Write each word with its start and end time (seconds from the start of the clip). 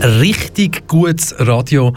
Richtig 0.00 0.86
gutes 0.86 1.34
Radio. 1.38 1.92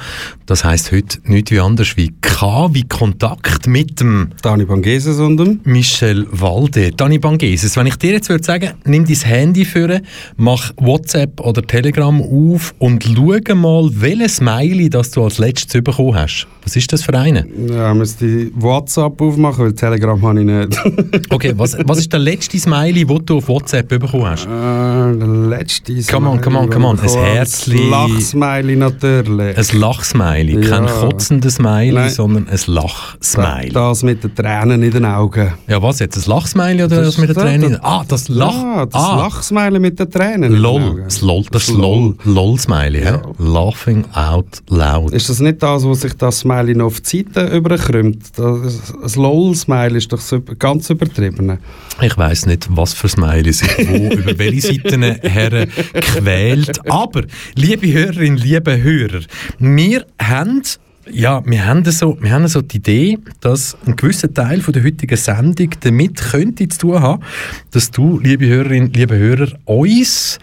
Das 0.47 0.63
heisst 0.63 0.91
heute 0.91 1.19
nicht 1.23 1.51
wie 1.51 1.59
anders 1.59 1.95
wie 1.97 2.11
K 2.21 2.69
wie 2.73 2.83
Kontakt 2.83 3.67
mit 3.67 3.99
dem 3.99 4.29
Dani 4.41 4.65
Bangeses 4.65 5.19
und 5.19 5.37
dem 5.37 5.59
Michel 5.65 6.25
Walde. 6.31 6.91
Dani 6.91 7.19
Bangeses, 7.19 7.77
wenn 7.77 7.85
ich 7.85 7.97
dir 7.97 8.13
jetzt 8.13 8.29
würde 8.29 8.43
sagen, 8.43 8.71
nimm 8.85 9.05
dein 9.05 9.15
Handy 9.15 9.65
für, 9.65 10.01
mach 10.35 10.73
WhatsApp 10.77 11.39
oder 11.41 11.61
Telegram 11.61 12.19
auf 12.21 12.73
und 12.79 13.03
schau 13.03 13.55
mal, 13.55 13.89
welches 13.93 14.37
Smiley 14.37 14.89
das 14.89 15.11
du 15.11 15.23
als 15.23 15.37
letztes 15.37 15.83
bekommen 15.83 16.15
hast. 16.15 16.47
Was 16.63 16.75
ist 16.75 16.91
das 16.91 17.03
für 17.03 17.17
eine? 17.17 17.45
Ja, 17.69 17.93
müsste 17.93 18.51
WhatsApp 18.55 19.21
aufmachen, 19.21 19.65
weil 19.65 19.73
Telegram 19.73 20.19
habe 20.21 20.39
ich 20.39 20.45
nicht. 20.45 21.29
okay, 21.29 21.53
was, 21.55 21.77
was 21.85 21.99
ist 21.99 22.11
der 22.11 22.19
letzte 22.19 22.57
Smiley, 22.57 23.05
den 23.05 23.25
du 23.25 23.37
auf 23.37 23.47
WhatsApp 23.47 23.87
bekommen 23.87 24.25
hast? 24.25 24.45
Äh, 24.45 25.17
der 25.17 25.27
letzte 25.27 25.91
Smiley. 26.01 26.03
Come 26.05 26.29
on, 26.29 26.41
come 26.41 26.59
on, 26.59 26.69
come 26.69 26.87
on. 26.87 26.99
Ein 26.99 27.09
Herzli. 27.09 27.90
Ein 27.91 28.11
Lachsmiley 28.11 28.75
natürlich. 28.75 29.57
Ein 29.57 29.79
Lachsmiley. 29.79 30.63
Ja. 30.63 30.69
Kein 30.69 30.85
kotzendes 30.87 31.55
Smiley, 31.55 31.91
Nein. 31.91 32.09
sondern 32.09 32.47
ein 32.47 32.59
Lachsmiley. 32.65 33.69
Das 33.71 34.03
mit 34.03 34.23
den 34.23 34.35
Tränen 34.35 34.83
in 34.83 34.91
den 34.91 35.05
Augen. 35.05 35.53
Ja, 35.67 35.81
was 35.81 35.99
jetzt? 35.99 36.17
Ein 36.17 36.29
Lachsmiley 36.29 36.83
oder 36.83 36.97
das, 36.97 37.05
das 37.05 37.17
mit 37.17 37.29
den 37.29 37.35
Tränen? 37.35 37.53
in 37.53 37.61
den 37.61 37.75
Augen? 37.81 38.01
Ah, 38.01 38.05
das 38.07 38.29
Lach. 38.29 38.53
Ja, 38.53 38.85
das 38.85 39.01
ah. 39.01 39.17
Lachsmiley 39.17 39.79
mit 39.79 39.99
den 39.99 40.09
Tränen. 40.09 40.53
LOL. 40.53 41.03
Das 41.03 41.21
LOL. 41.21 41.43
Das, 41.51 41.65
das 41.65 41.75
LOL. 41.75 42.15
LOL-Smiley. 42.23 43.03
Ja. 43.03 43.21
Laughing 43.37 44.05
out 44.13 44.61
loud. 44.69 45.13
Ist 45.13 45.29
das 45.29 45.39
nicht 45.39 45.61
das, 45.61 45.83
wo 45.83 45.93
sich 45.93 46.13
das 46.13 46.39
Smiley 46.39 46.75
noch 46.75 46.87
auf 46.87 47.01
die 47.01 47.25
Seite 47.33 47.55
überkrümmt? 47.55 48.37
Das, 48.37 48.93
das 49.01 49.15
LOL-Smiley 49.15 49.97
ist 49.97 50.11
doch 50.11 50.21
ganz 50.57 50.89
übertrieben. 50.89 51.59
Ich 52.01 52.17
weiss 52.17 52.45
nicht, 52.45 52.67
was 52.69 52.93
für 52.93 53.07
Smiley 53.07 53.53
sich 53.53 53.69
wo 53.87 54.13
über 54.13 54.37
welche 54.37 54.61
Seiten 54.61 55.03
her 55.03 55.67
quält. 55.93 56.89
Aber, 56.89 57.23
liebe 57.55 57.80
Hörerinnen, 57.81 58.37
liebe 58.37 58.81
Hörer, 58.81 59.21
wir 59.59 60.05
haben 60.21 60.61
ja, 61.09 61.43
wir 61.45 61.65
haben, 61.65 61.83
so, 61.85 62.17
wir 62.21 62.31
haben 62.31 62.47
so 62.47 62.61
die 62.61 62.77
Idee, 62.77 63.17
dass 63.39 63.75
ein 63.85 63.95
gewisser 63.95 64.31
Teil 64.33 64.61
von 64.61 64.73
der 64.73 64.83
heutigen 64.83 65.17
Sendung 65.17 65.71
damit 65.79 66.17
könnte 66.17 66.67
zu 66.69 66.79
tun 66.79 67.01
haben, 67.01 67.23
dass 67.71 67.89
du, 67.91 68.19
liebe 68.19 68.47
Hörerinnen, 68.47 68.93
liebe 68.93 69.17
Hörer, 69.17 69.47
uns 69.65 70.37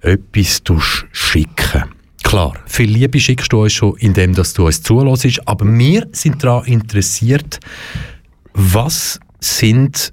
etwas 0.00 0.62
schicken. 1.12 1.84
Klar, 2.22 2.54
viel 2.66 2.90
Liebe 2.90 3.20
schickst 3.20 3.52
du 3.52 3.62
uns 3.62 3.74
schon, 3.74 3.96
indem 3.98 4.34
dass 4.34 4.54
du 4.54 4.66
uns 4.66 4.82
zulässt, 4.82 5.40
aber 5.44 5.66
wir 5.66 6.08
sind 6.12 6.42
daran 6.42 6.64
interessiert, 6.64 7.60
was 8.54 9.20
sind 9.40 10.12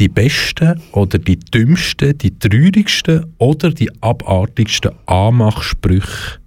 die 0.00 0.08
besten 0.08 0.80
oder 0.92 1.18
die 1.18 1.38
dümmsten, 1.38 2.16
die 2.16 2.36
traurigsten 2.36 3.26
oder 3.38 3.70
die 3.70 3.90
abartigsten 4.02 4.92
Anmachsprüche, 5.06 6.40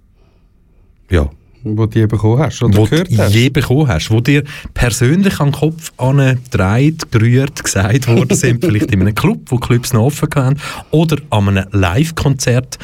ja, 1.08 1.30
wo 1.62 1.86
du 1.86 1.98
je 1.98 2.06
bekommen 2.06 2.40
hast 2.40 2.62
oder 2.62 2.76
wo 2.76 2.84
gehört 2.84 3.08
hast? 3.16 3.34
je 3.34 3.48
bekommen 3.48 3.86
hast, 3.88 4.10
wo 4.10 4.20
dir 4.20 4.42
persönlich 4.74 5.40
an 5.40 5.52
den 5.52 5.60
Kopf 5.60 5.92
angedreht, 5.96 7.10
gerührt, 7.10 7.62
gesagt 7.62 8.08
worden 8.08 8.36
sind, 8.36 8.64
vielleicht 8.64 8.90
in 8.90 9.00
einem 9.00 9.14
Club, 9.14 9.40
wo 9.46 9.56
Clubs 9.56 9.92
noch 9.92 10.06
offen 10.06 10.28
haben, 10.34 10.56
oder 10.90 11.16
an 11.30 11.48
einem 11.48 11.66
Live-Konzert. 11.70 12.78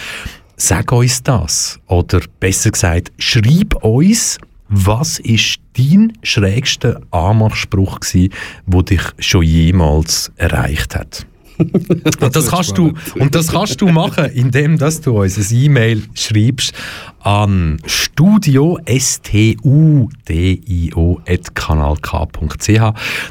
Sag 0.56 0.92
uns 0.92 1.22
das. 1.22 1.80
Oder 1.86 2.20
besser 2.38 2.70
gesagt, 2.70 3.12
schreib 3.18 3.82
uns, 3.82 4.38
was 4.70 5.18
ist 5.18 5.58
dein 5.76 6.12
schrägster 6.22 7.00
Anmachspruch 7.10 8.00
gewesen, 8.00 8.32
der 8.66 8.82
dich 8.84 9.02
schon 9.18 9.42
jemals 9.42 10.32
erreicht 10.36 10.94
hat? 10.94 11.26
und, 11.58 12.36
das 12.36 12.46
kannst 12.48 12.78
du, 12.78 12.94
und 13.19 13.34
das 13.34 13.48
kannst 13.48 13.80
du 13.80 13.88
machen, 13.88 14.25
indem 14.34 14.78
dass 14.78 15.00
du 15.00 15.20
uns 15.20 15.36
ein 15.36 15.56
E-Mail 15.56 16.03
schreibst 16.14 16.72
an 17.20 17.76
studio 17.84 18.78
s 18.86 19.20
t 19.20 19.59
u 19.62 20.09
d 20.26 20.62
i 20.66 20.92
o 20.94 21.20
kanalk.ch. 21.54 22.80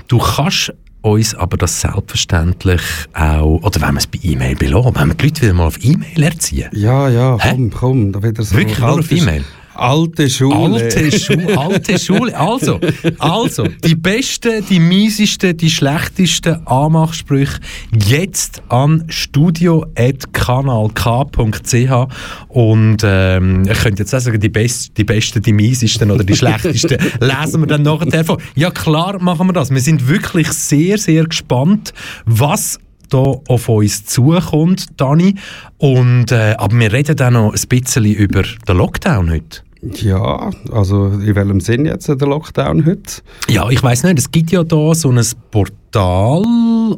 Du 0.08 0.18
kannst 0.20 0.74
uns 1.02 1.34
aber 1.34 1.58
das 1.58 1.82
selbstverständlich 1.82 2.82
auch, 3.14 3.62
oder 3.64 3.82
wenn 3.82 3.94
wir 3.94 4.00
es 4.00 4.08
bei 4.08 4.20
E-Mail 4.22 4.56
belassen, 4.56 4.96
wenn 4.96 5.08
wir 5.08 5.16
die 5.16 5.26
Leute 5.26 5.42
wieder 5.42 5.54
mal 5.54 5.68
auf 5.68 5.84
E-Mail 5.84 6.24
erziehen. 6.24 6.70
Ja, 6.74 7.10
ja, 7.10 7.38
komm, 7.42 7.64
Hä? 7.64 7.72
komm, 7.74 8.12
da 8.12 8.22
wieder 8.22 8.44
so 8.44 8.56
Wirklich 8.56 8.80
nur 8.80 9.00
auf 9.00 9.12
E-Mail? 9.12 9.44
Alte 9.80 10.30
Schule. 10.30 10.84
Alte, 10.84 11.18
Schu 11.18 11.34
alte 11.56 11.98
Schule. 11.98 12.38
Also, 12.38 12.80
also, 13.18 13.64
die 13.64 13.96
besten, 13.96 14.66
die 14.70 14.80
miesesten, 14.80 15.56
die 15.56 15.70
schlechtesten 15.70 16.68
Anmachsprüche 16.68 17.60
jetzt 18.08 18.62
an 18.70 19.06
studio.kanalk.ch 19.08 22.08
und 22.50 22.98
ähm, 23.04 23.64
ich 23.70 23.80
könnte 23.80 24.04
jetzt 24.04 24.14
auch 24.14 24.20
sagen, 24.20 24.40
die, 24.40 24.50
best, 24.50 24.98
die 24.98 25.04
besten, 25.04 25.42
die 25.42 25.54
miesesten 25.54 26.12
oder 26.12 26.24
die 26.24 26.36
schlechtesten 26.36 26.98
lesen 27.20 27.62
wir 27.62 27.68
dann 27.68 27.84
nachher 27.84 28.26
vor. 28.26 28.38
Ja 28.56 28.72
klar 28.72 29.22
machen 29.22 29.48
wir 29.48 29.54
das. 29.54 29.72
Wir 29.72 29.82
sind 29.82 30.08
wirklich 30.08 30.52
sehr, 30.52 30.98
sehr 30.98 31.24
gespannt, 31.24 31.94
was 32.26 32.80
da 33.10 33.18
auf 33.18 33.70
uns 33.70 34.06
zukommt, 34.06 34.86
Dani. 34.98 35.36
Und, 35.78 36.32
äh, 36.32 36.56
aber 36.58 36.78
wir 36.78 36.92
reden 36.92 37.16
dann 37.16 37.34
noch 37.34 37.54
ein 37.54 37.68
bisschen 37.68 38.06
über 38.06 38.44
den 38.44 38.78
Lockdown 38.78 39.32
heute. 39.32 39.62
Ja, 39.82 40.52
also 40.72 41.08
in 41.08 41.36
welchem 41.36 41.62
Sinn 41.62 41.86
jetzt 41.86 42.10
der 42.10 42.18
Lockdown 42.18 42.86
heute? 42.86 43.22
Ja, 43.50 43.70
ich 43.70 43.82
weiß 43.82 44.04
nicht. 44.04 44.20
Es 44.20 44.30
gibt 44.30 44.52
ja 44.52 44.64
da 44.64 44.94
so 44.94 45.10
ein 45.10 45.24
Portal, 45.52 46.44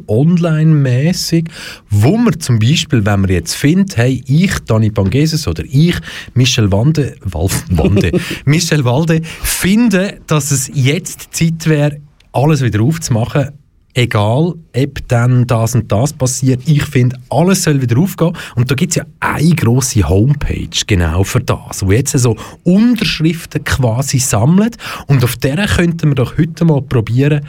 online-mäßig, 0.08 1.44
wo 1.90 2.16
man 2.16 2.40
zum 2.40 2.58
Beispiel, 2.58 3.06
wenn 3.06 3.20
man 3.20 3.30
jetzt 3.30 3.54
findet, 3.54 3.96
hey, 3.96 4.22
ich, 4.26 4.58
Dani 4.66 4.90
Pangeses 4.90 5.46
oder 5.46 5.62
ich, 5.64 5.96
Michel 6.34 6.72
Wande, 6.72 7.14
Walf, 7.24 7.64
Wande, 7.70 8.18
Michel 8.44 8.84
Walde, 8.84 9.20
finde, 9.42 10.18
dass 10.26 10.50
es 10.50 10.70
jetzt 10.74 11.34
Zeit 11.34 11.66
wäre, 11.66 12.00
alles 12.32 12.62
wieder 12.62 12.82
aufzumachen 12.82 13.50
egal, 13.94 14.54
ob 14.76 15.08
dann 15.08 15.46
das 15.46 15.74
und 15.74 15.90
das 15.90 16.12
passiert. 16.12 16.62
Ich 16.66 16.84
finde, 16.84 17.16
alles 17.28 17.62
soll 17.62 17.80
wieder 17.80 17.98
aufgehen. 17.98 18.32
Und 18.56 18.70
da 18.70 18.74
gibt 18.74 18.90
es 18.90 18.96
ja 18.96 19.04
eine 19.20 19.54
grosse 19.54 20.08
Homepage 20.08 20.68
genau 20.86 21.24
für 21.24 21.40
das, 21.40 21.84
wo 21.84 21.92
jetzt 21.92 22.16
so 22.18 22.36
Unterschriften 22.64 23.64
quasi 23.64 24.18
sammelt. 24.18 24.76
Und 25.06 25.22
auf 25.24 25.36
der 25.36 25.66
könnten 25.66 26.10
wir 26.10 26.14
doch 26.14 26.38
heute 26.38 26.64
mal 26.64 26.82
probieren, 26.82 27.44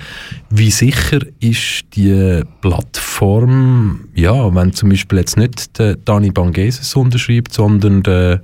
wie 0.49 0.71
sicher 0.71 1.19
ist 1.39 1.83
die 1.95 2.41
Plattform, 2.61 4.05
ja, 4.13 4.53
wenn 4.53 4.73
zum 4.73 4.89
Beispiel 4.89 5.19
jetzt 5.19 5.37
nicht 5.37 5.77
der 5.79 5.95
Dani 5.95 6.31
Bangeses 6.31 6.95
unterschreibt, 6.95 7.53
sondern 7.53 8.03
der 8.03 8.41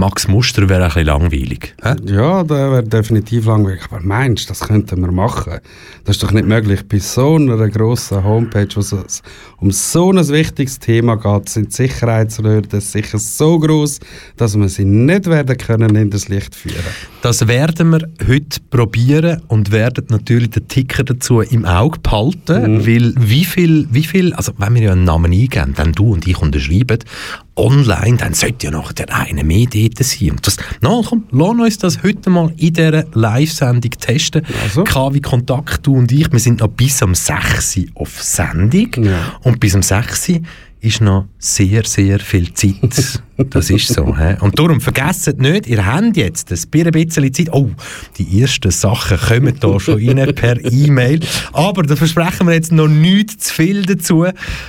Max 0.00 0.28
Muster 0.28 0.66
wäre 0.70 0.84
ein 0.84 0.88
bisschen 0.88 1.06
langweilig. 1.08 1.74
Hä? 1.82 1.94
Ja, 2.06 2.42
der 2.42 2.72
wäre 2.72 2.82
definitiv 2.82 3.44
langweilig. 3.44 3.82
Aber 3.90 4.00
meinst 4.00 4.46
du, 4.46 4.48
das 4.48 4.60
könnten 4.60 4.98
wir 5.02 5.12
machen? 5.12 5.58
Das 6.04 6.16
ist 6.16 6.22
doch 6.22 6.32
nicht 6.32 6.46
möglich. 6.46 6.80
Bei 6.88 6.98
so 6.98 7.36
einer 7.36 7.68
grossen 7.68 8.24
Homepage, 8.24 8.68
wo 8.74 8.80
es 8.80 9.22
um 9.58 9.70
so 9.70 10.10
ein 10.10 10.26
wichtiges 10.28 10.78
Thema 10.78 11.16
geht, 11.16 11.50
sind 11.50 11.68
die 11.68 11.82
Sicherheitslöhne 11.82 12.80
sicher 12.80 13.18
so 13.18 13.58
groß, 13.58 14.00
dass 14.38 14.58
wir 14.58 14.70
sie 14.70 14.86
nicht 14.86 15.26
werden 15.26 15.58
können 15.58 15.94
in 15.94 16.08
das 16.08 16.28
Licht 16.28 16.54
führen. 16.54 16.80
Das 17.20 17.46
werden 17.46 17.90
wir 17.90 18.08
heute 18.26 18.58
probieren 18.70 19.42
und 19.48 19.70
werden 19.70 20.06
natürlich 20.08 20.48
den 20.48 20.66
Ticker 20.66 21.04
dazu 21.04 21.42
im 21.42 21.66
Auge 21.66 21.98
behalten, 22.00 22.76
mhm. 22.76 22.86
weil 22.86 23.12
wie 23.18 23.44
viel, 23.44 23.86
wie 23.90 24.04
viel, 24.04 24.32
also 24.32 24.52
wenn 24.56 24.74
wir 24.76 24.82
ja 24.82 24.92
einen 24.92 25.04
Namen 25.04 25.30
eingeben, 25.30 25.74
wenn 25.76 25.92
du 25.92 26.14
und 26.14 26.26
ich 26.26 26.40
unterschreiben, 26.40 27.00
online, 27.56 28.16
dann 28.16 28.34
sollte 28.34 28.66
ja 28.66 28.70
noch 28.70 28.92
der 28.92 29.14
eine 29.14 29.44
mehr 29.44 29.66
dort 29.66 29.98
sein. 29.98 30.30
Und 30.30 30.46
das, 30.46 30.56
no, 30.80 31.04
komm, 31.06 31.24
lass 31.30 31.50
uns 31.50 31.78
das 31.78 32.02
heute 32.02 32.30
mal 32.30 32.52
in 32.56 32.72
dieser 32.72 33.04
Live-Sendung 33.12 33.90
testen. 33.90 34.42
Also. 34.62 34.84
KW 34.84 35.20
Kontakt, 35.20 35.86
du 35.86 35.94
und 35.94 36.10
ich, 36.12 36.30
wir 36.32 36.38
sind 36.38 36.60
noch 36.60 36.68
bis 36.68 37.02
am 37.02 37.14
6 37.14 37.80
auf 37.94 38.22
Sendung. 38.22 39.04
Ja. 39.04 39.34
Und 39.42 39.60
bis 39.60 39.74
am 39.74 39.82
6 39.82 40.32
ist 40.80 41.00
noch 41.00 41.26
sehr, 41.38 41.84
sehr 41.84 42.18
viel 42.18 42.52
Zeit. 42.54 43.20
Das 43.48 43.70
ist 43.70 43.88
so. 43.88 44.18
He? 44.18 44.34
Und 44.40 44.58
darum 44.58 44.82
vergesst 44.82 45.38
nicht, 45.38 45.66
ihr 45.66 45.86
habt 45.86 46.14
jetzt 46.14 46.52
ein 46.52 46.90
bisschen 46.90 47.32
Zeit. 47.32 47.48
Oh, 47.52 47.70
die 48.18 48.42
ersten 48.42 48.70
Sachen 48.70 49.16
kommen 49.16 49.54
da 49.58 49.80
schon 49.80 49.94
rein 49.94 50.34
per 50.34 50.62
E-Mail. 50.70 51.20
Aber 51.54 51.82
da 51.82 51.96
versprechen 51.96 52.46
wir 52.46 52.52
jetzt 52.52 52.70
noch 52.70 52.86
nichts 52.86 53.46
zu 53.46 53.54
viel 53.54 53.86
dazu. 53.86 54.26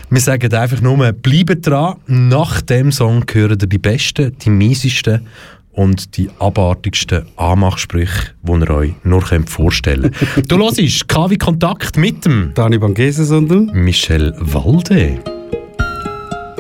Wir 0.10 0.22
sagen 0.22 0.54
einfach 0.54 0.80
nur, 0.80 1.12
bleibt 1.12 1.68
dran. 1.68 1.98
Nach 2.08 2.62
dem 2.62 2.94
Song 2.94 3.26
hören 3.30 3.58
die 3.58 3.78
besten, 3.78 4.38
die 4.40 4.50
miesesten 4.50 5.28
und 5.74 6.16
die 6.16 6.30
abartigsten 6.40 7.26
Anmachsprüche, 7.36 8.32
die 8.42 8.52
ihr 8.52 8.70
euch 8.70 8.94
nur 9.04 9.22
vorstellen 9.48 10.12
könnt. 10.12 10.50
du 10.50 10.58
hörst 10.60 11.10
KW 11.10 11.36
Kontakt 11.36 11.98
mit 11.98 12.24
dem 12.24 12.54
Dani 12.54 12.78
Bangeses 12.78 13.32
und 13.32 13.52
dem 13.52 13.66
Michel 13.74 14.34
Walde. 14.40 15.20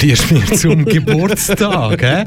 Gratulierst 0.00 0.32
mir 0.32 0.56
zum 0.56 0.84
Geburtstag. 0.84 2.26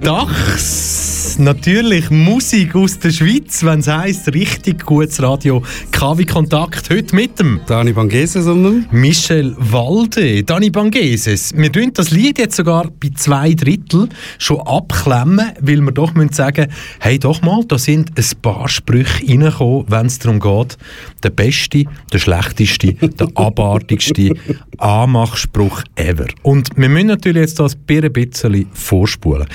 Dachs, 0.00 0.93
natürlich 1.38 2.10
Musik 2.10 2.74
aus 2.74 2.98
der 2.98 3.10
Schweiz, 3.10 3.64
wenn 3.64 3.80
es 3.80 3.88
heisst, 3.88 4.32
richtig 4.34 4.84
gutes 4.84 5.22
Radio. 5.22 5.62
KW 5.90 6.24
Kontakt 6.24 6.90
heute 6.90 7.14
mit 7.14 7.38
dem 7.38 7.60
Dani 7.66 7.92
Bangese, 7.92 8.42
sondern 8.42 8.86
Michel 8.90 9.56
Walde, 9.58 10.42
Dani 10.42 10.70
Bangeses. 10.70 11.52
Wir 11.56 11.72
tun 11.72 11.92
das 11.94 12.10
Lied 12.10 12.38
jetzt 12.38 12.56
sogar 12.56 12.90
bei 13.00 13.10
zwei 13.14 13.54
Drittel 13.54 14.08
schon 14.38 14.60
abklemmen, 14.60 15.52
weil 15.60 15.80
wir 15.80 15.92
doch 15.92 16.14
müssen 16.14 16.32
sagen, 16.32 16.66
hey 17.00 17.18
doch 17.18 17.42
mal, 17.42 17.64
da 17.66 17.78
sind 17.78 18.10
ein 18.18 18.42
paar 18.42 18.68
Sprüche 18.68 19.26
reingekommen, 19.28 19.84
wenn 19.88 20.06
es 20.06 20.18
darum 20.18 20.40
geht, 20.40 20.76
der 21.22 21.30
beste, 21.30 21.84
der 22.12 22.18
schlechteste, 22.18 22.94
der 22.94 23.28
abartigste 23.34 24.34
Anmachspruch 24.78 25.82
ever. 25.96 26.26
Und 26.42 26.68
wir 26.76 26.88
müssen 26.88 27.08
natürlich 27.08 27.42
jetzt 27.42 27.60
das 27.60 27.74
ein 27.74 28.12
bisschen 28.12 28.66
vorspulen. 28.72 29.46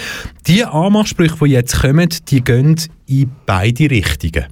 Die 0.48 0.66
Anmachsprüche, 0.66 1.36
die 1.46 1.52
jetzt 1.52 1.69
kommen, 1.78 2.10
die 2.30 2.44
gehen 2.44 2.76
in 3.06 3.32
beide 3.46 3.90
Richtungen. 3.90 4.46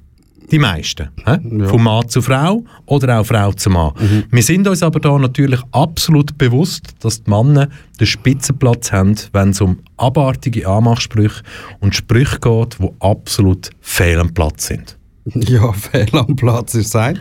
Die 0.52 0.60
meisten. 0.60 1.10
hä? 1.26 1.40
Von 1.66 1.84
Mann 1.84 2.08
zu 2.08 2.22
Frau 2.22 2.64
oder 2.86 3.20
auch 3.20 3.26
Frau 3.26 3.52
zu 3.52 3.70
Mann. 3.70 3.92
Wir 4.32 4.44
sind 4.44 4.66
uns 4.66 4.82
aber 4.82 5.02
da 5.02 5.18
natürlich 5.18 5.60
absolut 5.74 6.38
bewusst, 6.38 6.96
dass 7.02 7.24
die 7.24 7.30
Männer 7.30 7.68
den 8.00 8.08
Spitzenplatz 8.08 8.94
haben, 8.94 9.16
wenn 9.34 9.50
es 9.50 9.60
um 9.60 9.80
abartige 9.98 10.66
Anmachsprüche 10.68 11.44
und 11.82 11.96
Sprüche 11.96 12.40
geht, 12.40 12.78
die 12.80 12.90
absolut 13.02 13.72
fehl 13.82 14.20
am 14.20 14.34
Platz 14.34 14.68
sind. 14.68 14.98
Ja, 15.34 15.74
fehl 15.74 16.08
am 16.14 16.38
Platz 16.38 16.74
ist 16.76 16.96
das. 16.96 17.18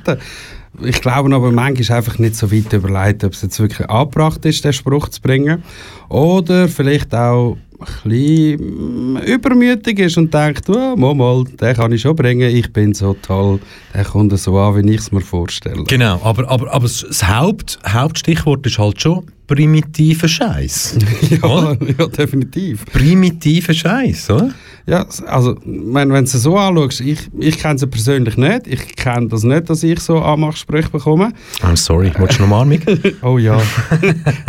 Ich 0.82 1.00
glaube 1.00 1.34
aber, 1.34 1.50
manchmal 1.50 1.80
ist 1.80 1.90
einfach 1.90 2.18
nicht 2.18 2.36
so 2.36 2.52
weit 2.52 2.72
überlegt, 2.72 3.24
ob 3.24 3.32
es 3.32 3.42
jetzt 3.42 3.58
wirklich 3.58 3.88
angebracht 3.88 4.44
ist, 4.44 4.64
den 4.64 4.72
Spruch 4.72 5.08
zu 5.08 5.20
bringen. 5.20 5.64
Oder 6.08 6.68
vielleicht 6.68 7.14
auch 7.14 7.56
bisschen 7.78 9.16
übermütig 9.22 9.98
ist 9.98 10.18
und 10.18 10.32
denkt, 10.32 10.68
oh, 10.68 10.96
mal, 10.96 11.14
mal, 11.14 11.44
den 11.44 11.74
kann 11.74 11.92
ich 11.92 12.02
schon 12.02 12.16
bringen, 12.16 12.54
ich 12.54 12.72
bin 12.72 12.94
so 12.94 13.14
toll, 13.14 13.60
der 13.94 14.04
kommt 14.04 14.38
so 14.38 14.58
an, 14.58 14.76
wie 14.76 14.90
ich 14.90 15.00
es 15.00 15.12
mir 15.12 15.20
vorstelle. 15.20 15.84
Genau, 15.84 16.20
aber, 16.22 16.48
aber, 16.48 16.72
aber 16.72 16.84
das 16.84 17.04
Haupt, 17.26 17.78
Hauptstichwort 17.86 18.66
ist 18.66 18.78
halt 18.78 19.00
schon 19.00 19.24
primitiver 19.46 20.28
Scheiß. 20.28 20.98
ja, 21.30 21.72
ja, 21.98 22.06
definitiv. 22.06 22.84
primitiver 22.86 23.74
Scheiß, 23.74 24.30
oder? 24.30 24.50
Ja, 24.88 25.04
also, 25.26 25.56
wenn, 25.64 26.12
wenn 26.12 26.24
du 26.24 26.30
es 26.30 26.32
so 26.32 26.56
anschaust, 26.56 27.00
ich, 27.00 27.18
ich 27.40 27.58
kenne 27.58 27.76
sie 27.76 27.88
persönlich 27.88 28.36
nicht. 28.36 28.68
Ich 28.68 28.94
kenne 28.94 29.26
das 29.26 29.42
nicht, 29.42 29.68
dass 29.68 29.82
ich 29.82 29.98
so 29.98 30.20
Anmachsprüche 30.20 30.90
bekomme. 30.90 31.32
I'm 31.60 31.76
sorry, 31.76 32.12
willst 32.16 32.38
du 32.38 32.46
noch 32.46 32.56
Armig? 32.56 32.86
Oh 33.22 33.38
ja, 33.38 33.60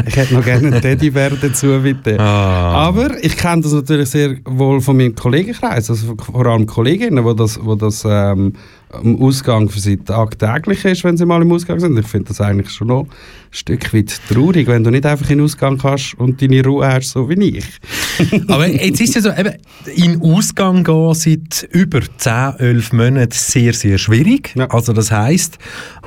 ich 0.06 0.16
hätte 0.16 0.36
noch 0.36 0.44
gerne 0.44 0.68
einen 0.68 0.82
Teddybär 0.82 1.32
dazu, 1.32 1.80
bitte. 1.82 2.20
Ah. 2.20 2.88
Aber 2.88 3.24
ich 3.24 3.36
kenne 3.36 3.64
das 3.64 3.72
natürlich 3.72 4.10
sehr 4.10 4.38
wohl 4.46 4.80
von 4.80 4.98
meinem 4.98 5.16
Kollegenkreis, 5.16 5.90
also 5.90 6.16
vor 6.16 6.46
allem 6.46 6.68
Kolleginnen, 6.68 7.24
wo 7.24 7.34
das, 7.34 7.60
wo 7.64 7.74
das 7.74 8.04
ähm, 8.08 8.54
am 8.90 9.22
Ausgang 9.22 9.70
für 9.70 9.80
sie 9.80 9.98
tagtäglich 9.98 10.86
ist, 10.86 11.04
wenn 11.04 11.18
sie 11.18 11.26
mal 11.26 11.42
im 11.42 11.52
Ausgang 11.52 11.80
sind. 11.80 11.98
Ich 12.00 12.08
finde 12.08 12.30
das 12.30 12.40
eigentlich 12.42 12.70
schon 12.70 12.88
noch 12.88 13.04
ein 13.04 13.08
Stück 13.52 13.94
weit 13.94 14.20
traurig, 14.30 14.68
wenn 14.68 14.84
du 14.84 14.92
nicht 14.92 15.06
einfach 15.06 15.30
in 15.30 15.40
den 15.40 15.46
Ausgang 15.46 15.78
kannst 15.78 16.14
und 16.18 16.42
deine 16.42 16.64
Ruhe 16.64 16.88
hast, 16.88 17.12
so 17.12 17.30
wie 17.30 17.58
ich. 17.58 17.66
Aber 18.48 18.68
jetzt 18.68 19.02
ist 19.02 19.16
ja 19.16 19.22
so, 19.22 19.30
eben, 19.32 19.54
in 19.96 20.22
Ausgang 20.22 20.84
gehen 20.84 21.14
seit 21.14 21.68
über 21.72 22.00
10, 22.18 22.56
11 22.60 22.94
Monaten 22.94 23.32
sehr, 23.32 23.74
sehr 23.74 23.98
schwierig. 23.98 24.54
Ja. 24.56 24.70
Also 24.70 24.94
das 24.94 25.12
heisst, 25.12 25.58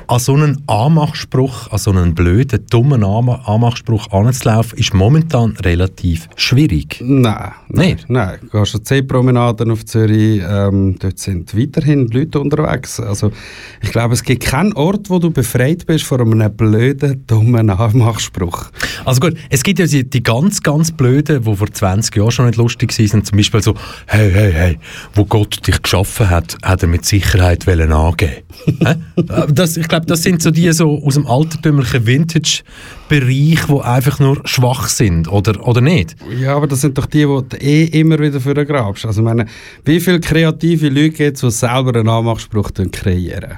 an 0.07 0.19
so 0.19 0.33
einen 0.33 0.61
Anmachspruch, 0.67 1.71
an 1.71 1.77
so 1.77 1.91
einen 1.91 2.15
blöden, 2.15 2.65
dummen 2.69 3.03
Anma- 3.03 3.41
Anmachspruch 3.45 4.11
anzulaufen, 4.11 4.77
ist 4.77 4.93
momentan 4.93 5.55
relativ 5.63 6.27
schwierig. 6.35 6.99
Nein, 7.01 7.51
nein, 7.69 7.97
nein. 8.07 8.39
Du 8.41 8.59
gehst 8.59 8.75
an 8.75 8.83
C-Promenaden 8.83 9.71
auf 9.71 9.85
Zürich, 9.85 10.41
ähm, 10.45 10.97
dort 10.99 11.17
sind 11.19 11.57
weiterhin 11.57 12.07
Leute 12.07 12.39
unterwegs. 12.39 12.70
Also 12.99 13.31
ich 13.81 13.91
glaube, 13.91 14.13
es 14.13 14.23
gibt 14.23 14.43
keinen 14.43 14.73
Ort, 14.73 15.09
wo 15.09 15.19
du 15.19 15.31
befreit 15.31 15.85
bist 15.85 16.05
von 16.05 16.21
einem 16.21 16.55
blöden, 16.55 17.25
dummen 17.27 17.69
Anmachspruch. 17.69 18.67
Also 19.05 19.19
gut, 19.19 19.37
es 19.49 19.63
gibt 19.63 19.79
ja 19.79 19.85
die, 19.85 20.09
die 20.09 20.23
ganz, 20.23 20.61
ganz 20.61 20.91
blöden, 20.91 21.43
die 21.43 21.55
vor 21.55 21.71
20 21.71 22.15
Jahren 22.15 22.31
schon 22.31 22.45
nicht 22.45 22.57
lustig 22.57 22.97
waren, 22.97 23.23
zum 23.23 23.37
Beispiel 23.37 23.61
so, 23.61 23.75
hey, 24.07 24.31
hey, 24.31 24.53
hey, 24.53 24.79
wo 25.13 25.25
Gott 25.25 25.65
dich 25.67 25.81
geschaffen 25.81 26.29
hat, 26.29 26.57
hat 26.63 26.81
er 26.81 26.87
mit 26.87 27.05
Sicherheit 27.05 27.67
angeben. 27.67 28.43
Das, 29.51 29.77
ich 29.77 29.87
glaube, 29.87 30.05
das 30.05 30.23
sind 30.23 30.41
so 30.41 30.51
die 30.51 30.71
so 30.71 31.03
aus 31.03 31.15
dem 31.15 31.27
altertümlichen 31.27 32.05
Vintage-Bereich, 33.11 33.65
die 33.67 33.81
einfach 33.83 34.19
nur 34.19 34.41
schwach 34.45 34.87
sind, 34.87 35.31
oder, 35.31 35.67
oder 35.67 35.81
nicht? 35.81 36.15
Ja, 36.39 36.55
aber 36.55 36.67
das 36.67 36.81
sind 36.81 36.97
doch 36.97 37.05
die, 37.05 37.25
die 37.25 37.25
du 37.25 37.57
eh 37.57 37.83
immer 37.85 38.19
wieder 38.19 38.39
für 38.39 38.53
grabst. 38.65 39.05
Also 39.05 39.21
meine, 39.21 39.45
wie 39.85 39.99
viele 39.99 40.19
kreative 40.19 40.89
Leute 40.89 41.11
gibt 41.11 41.37
es, 41.37 41.41
die 41.41 41.51
selber 41.51 41.93
einen 41.95 42.09
Anmachspruch 42.09 42.71
kreieren? 42.91 43.57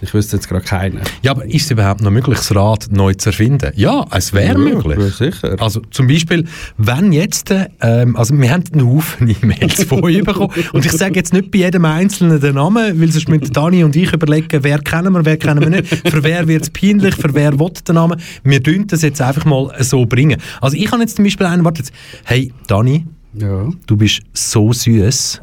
Ich 0.00 0.12
wüsste 0.12 0.36
jetzt 0.36 0.48
gerade 0.48 0.64
keinen. 0.64 1.00
Ja, 1.22 1.30
aber 1.30 1.44
ist 1.46 1.64
es 1.66 1.70
überhaupt 1.70 2.02
noch 2.02 2.10
möglich, 2.10 2.36
das 2.36 2.54
Rad 2.54 2.88
neu 2.90 3.14
zu 3.14 3.30
erfinden? 3.30 3.72
Ja, 3.76 4.04
es 4.10 4.32
wäre 4.32 4.58
möglich. 4.58 4.98
Ja, 4.98 5.08
sicher. 5.08 5.56
Also 5.62 5.80
zum 5.90 6.06
Beispiel, 6.08 6.44
wenn 6.76 7.12
jetzt, 7.12 7.54
ähm, 7.80 8.16
also 8.16 8.36
wir 8.36 8.50
haben 8.50 8.64
einen 8.72 8.86
Haufen 8.86 9.28
E-Mails 9.42 9.84
von 9.84 10.02
euch 10.04 10.22
bekommen 10.22 10.52
und 10.72 10.84
ich 10.84 10.92
sage 10.92 11.14
jetzt 11.14 11.32
nicht 11.32 11.50
bei 11.50 11.58
jedem 11.58 11.84
Einzelnen 11.84 12.40
den 12.40 12.56
Namen, 12.56 13.00
weil 13.00 13.10
sonst 13.12 13.28
müssen 13.28 13.52
Dani 13.52 13.84
und 13.84 13.96
ich 13.96 14.12
überlegen, 14.12 14.62
wer 14.62 14.78
kennen 14.80 15.12
wir, 15.12 15.24
wer 15.24 15.36
kennen 15.36 15.60
wir 15.60 15.70
nicht, 15.70 15.86
für 15.88 16.22
wer 16.22 16.46
wird 16.48 16.62
es 16.64 16.70
peinlich, 16.70 17.14
für 17.14 17.32
wer 17.32 17.58
will 17.58 17.70
den 17.86 17.94
Namen. 17.94 18.20
Wir 18.42 18.62
tun 18.62 18.86
das 18.88 19.02
jetzt 19.02 19.22
einfach 19.22 19.44
mal 19.44 19.72
so 19.80 20.04
bringen. 20.06 20.40
Also 20.60 20.76
ich 20.76 20.90
habe 20.92 21.02
jetzt 21.02 21.16
zum 21.16 21.24
Beispiel 21.24 21.46
einen, 21.46 21.64
warte 21.64 21.78
jetzt, 21.82 21.92
hey 22.24 22.52
Dani, 22.66 23.06
Ja. 23.34 23.68
du 23.86 23.96
bist 23.96 24.20
so 24.32 24.72
süß. 24.72 25.40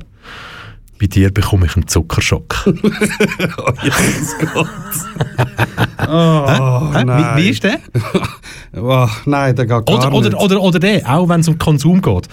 Bei 1.02 1.08
dir 1.08 1.32
bekomme 1.34 1.66
ich 1.66 1.76
einen 1.76 1.88
Zuckerschock. 1.88 2.64
Oh, 6.08 6.94
Hä? 6.94 7.04
nein. 7.06 7.38
Wie, 7.38 7.44
wie 7.44 7.50
ist 7.50 7.64
der? 7.64 7.80
Oh, 8.74 9.08
nein, 9.26 9.54
der 9.56 9.66
geht 9.66 9.86
gar 9.86 9.96
Oder, 9.96 10.10
nicht. 10.10 10.34
oder, 10.34 10.40
oder, 10.40 10.62
oder 10.62 10.80
der, 10.80 11.02
auch 11.10 11.28
wenn 11.28 11.42
es 11.42 11.48
um 11.50 11.58
Konsum 11.58 12.02
geht. 12.02 12.28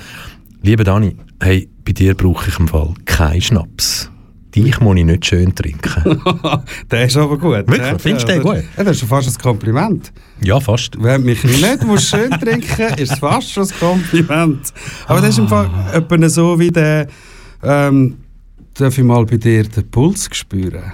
Lieber 0.62 0.84
Dani, 0.84 1.16
hey, 1.42 1.68
bei 1.84 1.92
dir 1.92 2.14
brauche 2.14 2.48
ich 2.48 2.58
im 2.60 2.68
Fall 2.68 2.94
keinen 3.06 3.40
Schnaps. 3.40 4.08
Dich 4.54 4.78
muss 4.80 4.96
ich 4.98 5.04
nicht 5.04 5.26
schön 5.26 5.52
trinken. 5.54 6.20
der 6.90 7.06
ist 7.06 7.16
aber 7.16 7.36
gut. 7.38 7.66
Wirklich? 7.66 7.78
ja. 7.80 7.98
Findest 7.98 8.28
du 8.28 8.32
den 8.32 8.42
das- 8.42 8.52
gut? 8.54 8.64
Ja, 8.76 8.84
das 8.84 8.92
ist 8.92 9.00
schon 9.00 9.08
fast 9.08 9.28
ein 9.36 9.42
Kompliment. 9.42 10.12
ja, 10.40 10.60
fast. 10.60 10.94
Wenn 11.02 11.22
du 11.22 11.26
mich 11.26 11.42
nicht 11.42 11.84
musst 11.84 12.08
schön 12.08 12.30
trinken 12.30 12.94
ist 12.96 13.12
es 13.12 13.18
fast 13.18 13.50
schon 13.52 13.64
ein 13.64 13.70
Kompliment. 13.80 14.72
Aber 15.06 15.20
das 15.20 15.30
ist 15.30 15.38
im 15.38 15.48
Fall 15.48 15.68
etwa 15.92 16.28
so 16.28 16.58
wie 16.60 16.70
der, 16.70 17.08
ähm, 17.64 18.16
darf 18.78 18.96
ich 18.96 19.04
mal 19.04 19.24
bei 19.26 19.36
dir 19.36 19.64
den 19.64 19.90
Puls 19.90 20.28
spüren? 20.32 20.92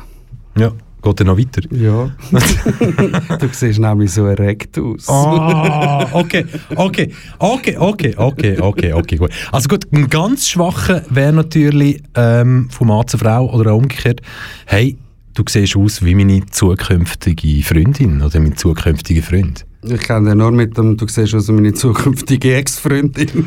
Ja, 0.56 0.72
geht 1.02 1.20
er 1.20 1.26
noch 1.26 1.38
weiter? 1.38 1.62
Ja. 1.70 2.10
du 3.38 3.48
siehst 3.52 3.78
nämlich 3.78 4.12
so 4.12 4.26
erregt 4.26 4.78
aus. 4.78 5.08
Ah, 5.08 6.08
okay, 6.12 6.46
okay, 6.74 7.12
okay, 7.38 7.76
okay, 7.76 8.14
okay, 8.16 8.58
okay, 8.58 8.92
okay, 8.92 9.16
gut. 9.16 9.30
Also 9.52 9.68
gut, 9.68 9.86
ein 9.92 10.08
ganz 10.08 10.48
schwacher 10.48 11.02
wäre 11.10 11.32
natürlich 11.32 12.02
ähm, 12.14 12.68
von 12.70 12.88
Mann 12.88 13.06
zu 13.06 13.18
Frau 13.18 13.52
oder 13.52 13.72
auch 13.72 13.78
umgekehrt, 13.78 14.20
hey, 14.66 14.96
du 15.34 15.42
siehst 15.48 15.76
aus 15.76 16.02
wie 16.02 16.14
meine 16.14 16.46
zukünftige 16.46 17.62
Freundin 17.62 18.22
oder 18.22 18.40
mein 18.40 18.56
zukünftiger 18.56 19.22
Freund. 19.22 19.66
Ich 19.86 20.00
kenne 20.00 20.30
den 20.30 20.38
nur 20.38 20.50
mit 20.50 20.76
dem, 20.78 20.96
du 20.96 21.06
siehst 21.06 21.34
also 21.34 21.52
meine 21.52 21.74
zukünftige 21.74 22.54
Ex-Freundin. 22.56 23.46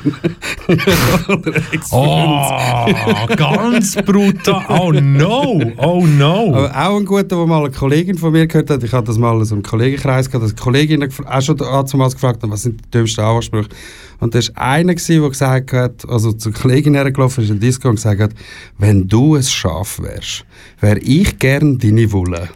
Oder 1.28 1.56
Ex-Freund. 1.72 1.92
Oh, 1.92 3.36
ganz 3.36 3.96
brutal. 3.96 4.66
Oh 4.70 4.92
no, 4.92 5.62
oh 5.78 6.06
no. 6.06 6.54
Aber 6.56 6.72
auch 6.90 6.98
ein 6.98 7.06
guter, 7.06 7.38
wo 7.38 7.46
mal 7.48 7.60
eine 7.66 7.72
Kollegin 7.72 8.18
von 8.18 8.32
mir 8.32 8.46
gehört 8.48 8.70
hat, 8.70 8.84
ich 8.84 8.92
hatte 8.94 9.08
das 9.08 9.18
mal 9.18 9.38
in 9.38 9.46
so 9.46 9.56
einem 9.56 9.64
Kollegenkreis 9.64 10.30
gehabt, 10.30 10.44
dass 10.46 10.54
die 10.56 10.62
Kollegin 10.62 11.04
gefra- 11.04 11.26
auch 11.38 11.42
schon 11.42 11.58
damals 11.58 12.14
gefragt 12.14 12.44
hat, 12.44 12.50
was 12.52 12.64
sind 12.64 12.82
die 12.86 12.92
dümmsten 12.92 13.24
Ansprüche. 13.24 13.70
Und 14.20 14.34
da 14.34 14.40
war 14.40 14.58
einer, 14.58 14.96
der 14.96 15.30
gesagt 15.30 15.74
hat, 15.74 16.10
also 16.10 16.32
zur 16.34 16.54
Kollegin 16.54 16.96
hergelaufen 16.96 17.44
ist 17.44 17.50
in 17.52 17.60
der 17.60 17.68
Disco 17.68 17.90
und 17.90 17.96
gesagt 17.96 18.22
hat, 18.22 18.32
wenn 18.78 19.08
du 19.08 19.36
ein 19.36 19.44
Schaf 19.44 20.00
wärst, 20.00 20.46
wäre 20.80 21.00
ich 21.00 21.38
gern 21.38 21.78
deine 21.78 22.12
Wulle. 22.12 22.50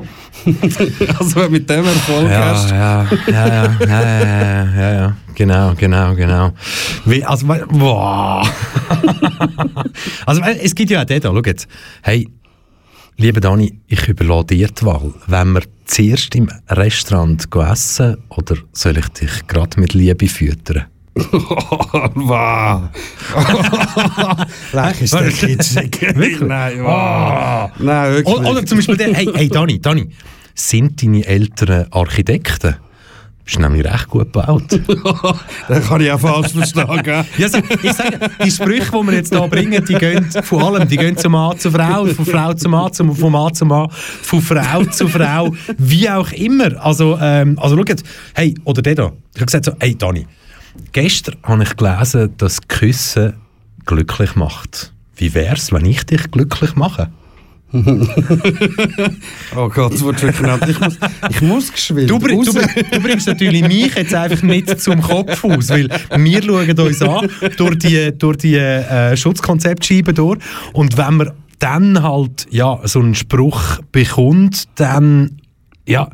also 1.19 1.35
wenn 1.35 1.45
du 1.45 1.49
mit 1.51 1.69
dem 1.69 1.85
Erfolg 1.85 2.29
Ja, 2.29 2.45
hast. 2.45 2.69
ja, 2.71 3.03
ja, 3.27 3.47
ja, 3.47 3.65
ja, 3.85 4.25
ja, 4.25 4.65
ja, 4.75 4.93
ja, 4.93 5.17
genau, 5.35 5.73
genau, 5.75 6.15
genau. 6.15 6.51
Wie, 7.05 7.23
also, 7.23 7.45
boah. 7.47 8.43
also, 10.25 10.41
es 10.41 10.73
gibt 10.73 10.89
ja 10.89 11.01
auch 11.01 11.05
den 11.05 11.21
da, 11.21 11.29
schau 11.29 11.41
jetzt. 11.45 11.67
Hey, 12.01 12.27
lieber 13.17 13.39
Dani, 13.39 13.79
ich 13.87 14.07
überlasse 14.07 14.47
dir 14.47 14.67
die 14.67 14.85
Wahl. 14.85 15.13
Wenn 15.27 15.53
wir 15.53 15.61
zuerst 15.85 16.33
im 16.35 16.49
Restaurant 16.69 17.47
essen 17.55 18.17
oder 18.29 18.55
soll 18.73 18.97
ich 18.97 19.07
dich 19.09 19.47
gerade 19.47 19.79
mit 19.79 19.93
Liebe 19.93 20.27
füttern? 20.27 20.85
Ist 25.01 25.13
der 25.13 25.25
Wirklich? 25.25 25.39
kitschig. 25.39 26.01
Wirklich? 26.01 26.41
Nein. 26.41 26.81
Nein, 27.79 28.13
wirklich. 28.13 28.37
Oder, 28.37 28.65
zum 28.65 28.77
Beispiel 28.77 28.97
der, 28.97 29.13
hey, 29.13 29.27
hey 29.33 29.49
Dani, 29.49 29.79
Dani, 29.79 30.09
sind 30.55 31.01
deine 31.01 31.25
Eltern 31.25 31.87
Architekten? 31.91 32.75
Du 33.41 33.45
bist 33.45 33.59
nämlich 33.59 33.83
recht 33.83 34.07
gut 34.07 34.31
gebaut. 34.31 34.71
Den 34.71 35.83
kann 35.83 35.99
ich 35.99 36.11
auch 36.11 36.19
falsch 36.19 36.53
verstehen, 36.53 37.03
gell? 37.03 37.25
Ja, 37.37 37.49
so, 37.49 37.57
ich 37.57 37.91
sage, 37.91 38.19
die 38.45 38.51
Sprüche, 38.51 38.91
die 38.91 39.07
wir 39.07 39.13
jetzt 39.13 39.35
hier 39.35 39.47
bringen, 39.47 39.83
die 39.83 39.95
gehen 39.95 40.29
vor 40.43 40.63
allem, 40.63 40.87
die 40.87 40.95
gehen 40.95 41.17
zum 41.17 41.33
Mann 41.33 41.57
zu 41.57 41.71
Frau, 41.71 42.05
von 42.05 42.25
Frau 42.25 42.53
zu 42.53 42.69
Mann, 42.69 42.93
zum, 42.93 43.13
von 43.13 43.31
Mann 43.31 43.53
zu 43.53 43.65
Mann, 43.65 43.89
von 43.89 44.41
Frau 44.41 44.85
zu 44.85 45.07
Frau, 45.09 45.53
wie 45.77 46.07
auch 46.09 46.31
immer. 46.31 46.81
Also, 46.85 47.17
ähm, 47.19 47.57
also 47.59 47.75
schaut, 47.75 48.03
hey, 48.35 48.55
oder 48.63 48.81
der 48.81 48.95
da, 48.95 49.11
ich 49.33 49.41
habe 49.41 49.47
gesagt 49.47 49.65
so, 49.65 49.73
hey 49.79 49.97
Dani, 49.97 50.25
gestern 50.91 51.37
habe 51.43 51.63
ich 51.63 51.75
gelesen, 51.75 52.33
dass 52.37 52.67
Küssen 52.67 53.33
glücklich 53.85 54.35
macht. 54.35 54.93
Wie 55.15 55.33
wär's, 55.33 55.71
wenn 55.71 55.85
ich 55.85 56.03
dich 56.05 56.31
glücklich 56.31 56.75
mache? 56.75 57.11
Oh 59.55 59.69
Gott, 59.69 59.93
es 59.93 60.03
wird 60.03 60.21
wirklich 60.21 60.37
genannt. 60.39 60.63
Ich 60.67 60.79
muss, 60.79 60.97
ich 61.29 61.41
muss 61.41 61.71
geschwind 61.71 62.09
Du, 62.09 62.19
bring, 62.19 62.43
du, 62.43 62.51
du 62.51 62.99
bringst 63.01 63.27
natürlich 63.27 63.61
mich 63.65 63.95
jetzt 63.95 64.13
einfach 64.13 64.41
nicht 64.41 64.79
zum 64.79 65.01
Kopf 65.01 65.43
aus, 65.43 65.69
weil 65.69 65.89
wir 65.89 66.43
schauen 66.43 66.79
uns 66.79 67.01
an 67.01 67.29
durch 67.57 67.77
die, 67.79 68.17
durch 68.17 68.37
die 68.37 68.55
äh, 68.55 69.15
Schutzkonzeptscheibe 69.15 70.13
durch 70.13 70.39
und 70.73 70.97
wenn 70.97 71.15
man 71.15 71.31
dann 71.59 72.01
halt 72.01 72.47
ja, 72.49 72.79
so 72.83 72.99
einen 72.99 73.15
Spruch 73.15 73.79
bekommt, 73.91 74.67
dann 74.75 75.41
ja, 75.87 76.09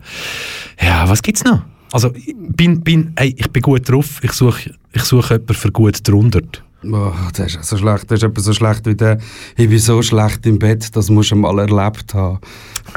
ja 0.82 1.10
was 1.10 1.22
gibt's 1.22 1.44
noch? 1.44 1.64
Also 1.92 2.12
ich 2.16 2.36
bin, 2.38 2.82
bin, 2.82 3.14
hey, 3.18 3.34
ich 3.38 3.50
bin 3.50 3.62
gut 3.62 3.90
drauf, 3.90 4.20
ich 4.24 4.34
suche 4.34 4.72
ich 4.94 5.04
such 5.04 5.30
jemanden 5.30 5.54
für 5.54 5.72
gut 5.72 6.08
drunter. 6.08 6.42
Oh, 6.84 7.12
das 7.34 7.56
ist 7.56 7.64
so 7.64 7.78
schlecht. 7.78 8.10
Das 8.10 8.20
ist 8.20 8.24
etwa 8.24 8.42
so 8.42 8.54
schlecht 8.54 8.86
wie 8.86 8.96
der, 8.96 9.18
ich 9.58 9.68
bin 9.68 9.80
so 9.80 10.02
schlecht 10.02 10.46
im 10.46 10.60
Bett, 10.60 10.96
das 10.96 11.10
musst 11.10 11.32
du 11.32 11.36
mal 11.36 11.58
erlebt 11.60 12.14
haben. 12.14 12.40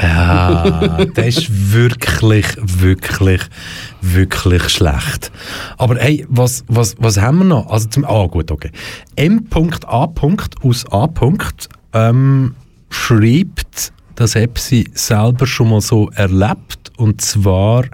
Ja, 0.00 1.04
das 1.14 1.26
ist 1.26 1.72
wirklich, 1.72 2.46
wirklich, 2.60 3.40
wirklich 4.02 4.68
schlecht. 4.68 5.32
Aber 5.78 5.96
hey, 5.96 6.26
was, 6.28 6.64
was, 6.68 6.94
was 6.98 7.18
haben 7.18 7.38
wir 7.38 7.44
noch? 7.44 7.70
Also 7.70 7.88
zum, 7.88 8.04
ah, 8.04 8.26
gut, 8.26 8.50
okay. 8.50 8.70
M.A. 9.16 10.08
aus 10.62 10.86
A. 10.92 11.08
Ähm, 11.92 12.54
schreibt, 12.90 13.92
dass 14.14 14.36
er 14.36 14.48
sie 14.56 14.88
selber 14.92 15.46
schon 15.46 15.70
mal 15.70 15.80
so 15.80 16.10
erlebt. 16.10 16.92
Und 16.96 17.20
zwar, 17.22 17.84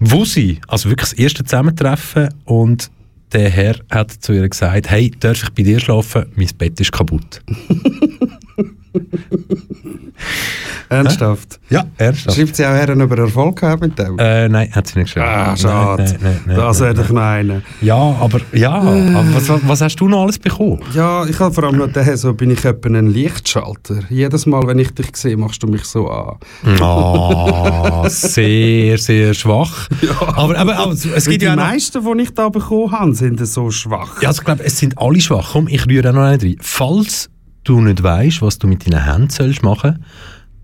wo 0.00 0.24
sie, 0.24 0.60
also 0.68 0.88
wirklich 0.88 1.10
das 1.10 1.18
erste 1.18 1.44
Zusammentreffen 1.44 2.28
und 2.44 2.90
der 3.32 3.50
Herr 3.50 3.76
hat 3.90 4.10
zu 4.12 4.32
ihr 4.32 4.48
gesagt, 4.48 4.90
hey, 4.90 5.10
darf 5.20 5.42
ich 5.42 5.50
bei 5.50 5.62
dir 5.62 5.80
schlafen? 5.80 6.26
Mein 6.34 6.48
Bett 6.56 6.80
ist 6.80 6.92
kaputt. 6.92 7.42
Ernsthaft. 10.88 11.60
Ja, 11.68 11.84
ernsthaft. 11.98 12.36
Schreibt 12.36 12.56
sie 12.56 12.64
auch 12.64 12.70
her, 12.70 12.88
über 12.88 13.18
Erfolg 13.18 13.60
gehabt 13.60 13.82
mit 13.82 13.98
dem? 13.98 14.18
Äh, 14.18 14.48
nein, 14.48 14.72
hat 14.72 14.86
sie 14.86 14.98
nicht 14.98 15.14
geschrieben. 15.14 15.26
ah, 15.28 15.56
schade. 15.56 16.02
Nein, 16.04 16.18
nein, 16.22 16.40
nein, 16.46 16.56
das 16.56 16.80
nein, 16.80 16.88
hätte 16.88 17.02
ich 17.02 17.10
meinen. 17.10 17.62
Ja, 17.82 17.96
aber 17.96 18.40
ja, 18.52 18.72
aber 18.72 19.24
was, 19.34 19.68
was, 19.68 19.80
hast 19.82 19.96
du 19.96 20.08
noch 20.08 20.22
alles 20.22 20.38
bekommen? 20.38 20.80
Ja, 20.94 21.26
ich 21.26 21.38
habe 21.38 21.54
vor 21.54 21.64
allem 21.64 21.76
noch 21.76 21.92
den, 21.92 22.16
so 22.16 22.32
bin 22.32 22.50
ich 22.50 22.64
etwa 22.64 22.88
ein 22.88 23.08
Lichtschalter. 23.08 24.00
Jedes 24.08 24.46
Mal, 24.46 24.66
wenn 24.66 24.78
ich 24.78 24.90
dich 24.94 25.14
sehe, 25.14 25.36
machst 25.36 25.62
du 25.62 25.66
mich 25.66 25.84
so 25.84 26.08
an. 26.08 26.36
Ah, 26.80 28.04
sehr, 28.08 28.96
sehr 28.96 29.34
schwach. 29.34 29.88
Aber, 30.36 30.56
aber, 30.56 30.76
aber 30.78 30.92
es 30.92 31.26
gibt 31.26 31.42
die 31.42 31.46
ja 31.46 31.54
noch, 31.54 31.64
meisten, 31.64 32.02
die 32.02 32.22
ich 32.22 32.30
da 32.32 32.48
bekommen 32.48 32.92
habe, 32.92 33.14
sind 33.14 33.46
so 33.46 33.70
schwach. 33.70 34.22
ja, 34.22 34.28
also 34.28 34.40
ich 34.40 34.44
glaube, 34.46 34.64
es 34.64 34.78
sind 34.78 34.96
alle 34.96 35.20
schwach. 35.20 35.50
Komm, 35.52 35.68
ich 35.68 35.86
rühre 35.86 36.10
auch 36.10 36.14
noch 36.14 36.22
einen 36.22 36.40
rein. 36.40 36.56
Falls 36.60 37.28
du 37.68 37.80
nicht 37.80 38.02
weißt, 38.02 38.42
was 38.42 38.58
du 38.58 38.66
mit 38.66 38.86
deinen 38.86 39.04
Händen 39.04 39.30
sollst 39.30 39.62
machen, 39.62 40.04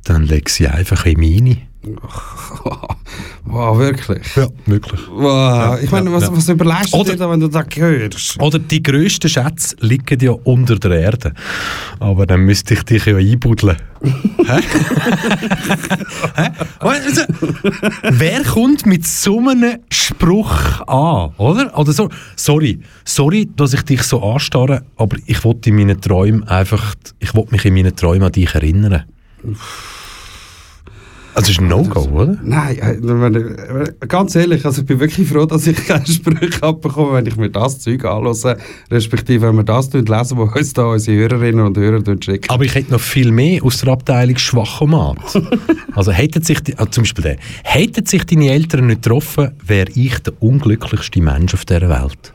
dann 0.04 0.24
leg 0.24 0.48
sie 0.48 0.68
einfach 0.68 1.06
in 1.06 1.20
meine. 1.20 1.56
wow, 3.44 3.78
wirklich. 3.78 4.36
Ja, 4.36 4.48
wirklich. 4.66 5.00
Wow. 5.10 5.78
ich 5.82 5.90
meine, 5.90 6.12
was, 6.12 6.30
was 6.30 6.48
überlegst 6.48 6.92
du 6.92 6.98
Oder- 6.98 7.12
dir 7.12 7.18
da, 7.18 7.30
wenn 7.30 7.40
du 7.40 7.48
das 7.48 7.66
hörst? 7.74 8.40
Oder 8.40 8.58
die 8.58 8.82
grössten 8.82 9.28
Schätze 9.28 9.76
liegen 9.80 10.18
ja 10.20 10.32
unter 10.32 10.78
der 10.78 11.00
Erde. 11.00 11.34
Aber 12.00 12.26
dann 12.26 12.40
müsste 12.40 12.74
ich 12.74 12.82
dich 12.84 13.04
ja 13.06 13.16
einbuddeln. 13.16 13.76
Hä? 14.46 14.60
Hä? 16.36 16.50
Also, 16.78 17.22
wer 18.10 18.42
kommt 18.44 18.86
mit 18.86 19.06
so 19.06 19.38
einem 19.38 19.78
Spruch 19.90 20.80
an, 20.86 21.32
oder? 21.38 21.78
Oder 21.78 21.92
so, 21.92 22.08
sorry, 22.36 22.80
sorry, 23.04 23.48
dass 23.56 23.72
ich 23.72 23.82
dich 23.82 24.02
so 24.02 24.22
anstarre, 24.22 24.82
aber 24.96 25.16
ich 25.26 25.42
wollte 25.44 25.70
in 25.70 25.76
meinen 25.76 26.00
Träumen 26.00 26.44
einfach, 26.44 26.94
ich 27.18 27.34
wollte 27.34 27.52
mich 27.52 27.64
in 27.64 27.74
meinen 27.74 27.96
Träumen 27.96 28.24
an 28.24 28.32
dich 28.32 28.54
erinnern. 28.54 29.04
Also, 31.34 31.50
ist 31.50 31.60
ein 31.60 31.68
No-Go, 31.68 32.00
oder? 32.12 32.38
Nein, 32.42 32.78
äh, 32.78 32.92
äh, 32.92 33.92
ganz 34.06 34.36
ehrlich, 34.36 34.64
also 34.64 34.82
ich 34.82 34.86
bin 34.86 35.00
wirklich 35.00 35.28
froh, 35.28 35.46
dass 35.46 35.66
ich 35.66 35.76
keine 35.86 36.06
Sprüche 36.06 36.62
abbekomme, 36.62 37.14
wenn 37.14 37.26
ich 37.26 37.36
mir 37.36 37.50
das 37.50 37.80
Zeug 37.80 38.04
anhöre, 38.04 38.56
respektive 38.90 39.48
wenn 39.48 39.56
wir 39.56 39.64
das 39.64 39.92
lesen, 39.92 40.38
was 40.38 40.54
uns 40.54 40.72
da 40.72 40.84
unsere 40.84 41.16
Hörerinnen 41.16 41.64
und 41.64 41.76
Hörer 41.76 42.02
schicken. 42.22 42.48
Aber 42.50 42.64
ich 42.64 42.74
hätte 42.74 42.92
noch 42.92 43.00
viel 43.00 43.32
mehr 43.32 43.64
aus 43.64 43.78
der 43.78 43.92
Abteilung 43.92 44.36
Schwachomat. 44.36 45.18
also 45.94 46.12
hätten 46.12 46.42
sich, 46.42 46.60
die, 46.60 46.78
ah, 46.78 46.90
zum 46.90 47.02
Beispiel 47.02 47.24
der, 47.24 47.36
hätten 47.64 48.06
sich 48.06 48.24
deine 48.24 48.50
Eltern 48.50 48.86
nicht 48.86 49.02
getroffen, 49.02 49.50
wäre 49.64 49.90
ich 49.94 50.18
der 50.20 50.34
unglücklichste 50.40 51.20
Mensch 51.20 51.54
auf 51.54 51.64
dieser 51.64 51.88
Welt. 51.88 52.33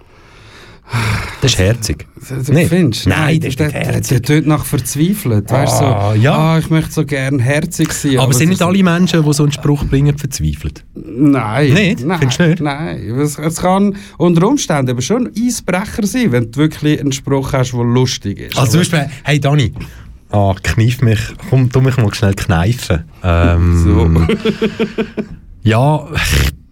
Das 1.42 1.52
ist 1.54 1.60
herzig. 1.60 2.06
Du 2.46 2.52
Nicht? 2.54 2.70
findest? 2.70 3.08
Nein, 3.08 3.40
das 3.40 3.50
ist 3.50 3.60
der, 3.60 3.68
nicht 3.68 3.76
der, 3.78 3.84
der 3.84 3.94
herzig. 3.94 4.24
tönt 4.24 4.48
nach 4.48 4.66
verzweifelt. 4.66 5.50
Weißt 5.52 5.80
du, 5.82 5.86
Ah, 5.86 6.14
so, 6.16 6.20
ja. 6.22 6.34
ah, 6.36 6.60
ich 6.60 6.70
möchte 6.70 6.92
so 6.92 7.06
gerne 7.06 7.42
herzig 7.42 7.94
sein. 7.94 8.18
Aber 8.20 8.34
sind 8.34 8.46
es 8.52 8.60
nicht 8.60 8.62
alle 8.62 8.84
Menschen, 8.84 9.24
die 9.24 9.34
so 9.34 9.44
einen 9.44 9.52
Spruch 9.52 9.86
bringen, 9.86 10.18
verzweifelt? 10.18 10.84
Nein. 10.96 11.74
Nicht? 11.74 12.06
Nein, 12.06 12.20
Findest 12.20 12.40
du 12.40 12.48
nicht? 12.48 12.62
Nein. 12.62 12.98
Es, 13.20 13.38
es 13.40 13.58
kann 13.58 13.96
unter 14.18 14.48
Umständen 14.48 14.92
aber 14.92 15.02
schon 15.02 15.28
ein 15.28 15.34
Eisbrecher 15.48 16.06
sein, 16.06 16.32
wenn 16.32 16.52
du 16.52 16.60
wirklich 16.60 17.00
einen 17.00 17.12
Spruch 17.14 17.54
hast, 17.54 17.72
der 17.74 17.84
lustig 17.84 18.40
ist. 18.40 18.58
Also 18.58 18.72
zum 18.72 18.80
Beispiel, 18.82 19.06
hey 19.24 19.40
Dani, 19.40 19.74
ah, 20.32 20.54
kneif 20.62 21.02
mich, 21.02 21.20
komm, 21.50 21.72
tu 21.72 21.80
mich 21.82 21.96
mal 21.98 22.14
schnell 22.14 22.34
kneifen. 22.34 23.04
Ähm, 23.24 24.28
ja, 25.64 26.06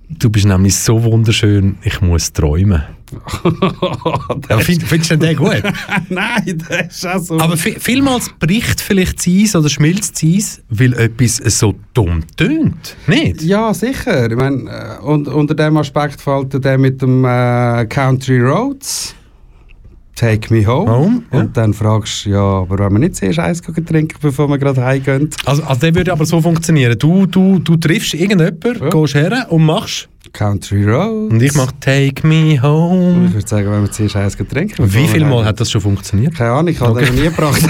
du 0.10 0.30
bist 0.30 0.46
nämlich 0.46 0.76
so 0.76 1.04
wunderschön, 1.04 1.78
ich 1.84 2.02
muss 2.02 2.32
träumen. 2.34 2.84
Ja, 4.50 4.60
find, 4.60 4.84
findest 4.84 5.12
du 5.12 5.18
den 5.18 5.36
gut? 5.38 5.64
Nein, 6.10 6.64
das 6.70 6.98
ist 6.98 7.08
auch 7.08 7.20
so. 7.20 7.40
Aber 7.40 7.56
vi- 7.56 7.80
vielmals 7.80 8.30
bricht 8.40 8.82
vielleicht 8.82 9.20
das 9.20 9.28
Eis 9.28 9.56
oder 9.56 9.70
schmilzt 9.70 10.16
das 10.22 10.30
Eis, 10.30 10.62
weil 10.70 10.94
etwas 10.94 11.38
so 11.58 11.74
dumm 11.94 12.24
tönt. 12.36 12.96
Nicht? 13.08 13.42
Ja, 13.44 13.74
sicher. 13.74 14.30
Ich 14.30 14.36
meine, 14.38 14.70
äh, 15.00 15.04
und, 15.04 15.28
unter 15.28 15.56
dem 15.56 15.78
Aspekt 15.78 16.22
fällt 16.22 16.64
der 16.64 16.78
mit 16.78 17.02
dem 17.02 17.24
äh, 17.26 17.86
Country 17.88 18.40
Roads. 18.42 19.16
Take 20.20 20.52
me 20.52 20.66
home. 20.66 20.90
Home, 20.92 21.22
ja. 21.32 21.40
Und 21.40 21.56
dann 21.56 21.76
fragst 21.76 22.26
du, 22.26 22.32
ja, 22.32 22.40
aber 22.42 22.80
wenn 22.80 22.94
wir 22.94 23.00
nicht 23.00 23.16
zuerst 23.16 23.38
Eis 23.38 23.62
trinken, 23.62 24.18
bevor 24.20 24.50
wir 24.50 24.58
gerade 24.58 24.84
heimgehen. 24.84 25.30
Also, 25.46 25.62
also 25.64 25.80
der 25.80 25.94
würde 25.94 26.12
aber 26.12 26.26
so 26.26 26.42
funktionieren. 26.42 26.98
Du, 26.98 27.28
du, 27.28 27.60
du 27.60 27.76
triffst 27.78 28.16
irgendjemanden, 28.16 28.80
Ja. 28.82 28.90
gehst 28.90 29.14
her 29.14 29.46
und 29.50 29.64
machst. 29.64 30.10
Country 30.34 30.84
Roads. 30.86 31.32
Und 31.34 31.42
ich 31.44 31.54
mache 31.54 31.74
Take 31.80 32.26
me 32.28 32.54
Ich 32.56 32.62
home. 32.64 33.32
würde 33.32 33.48
sagen, 33.48 33.72
wenn 33.72 33.84
wir 33.84 33.92
zuerst 33.92 34.16
Eis 34.16 34.36
trinken. 34.36 34.92
Wie 34.92 35.08
viel 35.08 35.24
Mal 35.24 35.46
hat 35.46 35.60
das 35.60 35.70
schon 35.70 35.82
funktioniert? 35.82 36.34
Keine 36.34 36.52
Ahnung, 36.52 36.70
ich 36.74 36.80
habe 36.82 36.94
Okay. 36.94 37.06
den 37.06 37.16
noch 37.16 37.22
nie 37.22 37.30
gebracht. 37.30 37.62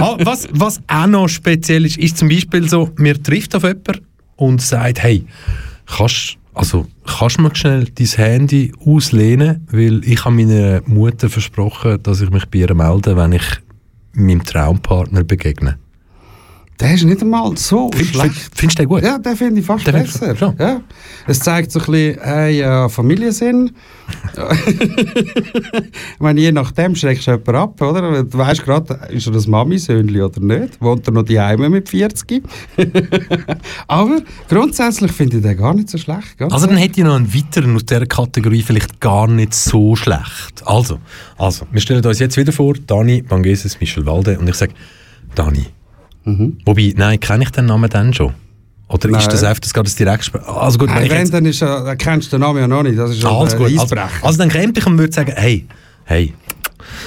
Ah, 0.00 0.16
was, 0.20 0.48
was 0.52 0.80
auch 0.88 1.06
noch 1.06 1.28
speziell 1.28 1.84
ist, 1.86 1.98
ist 1.98 2.16
zum 2.18 2.28
Beispiel 2.28 2.68
so, 2.68 2.90
mir 2.96 3.22
trifft 3.22 3.54
auf 3.54 3.62
jemanden 3.62 4.00
und 4.36 4.60
sagt, 4.62 5.02
hey, 5.02 5.24
kannst, 5.86 6.38
also, 6.54 6.86
kannst 7.04 7.38
du 7.38 7.42
mir 7.42 7.54
schnell 7.54 7.86
dein 7.86 8.06
Handy 8.06 8.72
auslehnen, 8.84 9.66
weil 9.70 10.04
ich 10.04 10.24
habe 10.24 10.36
meiner 10.36 10.82
Mutter 10.86 11.28
versprochen, 11.28 12.00
dass 12.02 12.20
ich 12.20 12.30
mich 12.30 12.46
bei 12.46 12.60
ihr 12.60 12.74
melde, 12.74 13.16
wenn 13.16 13.32
ich 13.32 13.44
meinem 14.12 14.44
Traumpartner 14.44 15.24
begegne. 15.24 15.78
Der 16.80 16.92
ist 16.94 17.04
nicht 17.04 17.22
einmal 17.22 17.56
so 17.56 17.88
Find, 17.94 18.08
schlecht. 18.08 18.34
find, 18.34 18.50
findest 18.56 18.78
du 18.78 18.82
den 18.82 18.88
gut? 18.88 19.02
Ja, 19.04 19.16
den 19.18 19.36
finde 19.36 19.60
ich 19.60 19.66
fast 19.66 19.86
Den 19.86 19.92
besser. 19.94 20.34
schon? 20.36 20.56
Ja. 20.58 20.80
Es 21.26 21.38
zeigt 21.38 21.70
so 21.70 21.78
ein 21.78 21.86
bisschen, 21.86 22.18
hey, 22.20 22.58
ja, 22.58 22.88
Familiensinn. 22.88 23.70
ich 26.14 26.20
meine, 26.20 26.40
je 26.40 26.52
nachdem 26.52 26.94
schreckst 26.96 27.26
du 27.26 27.30
jemanden 27.32 27.54
ab, 27.54 27.80
oder? 27.80 28.24
Du 28.24 28.38
weißt 28.38 28.64
gerade, 28.64 28.98
ist 29.10 29.26
er 29.26 29.32
das 29.32 29.46
Mami-Söhnchen 29.46 30.20
oder 30.22 30.40
nicht? 30.40 30.80
Wohnt 30.80 31.06
er 31.06 31.12
noch 31.12 31.22
die 31.22 31.38
Heime 31.40 31.68
mit 31.70 31.88
40? 31.88 32.42
Aber 33.86 34.20
grundsätzlich 34.48 35.12
finde 35.12 35.36
ich 35.38 35.42
den 35.42 35.56
gar 35.56 35.74
nicht 35.74 35.88
so 35.90 35.98
schlecht. 35.98 36.38
Ganz 36.38 36.52
Also 36.52 36.66
dann 36.66 36.76
hätte 36.76 37.00
ich 37.00 37.06
noch 37.06 37.14
einen 37.16 37.32
weiteren 37.32 37.76
aus 37.76 37.84
dieser 37.86 38.06
Kategorie 38.06 38.62
vielleicht 38.62 39.00
gar 39.00 39.28
nicht 39.28 39.54
so 39.54 39.94
schlecht. 39.96 40.62
Also, 40.64 40.98
also 41.38 41.66
wir 41.70 41.80
stellen 41.80 42.04
uns 42.04 42.18
jetzt 42.18 42.36
wieder 42.36 42.52
vor, 42.52 42.74
Dani 42.86 43.22
Bangeses, 43.22 43.78
Michel 43.80 44.04
Walde 44.06 44.38
und 44.38 44.48
ich 44.48 44.56
sage, 44.56 44.72
Dani. 45.34 45.66
Wobei, 46.24 46.94
nein, 46.96 47.20
kenne 47.20 47.44
ich 47.44 47.50
den 47.50 47.66
Namen 47.66 47.90
dann 47.90 48.12
schon? 48.14 48.32
Oder 48.88 49.08
Nein. 49.08 49.20
ist 49.20 49.32
das 49.32 49.42
einfach 49.42 49.60
das 49.60 49.72
gerade 49.74 49.86
das 49.86 49.94
Direktgespräch? 49.96 50.46
Also 50.46 50.78
gut, 50.78 50.88
wenn 50.88 50.94
Nein, 50.96 51.10
wenn, 51.10 51.18
jetzt, 51.20 51.34
dann 51.34 51.46
ist, 51.46 51.62
er- 51.62 51.84
dann 51.84 51.98
kennst 51.98 52.28
du 52.32 52.36
den 52.36 52.42
Namen 52.42 52.58
ja 52.60 52.68
noch 52.68 52.82
nicht. 52.82 52.98
Das 52.98 53.10
ist 53.10 53.24
Ah, 53.24 53.38
alles 53.38 53.54
ein 53.54 53.58
gut. 53.58 53.78
Also, 53.78 53.96
also 54.22 54.38
dann 54.38 54.48
käme 54.50 54.72
ich 54.76 54.86
und 54.86 54.98
würde 54.98 55.12
sagen, 55.12 55.32
hey, 55.36 55.66
hey. 56.04 56.32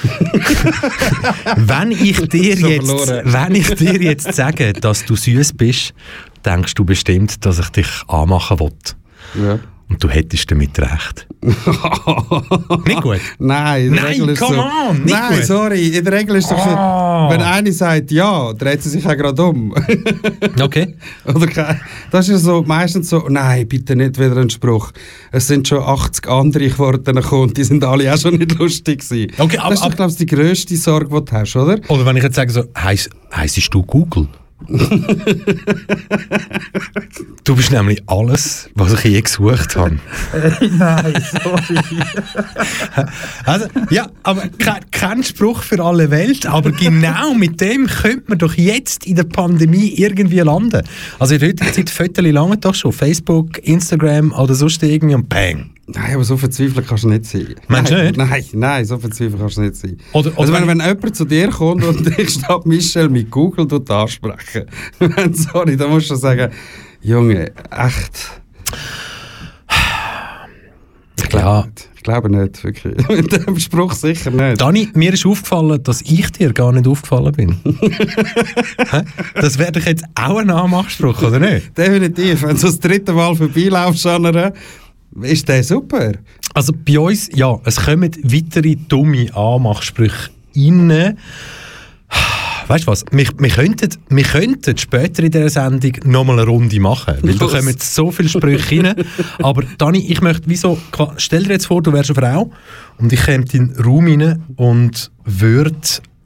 wenn 1.57 1.91
ich 1.91 2.17
dir 2.29 2.57
So 2.57 2.67
jetzt, 2.67 2.87
verloren. 2.87 3.21
wenn 3.33 3.55
ich 3.55 3.67
dir 3.75 4.01
jetzt 4.01 4.33
sage, 4.33 4.73
dass 4.73 5.05
du 5.05 5.15
süß 5.15 5.53
bist, 5.53 5.93
denkst 6.45 6.73
du 6.73 6.83
bestimmt, 6.85 7.45
dass 7.45 7.59
ich 7.59 7.69
dich 7.69 7.87
anmachen 8.07 8.59
will. 8.59 8.71
ja. 9.35 9.59
Und 9.89 10.03
du 10.03 10.09
hättest 10.09 10.51
damit 10.51 10.77
recht. 10.79 11.25
nicht 12.85 13.01
gut. 13.01 13.19
Nein, 13.39 13.87
in 13.87 13.93
der 13.93 14.03
Nein, 14.03 14.11
Regel 14.11 14.29
ist 14.29 14.39
come 14.39 14.55
so. 14.55 14.61
on, 14.61 15.03
nicht 15.03 15.13
Nein, 15.13 15.33
gut. 15.37 15.45
sorry, 15.45 15.87
in 15.87 16.03
der 16.03 16.13
Regel 16.13 16.35
ist 16.35 16.51
doch, 16.51 16.57
Ah. 16.57 17.29
wenn 17.29 17.41
eine 17.41 17.71
sagt 17.71 18.11
ja, 18.11 18.51
dreht 18.53 18.83
sie 18.83 18.89
sich 18.89 19.05
auch 19.05 19.15
gerade 19.15 19.41
um. 19.43 19.73
Okay. 20.61 20.95
Oder 21.25 21.77
das 22.11 22.27
ist 22.27 22.31
ja 22.33 22.37
so, 22.39 22.63
meistens 22.63 23.09
so, 23.09 23.27
nein, 23.29 23.67
bitte 23.67 23.95
nicht 23.95 24.19
wieder 24.19 24.35
ein 24.37 24.49
Spruch. 24.49 24.91
Es 25.31 25.47
sind 25.47 25.67
schon 25.67 25.81
80 25.83 26.27
andere 26.27 26.77
Worte 26.79 27.13
gekommen 27.13 27.53
die 27.53 27.63
sind 27.63 27.83
alle 27.83 28.13
auch 28.13 28.17
schon 28.17 28.35
nicht 28.35 28.57
lustig 28.57 29.07
gewesen. 29.07 29.31
Okay, 29.37 29.57
aber- 29.57 29.69
das 29.75 29.85
ist, 29.85 29.95
glaube 29.95 30.11
ich, 30.11 30.17
die 30.17 30.25
grösste 30.25 30.75
Sorge, 30.75 31.07
die 31.21 31.25
du 31.25 31.31
hast, 31.31 31.55
oder? 31.55 31.79
Oder 31.87 32.05
wenn 32.05 32.17
ich 32.17 32.23
jetzt 32.23 32.35
sage 32.35 32.51
so, 32.51 32.63
heiss, 32.77 33.09
heissest 33.33 33.73
du 33.73 33.83
Google? 33.83 34.27
Du 37.43 37.55
bist 37.55 37.71
nämlich 37.71 38.01
alles, 38.07 38.69
was 38.73 38.93
ich 38.93 39.03
je 39.03 39.21
gesucht 39.21 39.75
habe. 39.75 39.99
Nein, 40.77 41.23
sorry. 41.43 41.79
Also, 43.45 43.67
ja, 43.91 44.09
aber 44.23 44.49
kein, 44.57 44.81
kein 44.91 45.23
Spruch 45.23 45.61
für 45.61 45.83
alle 45.83 46.09
Welt, 46.09 46.45
aber 46.45 46.71
genau 46.71 47.33
mit 47.33 47.61
dem 47.61 47.87
könnte 47.87 48.23
man 48.27 48.39
doch 48.39 48.55
jetzt 48.55 49.05
in 49.05 49.15
der 49.15 49.23
Pandemie 49.23 49.93
irgendwie 49.95 50.39
landen. 50.39 50.83
Also 51.19 51.35
in 51.35 51.39
der 51.39 51.49
heutigen 51.49 51.73
Zeit 51.73 51.89
Fotos 51.89 52.25
lange 52.25 52.57
doch 52.57 52.75
schon. 52.75 52.91
Facebook, 52.91 53.59
Instagram 53.59 54.31
oder 54.33 54.55
sonst 54.55 54.81
irgendwie 54.83 55.15
und 55.15 55.29
bang. 55.29 55.76
Nein, 55.89 56.15
aber 56.15 56.23
so 56.25 56.35
verzweifelt 56.35 56.85
kannst 56.85 57.05
du 57.05 57.09
nicht 57.09 57.23
sein. 57.25 57.55
Meinst 57.69 57.91
du 57.91 57.95
nein, 57.95 58.05
nicht? 58.07 58.17
Nein, 58.17 58.43
nein, 58.53 58.85
so 58.85 58.97
verzweifelt 58.97 59.39
kannst 59.39 59.55
du 59.57 59.61
nicht 59.61 59.75
sein. 59.75 59.97
Oder- 60.11 60.31
oder 60.31 60.39
also 60.41 60.53
wenn, 60.53 60.67
wenn- 60.67 60.79
jemand 60.81 61.15
zu 61.15 61.23
dir 61.25 61.47
kommt 61.49 61.83
und 61.85 62.05
dich 62.17 62.29
statt 62.31 62.65
Michel 62.65 63.07
mit 63.09 63.31
Google 63.31 63.67
tut 63.67 63.89
ansprechen, 63.89 64.65
wenn, 64.99 65.33
sorry, 65.33 65.77
dann 65.77 65.89
musst 65.89 66.11
du 66.11 66.15
sagen, 66.15 66.51
Junge, 67.01 67.51
echt. 67.71 68.31
Ich 71.19 71.29
glaube 71.29 71.45
Ja. 71.45 71.65
nicht. 71.65 71.89
Ich 71.95 72.03
glaube 72.03 72.29
nicht, 72.29 72.63
wirklich. 72.63 73.07
Mit 73.09 73.31
dem 73.47 73.59
Spruch 73.59 73.91
sicher 73.91 74.31
nicht. 74.31 74.61
Dani, 74.61 74.87
mir 74.93 75.11
ist 75.13 75.25
aufgefallen, 75.25 75.81
dass 75.83 76.01
ich 76.03 76.31
dir 76.31 76.53
gar 76.53 76.71
nicht 76.71 76.87
aufgefallen 76.87 77.33
bin. 77.33 77.57
Das 79.35 79.57
wäre 79.57 79.73
doch 79.73 79.81
jetzt 79.85 80.05
auch 80.15 80.37
ein 80.37 80.49
Anmachspruch, 80.49 81.21
oder 81.21 81.39
nicht? 81.39 81.77
Definitiv. 81.77 82.43
Wenn 82.43 82.55
du 82.55 82.61
das 82.61 82.79
dritte 82.79 83.11
Mal 83.11 83.35
vorbeilaufst, 83.35 84.05
Anna, 84.07 84.53
ist 85.21 85.47
der 85.47 85.63
super. 85.63 86.13
Also 86.53 86.73
bei 86.73 86.99
uns, 86.99 87.29
ja, 87.33 87.59
es 87.65 87.77
kommen 87.77 88.11
weitere 88.23 88.75
dumme 88.75 89.33
Anmachsprüche 89.35 90.29
rein. 90.55 91.17
Weißt 92.67 92.85
du 92.85 92.91
was? 92.91 93.05
Wir, 93.11 93.27
wir, 93.37 93.49
könnten, 93.49 93.89
wir 94.09 94.23
könnten 94.23 94.77
später 94.77 95.23
in 95.23 95.31
dieser 95.31 95.49
Sendung 95.49 95.93
nochmal 96.03 96.39
eine 96.39 96.49
Runde 96.49 96.79
machen, 96.79 97.15
weil 97.21 97.33
da 97.35 97.45
Los. 97.45 97.53
kommen 97.53 97.69
jetzt 97.69 97.95
so 97.95 98.11
viele 98.11 98.27
Sprüche 98.27 98.83
rein. 98.83 99.05
Aber 99.41 99.63
Dani, 99.77 99.99
ich 99.99 100.21
möchte, 100.21 100.43
wieso, 100.47 100.77
stell 101.15 101.43
dir 101.43 101.53
jetzt 101.53 101.67
vor, 101.67 101.81
du 101.81 101.93
wärst 101.93 102.09
eine 102.09 102.19
Frau 102.19 102.51
und 102.97 103.13
ich 103.13 103.23
käme 103.23 103.45
in 103.53 103.73
den 103.73 103.81
Raum 103.81 104.07
rein 104.07 104.43
und 104.57 105.11
würde 105.23 105.79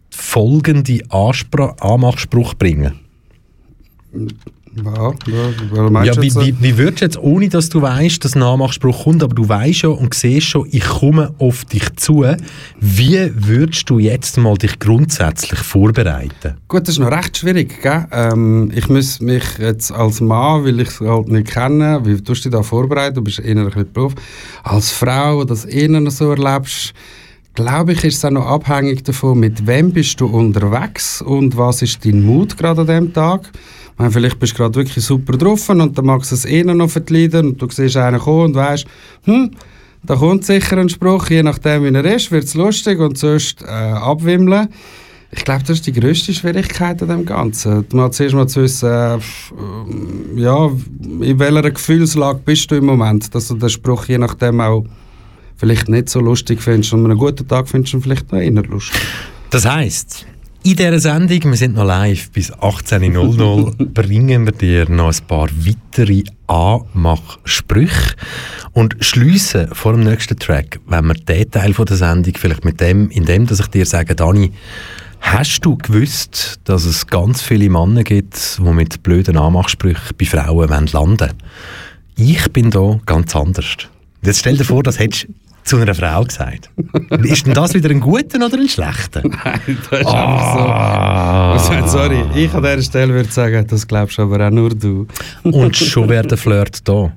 folgende 0.10 1.02
Anspr 1.10 1.76
Anmachspruch 1.80 2.56
bringen. 2.56 3.00
Ja, 4.76 5.12
ja, 5.28 6.04
Ja, 6.04 6.14
du 6.14 6.22
wie, 6.22 6.34
wie, 6.36 6.56
wie 6.60 6.78
würdest 6.78 7.02
du 7.02 7.06
jetzt, 7.06 7.18
ohne 7.18 7.50
dass 7.50 7.70
du 7.70 7.82
weißt, 7.82 8.24
dass 8.24 8.36
ein 8.36 8.40
Nachmachspruch 8.40 9.04
kommt, 9.04 9.22
aber 9.22 9.36
du 9.36 9.48
weißt 9.48 9.82
ja 9.82 9.90
und 9.90 10.14
siehst 10.14 10.48
schon, 10.48 10.68
ich 10.72 10.86
komme 10.86 11.34
auf 11.40 11.66
dich 11.66 11.94
zu, 11.98 12.26
wie 12.80 13.32
würdest 13.36 13.90
du 13.90 14.00
jetzt 14.00 14.38
mal 14.38 14.56
dich 14.56 14.80
grundsätzlich 14.80 15.60
vorbereiten? 15.60 16.56
Gut, 16.68 16.88
das 16.88 16.96
ist 16.96 17.00
noch 17.00 17.12
recht 17.12 17.38
schwierig. 17.38 17.82
Gell? 17.82 18.06
Ähm, 18.12 18.72
ich 18.74 18.88
muss 18.88 19.20
mich 19.20 19.44
jetzt 19.60 19.92
als 19.92 20.22
Mann, 20.22 20.64
weil 20.64 20.80
ich 20.80 20.88
es 20.90 21.02
halt 21.02 21.28
nicht 21.28 21.48
kenne, 21.48 22.00
wie 22.06 22.22
tust 22.22 22.46
du 22.46 22.50
dich 22.50 22.58
da 22.58 22.64
vorbereiten? 22.64 23.16
Du 23.16 23.22
bist 23.22 23.40
eher 23.40 23.58
ein 23.58 23.66
bisschen 23.66 23.92
Beruf. 23.92 24.14
Als 24.64 24.92
Frau, 24.92 25.44
das 25.44 25.66
innen 25.66 26.10
so 26.10 26.32
erlebst, 26.32 26.94
glaube 27.54 27.94
ich, 27.94 28.04
ist 28.04 28.18
es 28.18 28.26
auch 28.26 28.32
noch 28.32 28.46
abhängig 28.46 29.04
davon, 29.04 29.40
mit 29.40 29.68
wem 29.68 29.92
bist 29.92 30.22
du 30.22 30.28
unterwegs 30.28 31.22
und 31.22 31.58
was 31.58 31.82
ist 31.82 32.06
dein 32.06 32.24
Mut 32.24 32.58
gerade 32.58 32.82
an 32.82 32.88
dem 32.88 33.14
Tag. 33.14 33.50
Meine, 34.02 34.14
vielleicht 34.14 34.40
bist 34.40 34.54
du 34.54 34.58
gerade 34.58 34.74
wirklich 34.74 35.06
super 35.06 35.38
drauf 35.38 35.70
und 35.70 35.96
dann 35.96 36.06
magst 36.06 36.32
du 36.32 36.36
es 36.36 36.46
innen 36.46 36.78
noch 36.78 36.90
verkleiden 36.90 37.50
und 37.50 37.62
du 37.62 37.70
siehst 37.70 37.98
einen 37.98 38.20
kommen 38.20 38.46
und 38.46 38.56
weißt, 38.56 38.88
hm, 39.26 39.52
da 40.02 40.16
kommt 40.16 40.44
sicher 40.44 40.76
ein 40.78 40.90
Spruch, 40.90 41.30
je 41.30 41.44
nachdem 41.44 41.84
wie 41.84 41.96
er 41.96 42.06
ist, 42.16 42.32
wird 42.32 42.46
es 42.46 42.56
lustig 42.56 43.00
und 43.00 43.20
sonst 43.20 43.62
äh, 43.62 43.68
abwimmeln. 43.68 44.70
Ich 45.30 45.46
glaube, 45.46 45.62
das 45.62 45.78
ist 45.78 45.86
die 45.86 45.92
grösste 45.92 46.34
Schwierigkeit 46.34 47.00
an 47.04 47.10
dem 47.10 47.26
Ganzen. 47.28 47.86
Mal 47.94 48.10
zuerst 48.10 48.34
mal 48.34 48.48
zu 48.48 48.64
wissen, 48.64 48.90
äh, 48.90 49.20
ja, 50.36 50.72
in 51.20 51.38
welcher 51.38 51.70
Gefühlslage 51.70 52.40
bist 52.44 52.72
du 52.72 52.78
im 52.78 52.88
Moment, 52.88 53.36
dass 53.36 53.50
du 53.50 53.54
den 53.54 53.70
Spruch 53.70 54.06
je 54.06 54.18
nachdem 54.18 54.62
auch 54.62 54.84
vielleicht 55.58 55.90
nicht 55.90 56.10
so 56.10 56.22
lustig 56.22 56.60
findest 56.60 56.92
und 56.94 57.06
an 57.06 57.12
einem 57.12 57.20
guten 57.20 57.48
Tag 57.48 57.70
findest 57.70 57.94
du 57.94 57.98
ihn 57.98 58.02
vielleicht 58.02 58.32
noch 58.32 58.40
eher 58.40 58.64
lustig. 58.64 59.00
Das 59.52 59.64
heisst, 59.70 60.26
in 60.64 60.76
dieser 60.76 61.00
Sendung, 61.00 61.44
wir 61.44 61.56
sind 61.56 61.76
noch 61.76 61.86
live 61.86 62.30
bis 62.32 62.54
18.00 62.54 63.86
bringen 63.94 64.46
wir 64.46 64.52
dir 64.52 64.90
noch 64.90 65.12
ein 65.12 65.28
paar 65.28 65.50
weitere 65.50 66.24
Anmachsprüche 66.46 68.16
und 68.74 68.96
schliessen 69.00 69.74
vor 69.74 69.94
dem 69.94 70.04
nächsten 70.04 70.38
Track, 70.38 70.80
wenn 70.86 71.08
wir 71.08 71.16
den 71.16 71.50
Teil 71.50 71.74
von 71.74 71.86
der 71.86 71.98
Sendung 71.98 72.34
vielleicht 72.38 72.64
mit 72.64 72.80
dem, 72.80 73.10
in 73.10 73.26
dem, 73.26 73.48
dass 73.48 73.60
ich 73.60 73.68
dir 73.68 73.88
sage, 73.88 74.16
Dani, 74.16 74.52
hast 75.20 75.66
du 75.66 75.78
gewusst, 75.78 76.60
dass 76.66 76.86
es 76.86 77.08
ganz 77.08 77.42
viele 77.42 77.70
Männer 77.70 78.04
gibt, 78.04 78.60
die 78.60 78.72
mit 78.72 79.02
blöden 79.02 79.38
Anmachsprüchen 79.38 80.16
bei 80.18 80.26
Frauen 80.26 80.70
wollen 80.70 80.88
landen 80.88 81.34
Ich 82.16 82.52
bin 82.54 82.70
da 82.70 83.00
ganz 83.08 83.36
anders. 83.36 83.78
Jetzt 84.22 84.40
stell 84.40 84.58
dir 84.58 84.66
vor, 84.66 84.84
das 84.84 85.00
hättest 85.00 85.24
du 85.24 85.34
zu 85.72 85.78
einer 85.78 85.96
Frau 85.96 86.26
gesagt. 86.26 86.70
Ist 87.24 87.48
denn 87.48 87.54
das 87.54 87.74
wieder 87.74 87.90
ein 87.90 88.02
guter 88.02 88.46
oder 88.46 88.58
ein 88.58 88.68
schlechter? 88.68 89.22
Nein, 89.24 89.78
das 89.90 90.02
ist 90.02 90.08
einfach 90.08 91.60
so. 91.64 91.74
Also, 91.74 91.88
sorry, 91.88 92.26
ich 92.36 92.54
an 92.54 92.62
dieser 92.62 92.82
Stelle 92.82 93.14
würde 93.14 93.32
sagen, 93.32 93.66
das 93.70 93.88
glaubst 93.88 94.20
aber 94.20 94.46
auch 94.46 94.52
nur 94.52 94.72
du. 94.72 95.08
Und 95.44 95.78
schon 95.78 96.10
wäre 96.10 96.28
der 96.28 96.38
Flirt 96.38 96.86
da. 96.86 97.14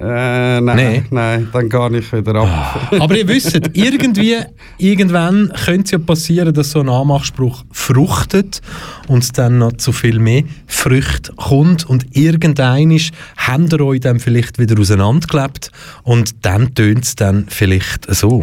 Äh, 0.00 0.60
nein, 0.62 0.76
Nee. 0.76 1.02
nein, 1.10 1.48
dann 1.52 1.68
gehe 1.68 1.98
ich 1.98 2.10
wieder 2.12 2.34
ab. 2.36 2.88
Aber 2.98 3.16
ihr 3.16 3.28
wisst, 3.28 3.54
irgendwie, 3.74 4.36
irgendwann 4.78 5.52
könnte 5.64 5.84
es 5.84 5.90
ja 5.90 5.98
passieren, 5.98 6.54
dass 6.54 6.70
so 6.70 6.80
ein 6.80 6.88
Anmachspruch 6.88 7.64
fruchtet 7.70 8.62
und 9.08 9.22
es 9.22 9.32
dann 9.32 9.58
noch 9.58 9.74
zu 9.74 9.92
viel 9.92 10.18
mehr 10.18 10.42
Früchte 10.66 11.34
kommt 11.36 11.84
und 11.88 12.06
irgendeinisch 12.16 13.10
habt 13.36 13.72
ihr 13.74 13.80
euch 13.82 14.00
dann 14.00 14.20
vielleicht 14.20 14.58
wieder 14.58 14.80
auseinandergelebt 14.80 15.70
und 16.02 16.44
dann 16.46 16.74
tönt 16.74 17.04
es 17.04 17.14
dann 17.14 17.44
vielleicht 17.48 18.06
so. 18.12 18.42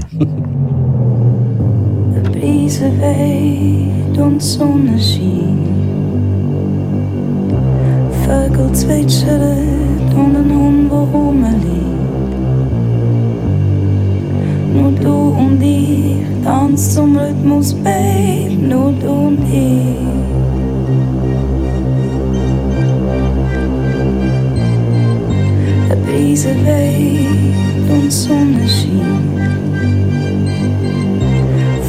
Blies 2.31 2.79
weet 2.81 4.17
und 4.17 4.41
Sonne 4.41 4.99
schien. 4.99 5.57
Vögel 8.25 8.71
zwitschert 8.73 9.90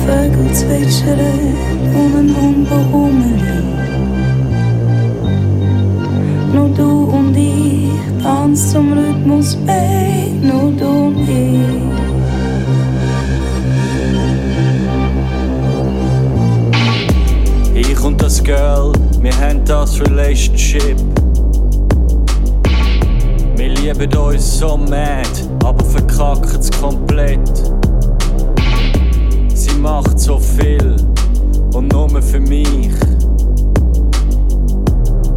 Vögel 0.04 0.52
zwitschern 0.52 1.18
und 1.94 2.16
ein 2.16 2.36
Hund 2.36 2.68
rumliegt. 2.92 4.01
Nur 6.52 6.68
du 6.68 7.04
und 7.04 7.36
ich 7.36 7.90
tanzen 8.22 8.70
zum 8.70 8.92
Rhythmus 8.92 9.56
Beat, 9.56 10.42
nur 10.42 10.72
du 10.72 11.06
und 11.06 11.28
ich. 11.28 11.92
Und 18.02 18.20
das 18.20 18.42
Girl, 18.42 18.92
wir 19.20 19.32
haben 19.38 19.64
das 19.64 20.00
Relationship. 20.00 20.96
Wir 23.56 23.68
lieben 23.68 24.16
uns 24.18 24.58
so 24.58 24.76
mad, 24.76 25.28
aber 25.64 25.84
verkacken's 25.84 26.68
komplett. 26.80 27.38
Sie 29.54 29.78
macht 29.78 30.18
so 30.18 30.38
viel 30.38 30.96
und 31.74 31.92
nur 31.92 32.20
für 32.20 32.40
mich. 32.40 32.90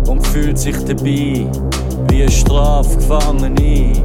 Und 0.07 0.25
fühlt 0.27 0.57
sich 0.57 0.77
dabei 0.85 1.47
wie 2.09 2.23
ein 2.23 2.31
Strafgefangene. 2.31 4.03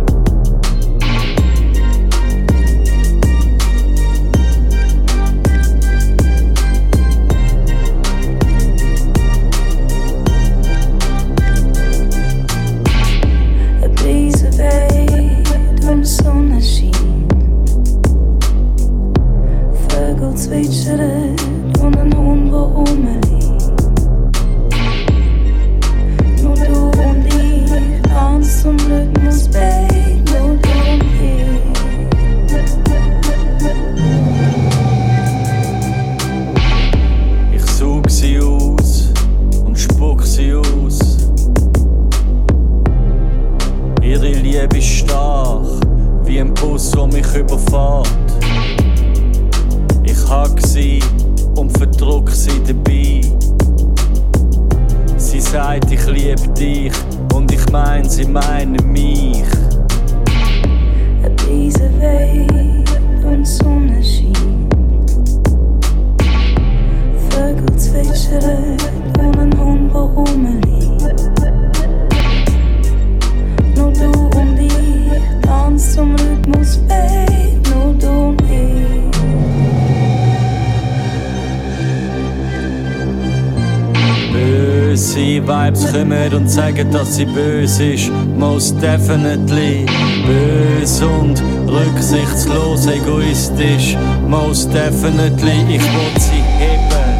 Dass 86.92 87.16
sie 87.16 87.24
böse 87.24 87.92
ist. 87.94 88.10
Most 88.36 88.80
definitely. 88.80 89.86
Böse 90.26 91.06
und 91.06 91.42
rücksichtslos, 91.66 92.86
egoistisch. 92.86 93.96
Most 94.26 94.72
definitely. 94.72 95.76
Ich 95.76 95.82
will 95.82 96.18
sie 96.18 96.42
heben 96.58 97.10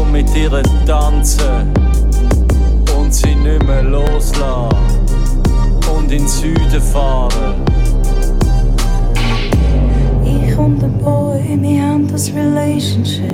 und 0.00 0.12
mit 0.12 0.34
ihr 0.36 0.62
tanzen. 0.86 1.72
Und 2.96 3.14
sie 3.14 3.34
nicht 3.34 3.64
mehr 3.66 3.82
loslassen. 3.82 4.76
Und 5.94 6.10
in 6.10 6.18
den 6.18 6.28
Süden 6.28 6.82
fahren. 6.92 7.54
Ich 10.24 10.56
und 10.56 10.80
der 10.80 10.88
Boy, 10.88 11.58
wir 11.60 11.82
haben 11.82 12.08
das 12.10 12.32
Relationship. 12.34 13.32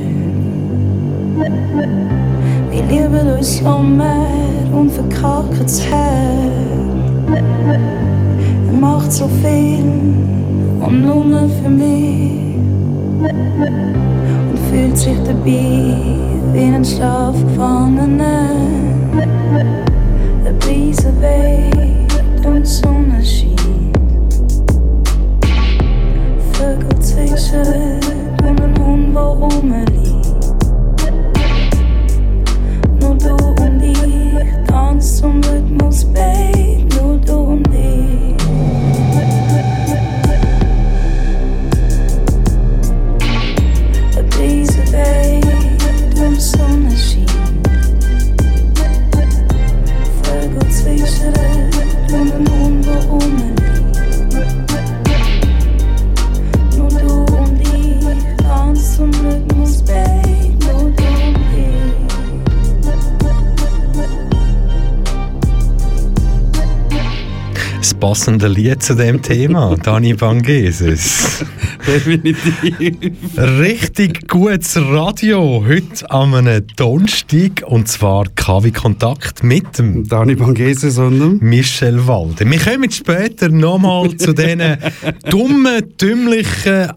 Und 4.72 4.90
verkacken 4.90 5.60
das 5.60 5.82
Herz. 5.82 7.42
Er 8.66 8.72
macht 8.80 9.12
so 9.12 9.28
viel 9.42 9.84
und 10.80 11.02
nur 11.04 11.48
für 11.48 11.68
mich. 11.68 12.56
Und 14.50 14.58
fühlt 14.70 14.96
sich 14.96 15.18
dabei 15.24 15.96
wie 16.54 16.74
ein 16.74 16.84
Schlafgefangener. 16.84 18.50
Der 20.44 20.52
Brise 20.52 21.12
weht 21.20 22.46
und 22.46 22.62
die 22.62 22.66
Sonne 22.66 23.22
scheint. 23.22 23.58
Vögel 26.52 26.98
zwitschern 27.00 28.00
und 28.48 28.60
ein 28.62 28.86
Hund, 28.86 29.14
wo 29.14 29.44
rumliegt. 29.44 30.07
Ich 34.98 35.20
tanzen 35.20 35.78
zum 35.90 36.67
passende 67.98 68.48
Lied 68.48 68.82
zu 68.82 68.94
dem 68.94 69.20
Thema, 69.22 69.76
Dani 69.82 70.14
Bangeses. 70.14 71.44
Definitiv. 71.86 73.10
Richtig 73.36 74.28
gutes 74.28 74.76
Radio 74.76 75.64
heute 75.66 76.10
an 76.10 76.34
einem 76.34 76.66
Donnerstag 76.76 77.64
und 77.66 77.88
zwar 77.88 78.26
KW 78.34 78.70
Kontakt 78.70 79.42
mit 79.42 79.78
dem 79.78 80.06
Dani 80.06 80.36
Bangese, 80.36 80.90
sondern 80.90 81.38
Michel 81.38 82.06
Walde. 82.06 82.48
Wir 82.48 82.58
kommen 82.58 82.90
später 82.90 83.48
nochmal 83.48 84.16
zu 84.16 84.32
diesen 84.32 84.76
dummen, 85.30 85.96
dümmlichen, 86.00 86.92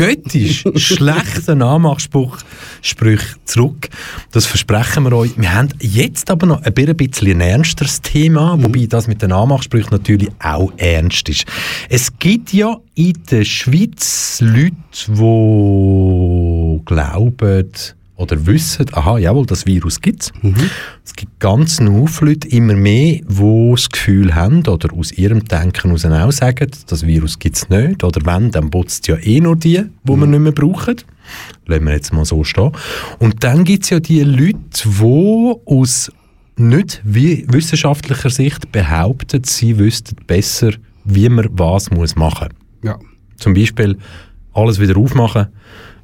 abgöttisch 0.00 0.64
schlechten 0.76 1.58
Nachmachspruch-Sprüchen 1.58 3.36
zurück. 3.44 3.88
Das 4.32 4.46
versprechen 4.46 5.04
wir 5.04 5.12
euch. 5.12 5.32
Wir 5.36 5.52
haben 5.54 5.68
jetzt 5.80 6.30
aber 6.30 6.46
noch 6.46 6.62
ein 6.62 6.72
bisschen 6.72 7.28
ein 7.32 7.40
ernsteres 7.40 8.00
Thema, 8.00 8.56
wobei 8.62 8.86
das 8.86 9.06
mit 9.06 9.20
den 9.20 9.30
Nachmachsprüchen 9.30 9.90
natürlich 9.90 10.30
auch 10.42 10.72
ernst 10.78 11.28
ist. 11.28 11.44
Es 11.88 12.18
gibt 12.18 12.52
ja 12.52 12.76
in 12.94 13.12
der 13.30 13.44
Schweiz 13.44 14.40
Leute, 14.40 14.74
die 15.06 16.80
glauben, 16.84 17.72
oder 18.20 18.46
wissen, 18.46 18.84
aha, 18.92 19.16
jawohl, 19.16 19.46
das 19.46 19.64
Virus 19.64 20.00
gibt 20.00 20.22
es. 20.22 20.32
Es 21.04 21.14
gibt 21.14 21.40
ganz 21.40 21.80
Haufen 21.80 22.28
Leute, 22.28 22.48
immer 22.48 22.74
mehr, 22.74 23.20
die 23.26 23.70
das 23.70 23.88
Gefühl 23.88 24.34
haben 24.34 24.66
oder 24.66 24.92
aus 24.94 25.10
ihrem 25.12 25.42
Denken 25.44 25.88
heraus 25.96 26.04
auch 26.04 26.30
sagen, 26.30 26.70
das 26.86 27.06
Virus 27.06 27.38
gibt 27.38 27.56
es 27.56 27.68
nicht. 27.70 28.04
Oder 28.04 28.20
wenn, 28.26 28.50
dann 28.50 28.70
putzt 28.70 29.08
ja 29.08 29.16
eh 29.16 29.40
nur 29.40 29.56
die, 29.56 29.84
die 30.04 30.16
wir 30.16 30.26
nicht 30.26 30.38
mehr 30.38 30.52
brauchen. 30.52 30.96
Lassen 31.66 31.84
wir 31.84 31.92
jetzt 31.92 32.12
mal 32.12 32.26
so 32.26 32.44
stehen. 32.44 32.72
Und 33.20 33.42
dann 33.42 33.64
gibt 33.64 33.84
es 33.84 33.90
ja 33.90 34.00
die 34.00 34.22
Leute, 34.22 34.58
die 34.84 35.54
aus 35.64 36.12
nicht 36.56 37.00
wissenschaftlicher 37.04 38.28
Sicht 38.28 38.70
behaupten, 38.70 39.44
sie 39.44 39.78
wüssten 39.78 40.16
besser, 40.26 40.72
wie 41.04 41.28
man 41.30 41.48
was 41.52 41.90
muss 41.90 42.16
machen 42.16 42.48
muss. 42.82 42.90
ja. 42.90 42.98
Zum 43.38 43.54
Beispiel, 43.54 43.96
alles 44.52 44.78
wieder 44.78 44.98
aufmachen. 44.98 45.46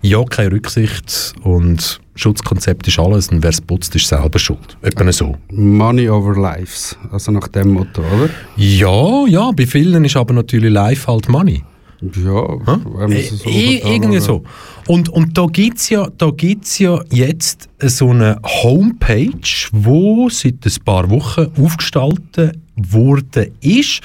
Ja, 0.02 0.22
keine 0.24 0.52
Rücksicht 0.52 1.34
und 1.42 2.00
Schutzkonzept 2.14 2.88
ist 2.88 2.98
alles 2.98 3.28
und 3.28 3.42
wer 3.42 3.50
es 3.50 3.60
putzt, 3.60 3.94
ist 3.94 4.08
selber 4.08 4.38
schuld. 4.38 4.76
Etwa 4.82 5.10
so. 5.12 5.36
Money 5.50 6.08
over 6.08 6.34
Lives. 6.40 6.96
Also 7.12 7.32
nach 7.32 7.48
dem 7.48 7.72
Motto, 7.74 8.02
oder? 8.02 8.30
Ja, 8.56 9.26
ja, 9.26 9.50
bei 9.52 9.66
vielen 9.66 10.04
ist 10.04 10.16
aber 10.16 10.34
natürlich 10.34 10.72
live 10.72 11.06
halt 11.06 11.28
Money. 11.28 11.62
Ja, 12.00 13.06
es 13.08 13.38
so 13.38 13.48
eh, 13.48 13.76
anschauen 13.76 13.92
irgendwie 13.92 14.20
so. 14.20 14.42
Und, 14.86 15.08
und 15.08 15.36
da 15.36 15.46
gibt 15.46 15.78
es 15.78 15.88
ja, 15.88 16.08
da 16.18 16.30
gibt's 16.30 16.78
ja 16.78 17.00
jetzt 17.10 17.68
so 17.80 18.10
eine 18.10 18.38
Homepage, 18.44 19.68
wo 19.72 20.28
seit 20.28 20.64
ein 20.64 20.84
paar 20.84 21.10
Wochen 21.10 21.50
aufgestaltet 21.58 22.58
worden 22.76 23.52
ist. 23.60 24.00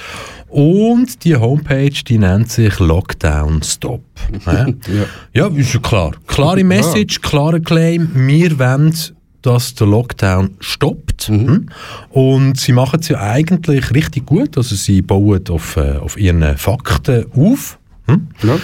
Und 0.48 1.24
die 1.24 1.36
Homepage, 1.36 1.92
die 2.06 2.18
nennt 2.18 2.50
sich 2.50 2.78
Lockdown 2.78 3.62
Stop. 3.62 4.02
ja? 4.46 4.66
ja, 5.32 5.46
ist 5.46 5.72
ja 5.72 5.80
klar. 5.80 6.12
Klare 6.26 6.62
Message, 6.64 7.20
klarer 7.22 7.60
Claim. 7.60 8.10
Wir 8.14 8.58
wollen, 8.58 8.94
dass 9.40 9.74
der 9.74 9.86
Lockdown 9.86 10.50
stoppt. 10.60 11.28
Hm? 11.28 11.68
Und 12.10 12.58
sie 12.58 12.72
machen 12.72 13.00
es 13.00 13.08
ja 13.08 13.20
eigentlich 13.20 13.94
richtig 13.94 14.26
gut. 14.26 14.56
Also 14.56 14.76
sie 14.76 15.00
bauen 15.00 15.42
auf, 15.48 15.76
äh, 15.76 15.96
auf 15.96 16.18
ihren 16.18 16.56
Fakten 16.58 17.26
auf. 17.34 17.78
Hm? 18.06 18.28
Ja. 18.42 18.58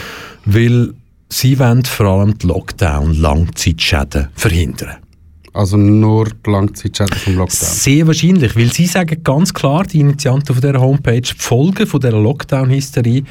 Weil 0.45 0.95
sie 1.29 1.59
wollen 1.59 1.85
vor 1.85 2.07
allem 2.07 2.39
die 2.39 2.47
Lockdown-Langzeitschäden 2.47 4.29
verhindern. 4.35 4.97
Also 5.53 5.77
nur 5.77 6.27
die 6.27 6.51
Langzeitschäden 6.51 7.19
vom 7.19 7.37
Lockdown. 7.37 7.71
Sehr 7.71 8.07
wahrscheinlich, 8.07 8.55
weil 8.55 8.73
sie 8.73 8.87
sagen 8.87 9.23
ganz 9.25 9.53
klar, 9.53 9.85
die 9.85 10.01
Initianten 10.01 10.55
von 10.55 10.61
dieser 10.61 10.81
Homepage, 10.81 11.21
die 11.21 11.35
Folgen 11.37 11.87
von 11.87 12.01
dieser 12.01 12.19
Lockdown-Hysterie 12.19 13.25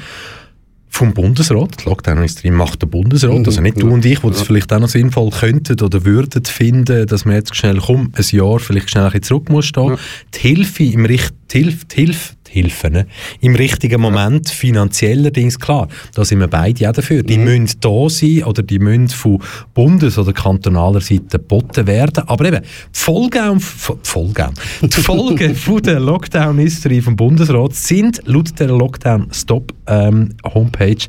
vom 0.90 1.12
Bundesrat, 1.12 1.80
die 1.80 1.88
Lockdown-Hysterie 1.88 2.50
macht 2.50 2.82
der 2.82 2.86
Bundesrat, 2.86 3.46
also 3.46 3.60
nicht 3.60 3.80
du 3.80 3.90
und 3.90 4.04
ich, 4.04 4.20
die 4.20 4.28
das 4.28 4.42
vielleicht 4.42 4.72
auch 4.72 4.80
noch 4.80 4.88
sinnvoll 4.88 5.30
könnten 5.30 5.80
oder 5.80 6.04
würden 6.04 6.44
finden, 6.44 7.06
dass 7.06 7.24
man 7.24 7.36
jetzt 7.36 7.54
schnell, 7.54 7.78
komm, 7.78 8.12
ein 8.14 8.24
Jahr 8.30 8.58
vielleicht 8.58 8.90
schnell 8.90 9.04
ein 9.04 9.10
bisschen 9.10 9.24
zurück 9.24 9.50
muss 9.50 9.66
stehen. 9.66 9.96
Die 10.34 10.38
Hilfe 10.38 10.84
im 10.84 11.04
Richt, 11.04 11.34
die 11.52 11.58
Hilfe, 11.58 11.84
die 11.86 11.96
Hilfe, 11.96 12.34
Hilfe 12.48 12.90
ne? 12.90 13.06
im 13.40 13.54
richtigen 13.54 14.00
Moment 14.00 14.48
finanziellerdings 14.48 15.58
klar, 15.58 15.88
da 16.14 16.24
sind 16.24 16.40
wir 16.40 16.48
beide 16.48 16.88
auch 16.88 16.92
dafür. 16.92 17.22
Die 17.22 17.38
müssen 17.38 17.68
da 17.80 18.08
sein 18.08 18.44
oder 18.44 18.62
die 18.62 18.78
müssen 18.78 19.08
von 19.08 19.42
Bundes- 19.74 20.18
oder 20.18 20.32
kantonaler 20.32 21.00
Seite 21.00 21.38
geboten 21.38 21.86
werden. 21.86 22.24
Aber 22.26 22.46
eben, 22.46 22.62
die 22.62 22.68
Folgen, 22.92 23.60
Folgen, 23.60 24.54
die 24.82 25.00
Folgen 25.00 25.54
von 25.54 25.82
der 25.82 26.00
Lockdown-Hysterie 26.00 27.02
vom 27.02 27.16
Bundesrat 27.16 27.74
sind 27.74 28.22
laut 28.26 28.58
der 28.58 28.68
Lockdown-Stop-Homepage 28.68 31.06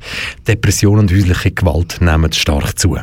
Depression 0.47 0.99
und 0.99 1.11
häusliche 1.11 1.51
Gewalt 1.51 1.99
nehmen 2.01 2.31
stark 2.31 2.77
zu. 2.77 2.97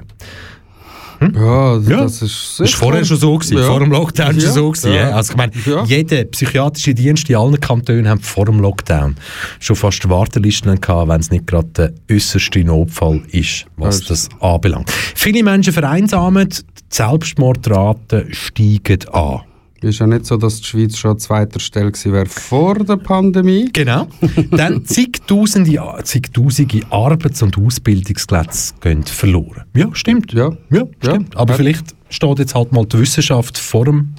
Ja, 1.34 1.78
Ja. 1.78 2.02
das 2.02 2.22
ist 2.22 2.54
Das 2.58 2.72
war 2.72 2.78
vorher 2.78 3.04
schon 3.04 3.16
so, 3.16 3.36
gewesen, 3.36 3.58
Ja. 3.58 3.64
vor 3.66 3.80
dem 3.80 3.90
Lockdown 3.90 4.34
Ja. 4.34 4.40
schon 4.40 4.52
so. 4.52 4.70
Gewesen, 4.70 4.92
Ja. 4.92 5.10
Also 5.10 5.32
ich 5.32 5.36
meine, 5.36 5.52
Ja. 5.64 5.84
jeder 5.84 6.24
psychiatrische 6.24 6.94
Dienst 6.94 7.28
in 7.30 7.36
allen 7.36 7.58
Kantonen 7.60 8.08
haben 8.08 8.20
vor 8.20 8.44
dem 8.46 8.60
Lockdown 8.60 9.16
schon 9.60 9.76
fast 9.76 10.08
Wartelisten 10.08 10.80
gehabt, 10.80 11.08
wenn 11.08 11.20
es 11.20 11.30
nicht 11.30 11.46
gerade 11.46 11.68
der 11.68 11.92
äußerste 12.10 12.64
Notfall 12.64 13.22
ist, 13.32 13.66
was 13.76 14.00
Ja, 14.00 14.06
das 14.08 14.28
anbelangt. 14.40 14.90
Viele 15.14 15.42
Menschen 15.42 15.72
vereinsamen, 15.72 16.48
die 16.48 16.56
Selbstmordraten 16.90 18.32
steigen 18.32 19.08
an. 19.12 19.40
Ist 19.86 20.00
ja 20.00 20.06
nicht 20.06 20.26
so, 20.26 20.36
dass 20.36 20.58
die 20.60 20.64
Schweiz 20.66 20.96
schon 20.98 21.12
an 21.12 21.18
zweiter 21.18 21.60
Stelle 21.60 21.92
wäre 21.92 22.26
vor 22.26 22.74
der 22.74 22.96
Pandemie. 22.96 23.68
Genau. 23.72 24.08
Dann 24.50 24.84
zigtausende, 24.84 25.80
zigtausende 26.02 26.80
Arbeits- 26.90 27.42
und 27.42 27.56
Ausbildungsplätze 27.58 28.74
gehen 28.80 29.02
verloren. 29.04 29.62
Ja, 29.74 29.88
stimmt. 29.92 30.32
Ja. 30.32 30.50
Ja, 30.70 30.82
stimmt. 31.02 31.36
Aber 31.36 31.52
Ja. 31.52 31.56
vielleicht 31.56 31.94
steht 32.08 32.38
jetzt 32.38 32.54
halt 32.54 32.72
mal 32.72 32.84
die 32.86 32.98
Wissenschaft 32.98 33.58
vor 33.58 33.84
dem... 33.84 34.14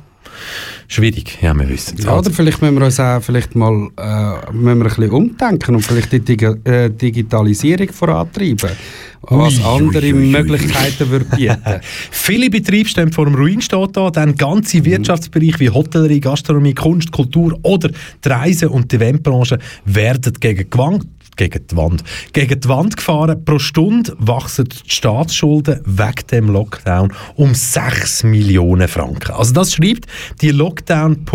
Schwierig, 0.87 1.37
ja, 1.41 1.53
wir 1.53 1.67
wissen 1.67 1.97
es. 1.97 2.05
Ja, 2.05 2.17
oder 2.17 2.31
vielleicht 2.31 2.61
müssen 2.61 2.77
wir 2.77 2.85
uns 2.85 2.99
auch 2.99 3.21
vielleicht 3.21 3.55
mal 3.55 3.89
äh, 3.97 4.51
müssen 4.53 4.65
wir 4.65 4.71
ein 4.71 4.79
bisschen 4.83 5.11
umdenken 5.11 5.75
und 5.75 5.81
vielleicht 5.81 6.11
die 6.11 6.19
Digi 6.19 6.45
äh, 6.63 6.89
Digitalisierung 6.89 7.89
vorantreiben, 7.91 8.69
was 9.21 9.57
Ui, 9.57 9.63
andere 9.63 10.05
ui, 10.05 10.13
ui. 10.13 10.25
Möglichkeiten 10.27 11.09
würde 11.09 11.25
bieten. 11.25 11.81
Viele 12.11 12.49
Betriebe 12.49 12.87
stehen 12.87 13.11
vor 13.11 13.25
dem 13.25 13.35
Ruin, 13.35 13.61
steht 13.61 13.97
da. 13.97 14.09
Dann 14.09 14.35
ganze 14.35 14.83
Wirtschaftsbereiche 14.85 15.59
wie 15.59 15.69
Hotellerie, 15.69 16.19
Gastronomie, 16.19 16.73
Kunst, 16.73 17.11
Kultur 17.11 17.57
oder 17.63 17.89
die 17.89 18.29
Reise- 18.29 18.69
und 18.69 18.91
die 18.91 18.95
Eventbranche 18.95 19.59
werden 19.85 20.33
gegen 20.39 20.69
die 20.69 20.77
Wand, 20.77 21.05
gegen 21.37 21.65
die 21.67 21.77
Wand, 21.77 22.03
gegen 22.33 22.59
die 22.59 22.67
Wand 22.67 22.97
gefahren. 22.97 23.43
Pro 23.45 23.59
Stunde 23.59 24.13
wachsen 24.17 24.65
die 24.65 24.89
Staatsschulden 24.89 25.81
wegen 25.85 26.27
dem 26.31 26.49
Lockdown 26.49 27.13
um 27.35 27.53
6 27.53 28.23
Millionen 28.23 28.87
Franken. 28.87 29.31
Also 29.31 29.53
das 29.53 29.73
schreibt 29.73 30.07
die 30.41 30.51
Lockdown. 30.51 31.25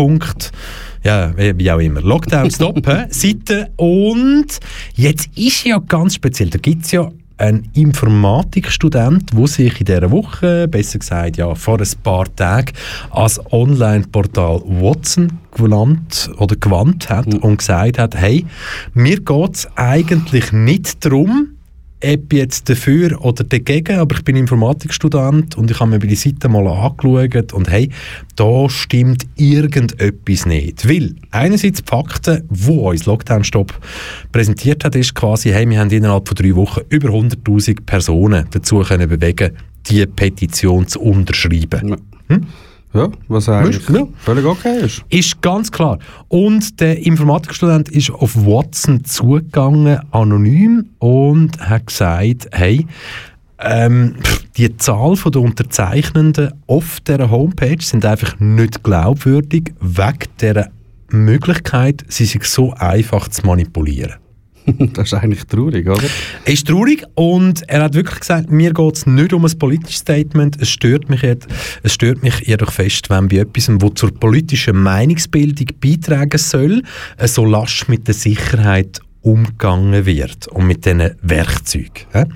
Ja, 1.03 1.33
wie 1.37 1.71
auch 1.71 1.79
immer. 1.79 2.01
Lockdown 2.01 2.49
Stop, 2.51 2.87
hä? 2.87 3.05
Seite. 3.09 3.71
Und 3.75 4.59
jetzt 4.95 5.29
ist 5.35 5.65
ja 5.65 5.79
ganz 5.79 6.15
speziell, 6.15 6.49
da 6.49 6.59
gibt 6.59 6.85
es 6.85 6.91
ja 6.91 7.09
ein 7.37 7.69
Informatikstudent, 7.73 9.31
der 9.37 9.47
sich 9.47 9.79
in 9.79 9.85
dieser 9.85 10.11
Woche, 10.11 10.67
besser 10.67 10.99
gesagt 10.99 11.37
ja, 11.37 11.53
vor 11.55 11.79
ein 11.79 11.87
paar 12.03 12.33
Tagen, 12.35 12.73
als 13.11 13.39
Online-Portal 13.51 14.61
Watson 14.65 15.39
gewandt, 15.55 16.29
oder 16.37 16.55
gewandt 16.55 17.09
hat 17.09 17.33
und 17.33 17.57
gesagt 17.57 17.99
hat, 17.99 18.15
hey, 18.15 18.45
mir 18.93 19.19
geht 19.19 19.55
es 19.55 19.67
eigentlich 19.75 20.51
nicht 20.51 21.03
darum, 21.05 21.49
ob 22.03 22.33
jetzt 22.33 22.69
dafür 22.69 23.23
oder 23.23 23.43
dagegen, 23.43 23.97
aber 23.97 24.15
ich 24.15 24.23
bin 24.23 24.35
Informatikstudent 24.35 25.57
und 25.57 25.71
ich 25.71 25.79
habe 25.79 25.91
mir 25.91 25.99
bei 25.99 26.07
die 26.07 26.15
Seite 26.15 26.49
mal 26.49 26.67
angeschaut 26.67 27.53
und 27.53 27.69
hey, 27.69 27.89
da 28.35 28.69
stimmt 28.69 29.25
irgendetwas 29.37 30.45
nicht. 30.45 30.87
Weil 30.87 31.15
einerseits 31.31 31.81
die 31.81 31.89
Fakten, 31.89 32.47
die 32.49 32.71
uns 32.71 33.05
Lockdown-Stop 33.05 33.79
präsentiert 34.31 34.83
hat, 34.83 34.95
ist 34.95 35.15
quasi, 35.15 35.49
hey, 35.49 35.69
wir 35.69 35.79
haben 35.79 35.89
innerhalb 35.89 36.27
von 36.27 36.35
drei 36.35 36.55
Wochen 36.55 36.81
über 36.89 37.09
100'000 37.09 37.85
Personen 37.85 38.47
dazu 38.51 38.79
können 38.79 39.07
bewegen, 39.07 39.51
die 39.87 40.05
Petition 40.05 40.87
zu 40.87 41.01
unterschreiben. 41.01 41.97
Ja, 42.93 43.09
was 43.27 43.49
eigentlich 43.49 43.87
Ja. 43.89 44.07
völlig 44.17 44.45
okay 44.45 44.79
ist. 44.85 45.03
Ist 45.09 45.41
ganz 45.41 45.71
klar. 45.71 45.99
Und 46.27 46.79
der 46.79 47.05
Informatikstudent 47.05 47.89
ist 47.89 48.11
auf 48.11 48.35
Watson 48.35 49.03
zugegangen, 49.03 49.99
anonym, 50.11 50.89
und 50.99 51.59
hat 51.59 51.87
gesagt, 51.87 52.47
hey, 52.51 52.85
ähm, 53.59 54.15
die 54.57 54.75
Zahl 54.77 55.15
der 55.15 55.41
Unterzeichnenden 55.41 56.51
auf 56.67 56.99
dieser 57.01 57.29
Homepage 57.31 57.81
sind 57.81 58.05
einfach 58.05 58.39
nicht 58.39 58.83
glaubwürdig, 58.83 59.73
wegen 59.79 60.19
dieser 60.41 60.69
Möglichkeit, 61.09 62.03
sie 62.07 62.25
sich 62.25 62.43
so 62.43 62.73
einfach 62.73 63.27
zu 63.29 63.45
manipulieren. 63.45 64.13
das 64.93 65.07
ist 65.07 65.13
eigentlich 65.13 65.45
traurig, 65.45 65.87
oder? 65.87 66.03
Er 66.45 66.53
ist 66.53 66.67
traurig 66.67 67.03
und 67.15 67.67
er 67.69 67.83
hat 67.83 67.93
wirklich 67.93 68.19
gesagt, 68.19 68.51
mir 68.51 68.73
geht 68.73 68.95
es 68.95 69.05
nicht 69.05 69.33
um 69.33 69.45
ein 69.45 69.59
politisches 69.59 69.99
Statement, 69.99 70.61
es 70.61 70.69
stört 70.69 71.09
mich, 71.09 71.21
jetzt, 71.21 71.47
es 71.83 71.93
stört 71.93 72.23
mich 72.23 72.39
jedoch 72.47 72.71
fest, 72.71 73.09
wenn 73.09 73.27
bei 73.27 73.37
etwas, 73.37 73.69
was 73.69 73.91
zur 73.95 74.13
politischen 74.13 74.81
Meinungsbildung 74.81 75.67
beitragen 75.81 76.37
soll, 76.37 76.83
äh, 77.17 77.27
so 77.27 77.45
lasch 77.45 77.87
mit 77.87 78.07
der 78.07 78.13
Sicherheit 78.13 78.99
umgegangen 79.21 80.05
wird 80.05 80.47
und 80.47 80.67
mit 80.67 80.85
diesen 80.85 81.11
Werkzeugen. 81.21 82.27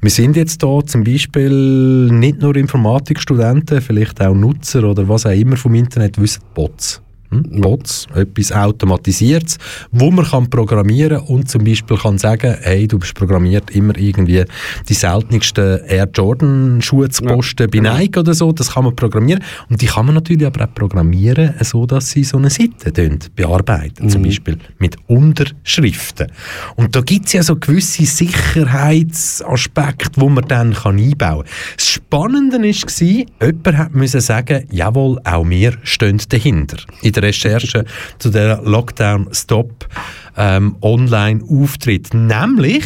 Wir 0.00 0.10
sind 0.10 0.36
jetzt 0.36 0.62
da 0.62 0.80
zum 0.84 1.04
Beispiel 1.04 2.08
nicht 2.10 2.40
nur 2.40 2.56
Informatikstudenten, 2.56 3.80
vielleicht 3.80 4.20
auch 4.20 4.34
Nutzer 4.34 4.82
oder 4.82 5.08
was 5.08 5.24
auch 5.24 5.30
immer 5.30 5.56
vom 5.56 5.74
Internet 5.76 6.20
wissen, 6.20 6.42
Bots. 6.52 7.00
Bots, 7.32 8.06
etwas 8.14 8.52
Automatisiertes, 8.52 9.56
wo 9.90 10.10
man 10.10 10.26
kann 10.26 10.50
programmieren 10.50 11.20
und 11.20 11.48
zum 11.48 11.64
Beispiel 11.64 11.96
kann 11.96 12.18
sagen, 12.18 12.58
hey, 12.60 12.86
du 12.86 12.98
bist 12.98 13.14
programmiert, 13.14 13.70
immer 13.70 13.96
irgendwie 13.96 14.44
die 14.88 14.94
seltensten 14.94 15.80
Air 15.86 16.08
Jordan 16.12 16.82
Schuhe 16.82 17.08
zu 17.08 17.22
Ja, 17.24 17.34
posten 17.34 17.70
bei 17.70 17.78
genau. 17.78 17.96
Nike 17.96 18.18
oder 18.18 18.34
so, 18.34 18.50
das 18.52 18.72
kann 18.72 18.84
man 18.84 18.96
programmieren 18.96 19.42
und 19.68 19.80
die 19.80 19.86
kann 19.86 20.06
man 20.06 20.16
natürlich 20.16 20.46
aber 20.46 20.64
auch 20.64 20.74
programmieren, 20.74 21.54
so 21.60 21.86
dass 21.86 22.10
sie 22.10 22.24
so 22.24 22.38
eine 22.38 22.50
Seite 22.50 22.92
bearbeiten, 23.34 24.08
zum 24.08 24.22
Beispiel 24.22 24.58
mit 24.78 24.96
Unterschriften. 25.06 26.28
Und 26.76 26.94
da 26.94 27.00
gibt 27.00 27.26
es 27.26 27.32
ja 27.32 27.42
so 27.42 27.56
gewisse 27.56 28.04
Sicherheitsaspekte, 28.04 30.20
wo 30.20 30.28
man 30.28 30.46
dann 30.48 30.74
kann 30.74 30.98
einbauen 30.98 31.44
kann. 31.44 31.52
Das 31.76 31.88
Spannende 31.88 32.58
war, 32.58 33.46
jemand 33.46 33.94
müssen 33.94 34.20
sagen, 34.20 34.66
jawohl, 34.70 35.18
auch 35.24 35.48
wir 35.48 35.78
stehen 35.82 36.20
dahinter. 36.28 36.76
In 37.02 37.12
der 37.12 37.21
Recherche 37.22 37.84
zu 38.18 38.30
der 38.30 38.62
Lockdown-Stop 38.62 39.88
ähm, 40.36 40.76
Online-Auftritt. 40.80 42.14
Nämlich 42.14 42.84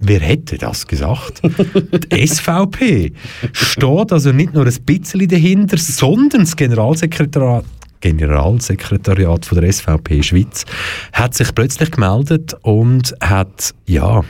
Wer 0.00 0.20
hätte 0.20 0.58
das 0.58 0.86
gesagt? 0.86 1.42
Die 1.42 2.26
SVP 2.26 3.12
steht 3.50 4.12
also 4.12 4.30
nicht 4.30 4.54
nur 4.54 4.64
ein 4.64 4.76
bisschen 4.86 5.26
dahinter, 5.26 5.76
sondern 5.76 6.42
das 6.42 6.54
Generalsekretariat 6.54 7.64
Generalsekretariat 8.00 9.44
von 9.44 9.60
der 9.60 9.72
SVP 9.72 10.22
Schweiz 10.22 10.64
hat 11.12 11.34
sich 11.34 11.52
plötzlich 11.52 11.90
gemeldet 11.90 12.54
und 12.62 13.12
hat 13.20 13.74
ja 13.86 14.22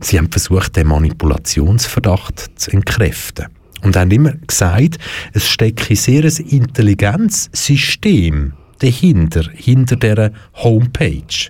sie 0.00 0.18
haben 0.18 0.30
versucht, 0.30 0.76
den 0.76 0.88
Manipulationsverdacht 0.88 2.50
zu 2.56 2.70
entkräften. 2.70 3.46
Und 3.82 3.96
haben 3.96 4.10
immer 4.10 4.32
gesagt, 4.46 4.98
es 5.32 5.48
stecke 5.48 5.96
sehr 5.96 6.24
ein 6.24 6.36
Intelligenzsystem 6.36 8.52
dahinter, 8.78 9.42
hinter 9.54 9.96
dieser 9.96 10.30
Homepage. 10.54 11.48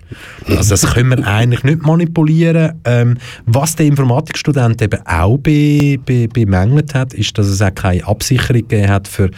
Also 0.49 0.71
das 0.71 0.93
können 0.93 1.09
wir 1.09 1.27
eigentlich 1.27 1.63
nicht 1.63 1.81
manipulieren. 1.81 2.73
Ähm, 2.85 3.17
was 3.45 3.75
der 3.75 3.85
Informatikstudent 3.87 4.81
eben 4.81 4.99
auch 5.05 5.37
be, 5.37 5.97
be, 6.03 6.27
bemängelt 6.27 6.93
hat, 6.95 7.13
ist, 7.13 7.37
dass 7.37 7.47
es 7.47 7.61
auch 7.61 7.73
keine 7.73 8.05
Absicherung 8.07 8.61
gegeben 8.67 8.89
hat 8.89 9.07
für, 9.07 9.29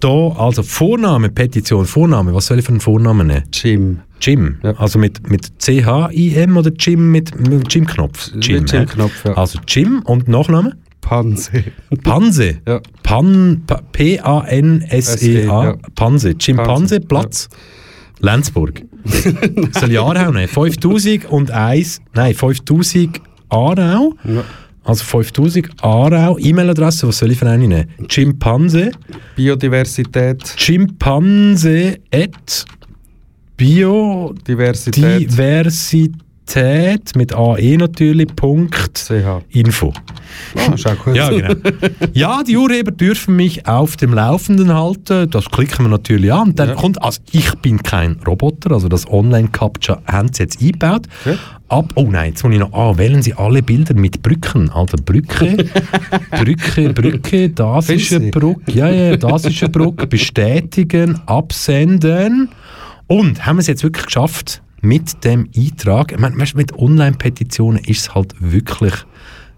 da, 0.00 0.08
also 0.36 0.62
Vorname, 0.62 1.30
Petition, 1.30 1.86
Vorname, 1.86 2.34
was 2.34 2.46
soll 2.46 2.58
ich 2.58 2.64
für 2.64 2.70
einen 2.72 2.80
Vornamen 2.80 3.26
nehmen? 3.28 3.44
Jim. 3.52 4.00
Jim, 4.20 4.58
Ja. 4.62 4.72
also 4.78 4.98
mit, 4.98 5.28
mit 5.30 5.60
C-H-I-M 5.60 6.56
oder 6.56 6.70
Jim 6.78 7.10
mit, 7.10 7.38
mit 7.48 7.72
Jim-Knopf? 7.72 8.34
Mit 8.34 8.44
hä? 8.48 8.52
Jim-Knopf, 8.78 9.24
ja. 9.24 9.32
Also 9.34 9.58
Jim 9.68 10.00
und 10.04 10.28
Nachname? 10.28 10.72
Pansy. 11.02 11.64
Panse. 12.02 12.58
Ja. 12.66 12.80
Pan, 13.04 13.62
Pa- 13.66 13.80
P-A-N-S-E-A. 13.92 15.64
Ja. 15.64 15.76
Panse. 15.94 16.34
Chimpanse, 16.36 16.96
Panse, 16.96 17.00
Platz. 17.00 17.48
Lenzburg. 18.20 18.82
Soll 19.78 19.92
ich 19.92 19.98
Aarau 20.00 20.32
nehmen? 20.32 20.48
5001, 20.48 22.00
nein, 22.14 22.34
5000 22.34 23.20
Aarau. 23.50 24.14
Ja. 24.24 24.42
Also 24.86 25.04
5000 25.04 25.82
Aarau. 25.82 26.38
E-Mail-Adresse, 26.38 27.08
was 27.08 27.18
soll 27.18 27.32
ich 27.32 27.38
für 27.38 27.48
eine 27.48 27.66
nehmen? 27.66 27.88
Chimpanse. 28.08 28.92
Biodiversität. 29.34 30.44
Chimpanse 30.56 31.98
at 32.12 32.64
Diversität. 34.46 35.36
Biodiversität 36.46 37.16
mit 37.16 37.34
AE 37.34 37.76
natürlich, 37.76 38.28
Punkt, 38.34 38.96
CH. 38.98 39.42
Info. 39.50 39.92
Schau 40.76 40.94
gut. 41.04 41.16
Ja, 41.16 41.30
genau. 41.30 41.54
ja, 42.12 42.42
die 42.42 42.56
Urheber 42.56 42.90
dürfen 42.92 43.36
mich 43.36 43.66
auf 43.66 43.96
dem 43.96 44.14
Laufenden 44.14 44.72
halten. 44.72 45.28
Das 45.30 45.46
klicken 45.50 45.84
wir 45.84 45.88
natürlich 45.90 46.32
an. 46.32 46.48
Und 46.48 46.58
dann 46.58 46.70
Ja. 46.70 46.74
kommt, 46.74 47.02
also 47.02 47.20
ich 47.32 47.52
bin 47.56 47.82
kein 47.82 48.18
Roboter, 48.26 48.72
also 48.72 48.88
das 48.88 49.08
Online-Captcha 49.08 50.02
haben 50.06 50.32
sie 50.32 50.44
jetzt 50.44 50.60
eingebaut. 50.62 51.06
Okay. 51.24 51.36
Ab, 51.68 51.92
oh 51.96 52.06
nein, 52.08 52.30
jetzt 52.30 52.44
muss 52.44 52.52
ich 52.52 52.60
noch, 52.60 52.72
ah, 52.72 52.96
wählen 52.96 53.22
Sie 53.22 53.34
alle 53.34 53.60
Bilder 53.60 53.94
mit 53.94 54.22
Brücken. 54.22 54.70
Also 54.70 54.96
Brücke, 55.04 55.56
Brücke, 56.30 56.92
Brücke, 56.92 57.48
das 57.50 57.88
ist 57.90 58.12
eine. 58.12 58.30
Brücke, 58.30 58.70
ja, 58.70 58.88
ja, 58.88 59.16
das 59.16 59.46
ist 59.46 59.60
eine 59.64 59.70
Brücke. 59.72 60.06
Bestätigen, 60.06 61.20
absenden. 61.26 62.50
Und 63.08 63.44
haben 63.46 63.56
wir 63.56 63.60
es 63.60 63.66
jetzt 63.66 63.82
wirklich 63.82 64.06
geschafft 64.06 64.62
mit 64.86 65.24
dem 65.24 65.48
Eintrag? 65.56 66.12
Ich 66.12 66.18
meine, 66.18 66.36
mit 66.36 66.72
Online-Petitionen 66.78 67.82
ist 67.84 68.00
es 68.00 68.14
halt 68.14 68.34
wirklich 68.38 68.94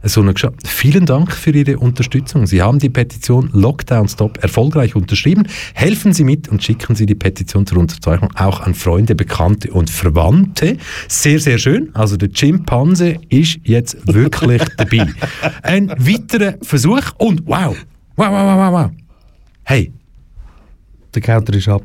so 0.02 0.20
eine 0.20 0.32
Geschichte. 0.32 0.56
Vielen 0.64 1.06
Dank 1.06 1.32
für 1.32 1.50
Ihre 1.50 1.78
Unterstützung. 1.78 2.46
Sie 2.46 2.62
haben 2.62 2.78
die 2.78 2.88
Petition 2.88 3.50
Lockdown 3.52 4.08
Stop 4.08 4.38
erfolgreich 4.42 4.94
unterschrieben. 4.94 5.46
Helfen 5.74 6.12
Sie 6.12 6.24
mit 6.24 6.48
und 6.48 6.62
schicken 6.62 6.94
Sie 6.94 7.04
die 7.04 7.16
Petition 7.16 7.66
zur 7.66 7.78
Unterzeichnung 7.78 8.30
auch 8.36 8.60
an 8.60 8.74
Freunde, 8.74 9.14
Bekannte 9.14 9.72
und 9.72 9.90
Verwandte. 9.90 10.76
Sehr, 11.08 11.40
sehr 11.40 11.58
schön. 11.58 11.90
Also 11.94 12.16
der 12.16 12.30
Chimpanse 12.30 13.16
ist 13.28 13.58
jetzt 13.64 13.96
wirklich 14.06 14.62
dabei. 14.76 15.08
Ein 15.62 15.88
weiterer 15.88 16.54
Versuch 16.62 17.02
und 17.18 17.42
wow, 17.46 17.76
wow, 18.16 18.30
wow, 18.30 18.30
wow, 18.30 18.56
wow, 18.56 18.72
wow. 18.72 18.90
Hey, 19.64 19.92
Der 21.14 21.22
Counter 21.22 21.54
ist 21.54 21.68
ab. 21.68 21.82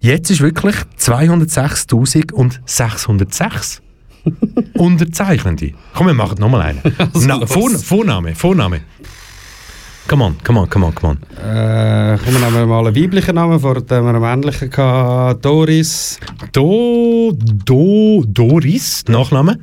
Jetzt 0.00 0.30
ist 0.30 0.40
wirklich 0.40 0.76
206.606 1.00 3.80
Unterzeichnende. 4.78 5.72
Komm, 5.94 6.06
wir 6.06 6.14
machen 6.14 6.38
nochmal 6.38 6.62
einen. 6.62 6.80
Na, 7.26 7.44
Vor, 7.46 7.70
Vorname, 7.70 8.34
Vorname. 8.34 8.80
Come 10.08 10.24
on, 10.24 10.36
come 10.42 10.60
on, 10.60 10.70
come 10.70 10.86
on, 10.86 10.94
come 10.94 11.10
on. 11.10 11.18
Äh, 11.36 12.16
kommen 12.18 12.40
wir 12.40 12.50
nehmen 12.50 12.68
mal 12.68 12.86
einen 12.86 12.96
weiblichen 12.96 13.34
Namen, 13.34 13.60
vorher 13.60 13.82
haben 13.90 14.04
wir 14.06 14.10
einen 14.10 14.20
männlichen 14.20 14.70
gehabt. 14.70 15.44
Doris. 15.44 16.18
Do, 16.52 17.32
Do, 17.34 18.24
Doris, 18.26 19.04
Nachname. 19.08 19.58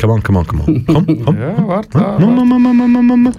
Come 0.00 0.12
on, 0.12 0.22
come 0.22 0.38
on, 0.38 0.46
come 0.46 0.62
on. 0.62 0.86
Komm, 0.86 1.24
komm. 1.24 1.36
Ja, 1.38 1.66
warte. 1.66 1.98
Mama, 1.98 2.18
warte. 2.18 2.26
mama, 2.26 2.44
mama, 2.58 2.72
mama, 2.72 3.02
mama. 3.02 3.32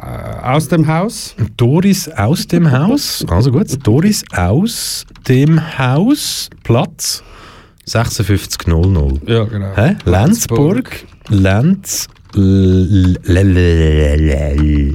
Äh, 0.00 0.42
aus 0.46 0.68
dem 0.68 0.86
Haus. 0.86 1.34
Doris 1.56 2.08
aus 2.08 2.46
dem 2.46 2.70
Haus. 2.70 3.24
Also 3.28 3.50
gut, 3.50 3.66
Doris 3.86 4.24
aus 4.34 5.06
dem 5.28 5.78
Haus. 5.78 6.50
Platz 6.62 7.22
5600. 7.88 9.28
Ja, 9.28 9.44
genau. 9.44 9.74
Hä? 9.76 9.96
Lenzburg, 10.04 11.04
Lenz, 11.28 12.08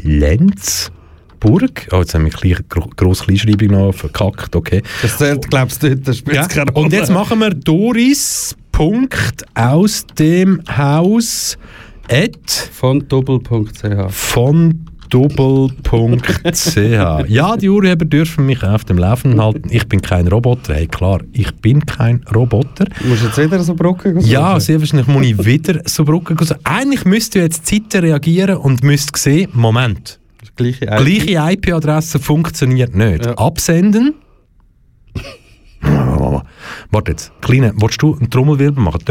Lenzburg. 0.03 1.87
Oh, 1.91 1.97
jetzt 1.99 2.13
haben 2.13 2.25
wir 2.25 2.31
grosse 2.95 3.23
Kleinschreibung 3.23 3.69
noch 3.69 3.93
verkackt, 3.93 4.55
okay. 4.55 4.81
Das 5.01 5.17
zählt, 5.17 5.49
glaubst 5.49 5.81
du, 5.83 5.95
das 5.95 6.17
spielt 6.17 6.35
Ja. 6.37 6.47
keine 6.47 6.71
Rolle. 6.71 6.85
Und 6.85 6.93
jetzt 6.93 7.09
machen 7.11 7.39
wir 7.39 7.49
Doris, 7.51 8.55
Punkt, 8.71 9.45
aus 9.55 10.05
dem 10.19 10.61
Haus, 10.75 11.57
at 12.09 12.69
Von 12.73 13.07
doppel.ch. 13.07 14.11
von 14.11 14.85
doppel.ch. 15.11 16.77
ja, 17.27 17.57
die 17.57 17.69
Urheber 17.69 18.05
dürfen 18.05 18.45
mich 18.45 18.63
auf 18.63 18.83
dem 18.85 18.97
Laufenden 18.97 19.41
halten. 19.41 19.69
Ich 19.69 19.87
bin 19.87 20.01
kein 20.01 20.27
Roboter. 20.27 20.73
Hey, 20.73 20.87
klar, 20.87 21.19
ich 21.33 21.53
bin 21.55 21.85
kein 21.85 22.23
Roboter. 22.33 22.85
Du 23.01 23.07
musst 23.07 23.23
jetzt 23.23 23.37
wieder 23.37 23.59
so 23.59 23.75
Brücken 23.75 24.19
Ja, 24.21 24.49
suchen? 24.51 24.59
sehr 24.61 24.79
wahrscheinlich 24.79 25.07
muss 25.07 25.25
ich 25.25 25.45
wieder 25.45 25.81
so 25.85 26.03
Brücken 26.05 26.35
gehen. 26.37 26.47
Eigentlich 26.63 27.05
müsste 27.05 27.39
jetzt 27.39 27.69
die 27.69 27.75
Seite 27.83 28.03
reagieren 28.03 28.57
und 28.57 28.83
müsste 28.83 29.19
sehen, 29.19 29.49
Moment, 29.53 30.19
gleiche 30.55 30.85
IP-Adresse 30.85 32.19
funktioniert 32.19 32.95
nicht. 32.95 33.25
Ja. 33.25 33.33
Absenden. 33.37 34.13
Warte 36.91 37.11
jetzt, 37.11 37.31
Kleine, 37.41 37.73
willst 37.77 38.01
du 38.01 38.15
einen 38.17 38.29
Trommelwirbel 38.29 38.83
machen? 38.83 39.01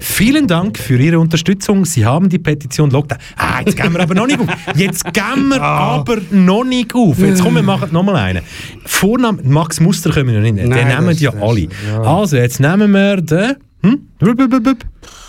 Vielen 0.00 0.46
Dank 0.46 0.78
für 0.78 0.96
Ihre 0.98 1.18
Unterstützung. 1.18 1.84
Sie 1.84 2.04
haben 2.04 2.28
die 2.28 2.38
Petition 2.38 2.90
Lockdown. 2.90 3.18
Ah, 3.36 3.60
jetzt 3.64 3.76
gehen 3.76 3.92
wir 3.92 4.00
aber 4.00 4.14
noch 4.14 4.26
nicht 4.26 4.40
auf. 4.40 4.48
Jetzt 4.74 5.04
gehen 5.12 5.48
wir 5.48 5.62
aber 5.62 6.16
noch 6.30 6.64
nicht 6.64 6.94
auf. 6.94 7.18
Jetzt 7.18 7.42
kommen 7.42 7.56
wir 7.56 7.62
machen 7.62 7.90
nochmal 7.92 8.16
einen. 8.16 8.42
Vorname, 8.84 9.42
Max 9.42 9.80
Muster 9.80 10.10
können 10.10 10.28
wir 10.28 10.34
noch 10.36 10.42
nicht. 10.42 10.58
Den 10.58 10.68
Nein, 10.70 10.88
nehmen 10.88 11.16
ja 11.18 11.32
alle. 11.40 11.68
ja. 11.86 12.00
Also, 12.02 12.36
jetzt 12.36 12.60
nehmen 12.60 12.90
wir 12.92 13.16
den. 13.16 13.56
Hm? 13.82 14.08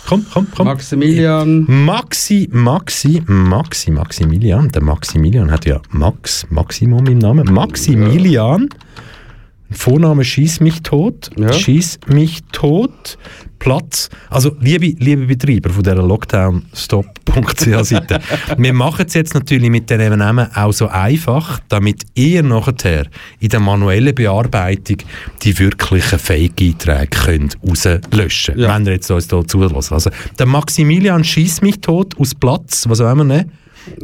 Komm, 0.08 0.24
komm, 0.32 0.46
komm. 0.56 0.66
Maximilian. 0.66 1.66
Maxi, 1.68 2.48
Maxi, 2.50 3.22
Maxi, 3.26 3.90
Maximilian. 3.90 4.70
Der 4.70 4.82
Maximilian 4.82 5.50
hat 5.50 5.66
ja 5.66 5.82
Max, 5.90 6.46
Maximum 6.48 7.06
im 7.06 7.18
Namen. 7.18 7.52
Maximilian. 7.52 8.70
Vorname 9.70 10.24
schieß 10.24 10.60
mich 10.60 10.82
tot. 10.82 11.28
Ja. 11.36 11.52
Schieß 11.52 12.00
mich 12.06 12.42
tot. 12.52 13.18
Platz. 13.58 14.08
Also, 14.30 14.56
liebe, 14.60 14.94
liebe 14.98 15.26
Betreiber 15.26 15.70
von 15.70 15.82
dieser 15.82 16.02
Lockdownstop.ch-Seite, 16.02 18.20
wir 18.58 18.72
machen 18.72 19.04
es 19.06 19.14
jetzt 19.14 19.34
natürlich 19.34 19.70
mit 19.70 19.90
den 19.90 20.18
Namen 20.18 20.48
auch 20.54 20.72
so 20.72 20.88
einfach, 20.88 21.60
damit 21.68 22.02
ihr 22.14 22.42
nachher 22.42 23.06
in 23.40 23.48
der 23.48 23.60
manuellen 23.60 24.14
Bearbeitung 24.14 24.98
die 25.42 25.58
wirklichen 25.58 26.18
Fake-Einträge 26.18 27.06
könnt 27.08 27.58
rauslöschen 27.66 28.54
könnt. 28.54 28.66
Ja. 28.66 28.74
Wenn 28.74 28.86
ihr 28.86 28.92
jetzt 28.92 29.10
uns 29.10 29.28
hier 29.28 29.46
zulässt. 29.46 29.92
Also, 29.92 30.10
der 30.38 30.46
Maximilian 30.46 31.24
schießt 31.24 31.62
mich 31.62 31.80
tot 31.80 32.18
aus 32.18 32.34
Platz, 32.34 32.84
was 32.88 33.00
auch 33.00 33.12
immer, 33.12 33.24
ne? 33.24 33.46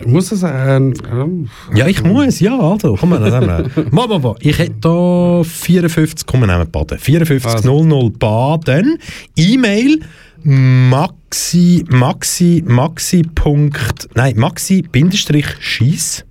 Muss 0.07 0.33
es 0.33 0.43
ein... 0.45 0.95
ähm, 1.11 1.49
Ja, 1.75 1.87
ich 1.87 2.03
muss, 2.03 2.41
ja, 2.41 2.59
also, 2.59 2.97
komm 2.99 3.11
mal, 3.11 3.19
dann 3.21 3.47
nehmen 3.47 3.71
wir. 3.75 3.85
Mal, 3.93 4.19
mal. 4.19 4.35
Ich 4.41 4.59
hätte 4.59 4.77
da 4.81 5.43
54, 5.45 6.27
komm, 6.27 6.41
wir 6.41 6.47
nehmen 6.47 6.71
Baden. 6.71 6.99
5400 6.99 8.19
Baden. 8.19 8.99
E-Mail 9.37 10.01
maxi, 10.45 11.85
maxi, 11.89 12.63
maxi, 12.67 13.23
Punkt, 13.35 14.09
nein, 14.15 14.37
maxi, 14.39 14.83
Bindestrich, 14.83 15.47
schieß. 15.59 16.25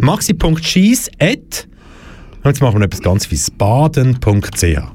maxi.schieß 0.00 1.10
at 1.20 1.68
und 2.44 2.50
jetzt 2.50 2.60
machen 2.60 2.78
wir 2.78 2.84
etwas 2.84 3.00
ganz 3.00 3.30
wie 3.30 3.40
baden.ch. 3.56 4.62
Ja. 4.62 4.90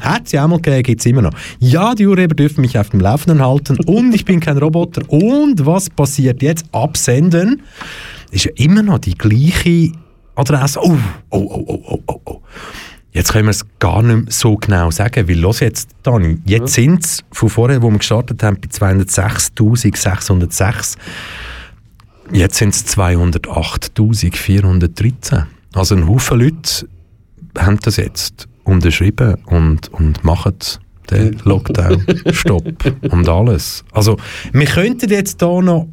Hat 0.00 0.22
es 0.24 0.32
ja 0.32 0.44
auch 0.44 0.48
mal 0.48 0.56
gegeben, 0.56 0.82
gibt 0.82 1.00
es 1.00 1.06
immer 1.06 1.20
noch. 1.20 1.32
Ja, 1.58 1.94
die 1.94 2.06
Urheber 2.06 2.34
dürfen 2.34 2.62
mich 2.62 2.78
auf 2.78 2.88
dem 2.88 3.00
Laufenden 3.00 3.44
halten 3.44 3.76
und 3.84 4.14
ich 4.14 4.24
bin 4.24 4.40
kein 4.40 4.56
Roboter. 4.56 5.02
Und 5.08 5.66
was 5.66 5.90
passiert 5.90 6.40
jetzt? 6.40 6.64
Absenden 6.72 7.60
ist 8.30 8.46
ja 8.46 8.52
immer 8.56 8.82
noch 8.82 8.98
die 8.98 9.14
gleiche 9.14 9.92
Adresse. 10.36 10.80
Oh, 10.82 10.96
oh, 11.28 11.38
oh, 11.38 11.64
oh, 11.66 11.82
oh, 11.86 12.02
oh, 12.06 12.20
oh. 12.24 12.40
Jetzt 13.12 13.30
können 13.32 13.44
wir 13.44 13.50
es 13.50 13.66
gar 13.78 14.02
nicht 14.02 14.24
mehr 14.24 14.32
so 14.32 14.56
genau 14.56 14.90
sagen, 14.90 15.28
weil 15.28 15.38
los 15.38 15.60
jetzt, 15.60 15.90
Dani, 16.02 16.38
jetzt 16.46 16.72
sind 16.72 17.04
es 17.04 17.22
von 17.30 17.50
vorher, 17.50 17.82
wo 17.82 17.90
wir 17.90 17.98
gestartet 17.98 18.42
haben, 18.42 18.56
bei 18.58 18.68
206.606, 18.68 20.96
jetzt 22.32 22.56
sind 22.56 22.74
es 22.74 22.86
208.413. 22.86 25.44
Also 25.76 25.94
ein 25.94 26.08
Haufen 26.08 26.40
Leute 26.40 26.88
haben 27.58 27.78
das 27.82 27.98
jetzt 27.98 28.48
unterschrieben 28.64 29.36
und, 29.44 29.92
und 29.92 30.24
machen 30.24 30.54
den 31.10 31.38
Lockdown-Stopp 31.44 32.84
und 33.10 33.28
alles. 33.28 33.84
Also 33.92 34.16
wir 34.52 34.66
könnten 34.66 35.10
jetzt 35.10 35.40
hier 35.42 35.62
noch 35.62 35.86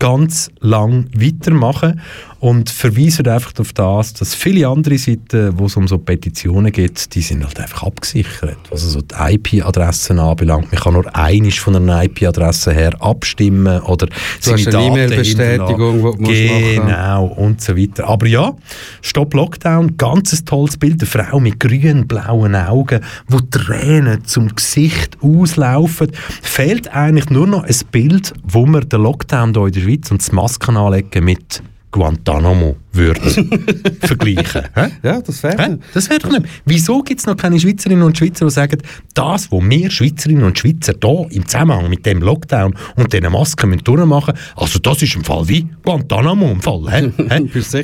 ganz 0.00 0.50
lang 0.58 1.08
weitermachen 1.14 2.00
und 2.40 2.70
verweisen 2.70 3.28
einfach 3.28 3.52
auf 3.58 3.72
das, 3.74 4.14
dass 4.14 4.34
viele 4.34 4.66
andere 4.66 4.96
Seiten, 4.96 5.58
wo 5.58 5.66
es 5.66 5.76
um 5.76 5.86
so 5.86 5.98
Petitionen 5.98 6.72
geht, 6.72 7.14
die 7.14 7.20
sind 7.20 7.44
halt 7.44 7.60
einfach 7.60 7.82
abgesichert, 7.84 8.56
was 8.70 8.82
also 8.82 9.00
so 9.00 9.02
die 9.02 9.34
IP-Adressen 9.34 10.18
anbelangt. 10.18 10.72
Man 10.72 10.80
kann 10.80 10.94
nur 10.94 11.14
einisch 11.14 11.60
von 11.60 11.76
einer 11.76 12.02
IP-Adresse 12.04 12.72
her 12.72 12.94
abstimmen 13.00 13.80
oder 13.82 14.06
Du 14.42 14.52
hast 14.52 14.66
eine 14.68 14.86
E-Mail-Bestätigung, 14.86 15.96
die 15.96 16.16
du 16.16 16.22
musst 16.22 16.50
machen. 16.50 16.86
Genau, 16.86 17.26
und 17.26 17.60
so 17.60 17.76
weiter. 17.76 18.08
Aber 18.08 18.26
ja, 18.26 18.54
Stop 19.02 19.34
Lockdown, 19.34 19.98
ganzes 19.98 20.44
tolles 20.44 20.78
Bild, 20.78 21.02
eine 21.02 21.06
Frau 21.10 21.40
mit 21.40 21.60
grün-blauen 21.60 22.56
Augen, 22.56 23.00
wo 23.28 23.38
Tränen 23.50 24.24
zum 24.24 24.54
Gesicht 24.54 25.18
auslaufen. 25.20 26.10
Fehlt 26.40 26.88
eigentlich 26.94 27.28
nur 27.28 27.46
noch 27.46 27.64
ein 27.64 27.76
Bild, 27.92 28.32
wo 28.44 28.64
man 28.64 28.88
den 28.88 29.02
Lockdown 29.02 29.52
hier 29.52 29.66
in 29.66 29.72
der 29.72 29.80
Schweiz 29.80 30.10
und 30.10 30.22
das 30.22 30.32
Masken 30.32 30.78
anlegen 30.78 31.24
mit 31.24 31.62
Guantanamo 31.90 32.76
würde 32.92 33.20
vergleichen. 34.00 34.62
Ja, 35.02 35.20
das 35.20 35.42
wäre. 35.42 35.78
Das 35.94 36.10
wäre 36.10 36.20
doch 36.20 36.30
nicht. 36.30 36.44
Wieso 36.64 37.02
gibt 37.02 37.20
es 37.20 37.26
noch 37.26 37.36
keine 37.36 37.58
Schweizerinnen 37.58 38.02
und 38.02 38.18
Schweizer, 38.18 38.46
die 38.46 38.50
sagen, 38.50 38.78
das, 39.14 39.50
was 39.50 39.62
wir 39.62 39.90
Schweizerinnen 39.90 40.44
und 40.44 40.58
Schweizer 40.58 40.94
hier 41.00 41.26
im 41.30 41.46
Zusammenhang 41.46 41.88
mit 41.88 42.04
dem 42.06 42.20
Lockdown 42.20 42.74
und 42.96 43.12
diesen 43.12 43.30
Masken 43.32 43.70
müssen 43.70 43.84
durchmachen, 43.84 44.34
also 44.56 44.78
das 44.78 45.02
ist 45.02 45.14
im 45.14 45.24
Fall 45.24 45.48
wie 45.48 45.66
Guantanamo 45.84 46.50
im 46.50 46.60
Fall. 46.60 47.12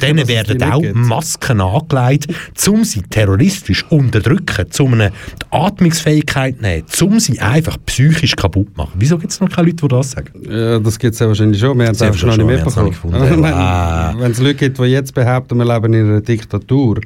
Denen 0.01 0.29
werden 0.29 0.63
auch 0.63 0.83
gibt? 0.83 0.97
Masken 0.97 1.61
angelegt, 1.61 2.27
um 2.69 2.85
sie 2.85 3.03
terroristisch 3.03 3.85
unterdrücken, 3.91 4.67
um 4.81 4.95
ihnen 4.95 5.13
die 5.43 5.47
Atmungsfähigkeit 5.51 6.61
nehmen, 6.61 6.85
um 7.01 7.21
sie 7.21 7.39
einfach 7.41 7.77
psychisch 7.87 8.35
kaputt 8.35 8.77
machen. 8.77 8.93
Wieso 8.97 9.19
gibt 9.19 9.33
es 9.33 9.41
noch 9.41 9.49
keine 9.49 9.69
Leute, 9.69 9.83
die 9.83 9.89
das 9.89 10.11
sagen? 10.13 10.31
Ja, 10.49 10.79
das 10.79 10.99
gibt 10.99 11.15
es 11.15 11.21
ja 11.21 11.29
wahrscheinlich 11.29 11.61
schon. 11.61 11.79
Wir 11.79 11.87
haben 11.87 11.95
es 11.95 12.03
einfach 12.03 12.23
noch 12.23 12.37
nicht 12.37 13.01
schon, 13.01 13.11
mitbekommen. 13.13 13.45
Wenn 13.97 14.17
Ah. 14.17 14.21
wenn 14.21 14.33
es 14.33 14.39
Leute 14.41 14.55
gibt, 14.57 14.79
die 14.79 14.85
jetzt 14.85 15.15
behaupten, 15.15 15.59
wir 15.59 15.65
leben 15.65 15.93
in 15.95 16.09
einer 16.11 16.21
Diktatur, 16.21 17.01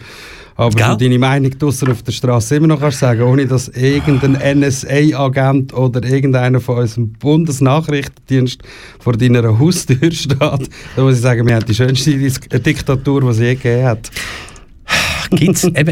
aber 0.57 0.74
Gell? 0.76 0.88
du 0.91 0.97
deine 0.97 1.18
Meinung 1.18 1.51
draussen 1.59 1.91
auf 1.91 2.03
der 2.03 2.12
Straße 2.12 2.57
immer 2.57 2.66
noch 2.66 2.80
kannst 2.80 2.99
sagen, 2.99 3.22
ohne 3.22 3.47
dass 3.47 3.68
irgendein 3.68 4.34
NSA-Agent 4.61 5.72
oder 5.72 6.03
irgendeiner 6.05 6.61
von 6.61 6.78
unserem 6.78 7.12
Bundesnachrichtendienst 7.12 8.61
vor 8.99 9.14
deiner 9.14 9.59
Haustür 9.59 9.97
steht, 10.12 10.38
dann 10.38 10.68
muss 11.05 11.14
ich 11.16 11.20
sagen, 11.22 11.47
wir 11.47 11.55
haben 11.55 11.64
die 11.64 11.74
schönste 11.74 12.16
Dis 12.18 12.38
Diktatur, 12.41 13.20
die 13.22 13.26
es 13.28 13.38
je 13.38 13.55
gegeben 13.55 13.84
hat. 13.86 14.11
Gibt's, 15.30 15.62
eben, 15.74 15.86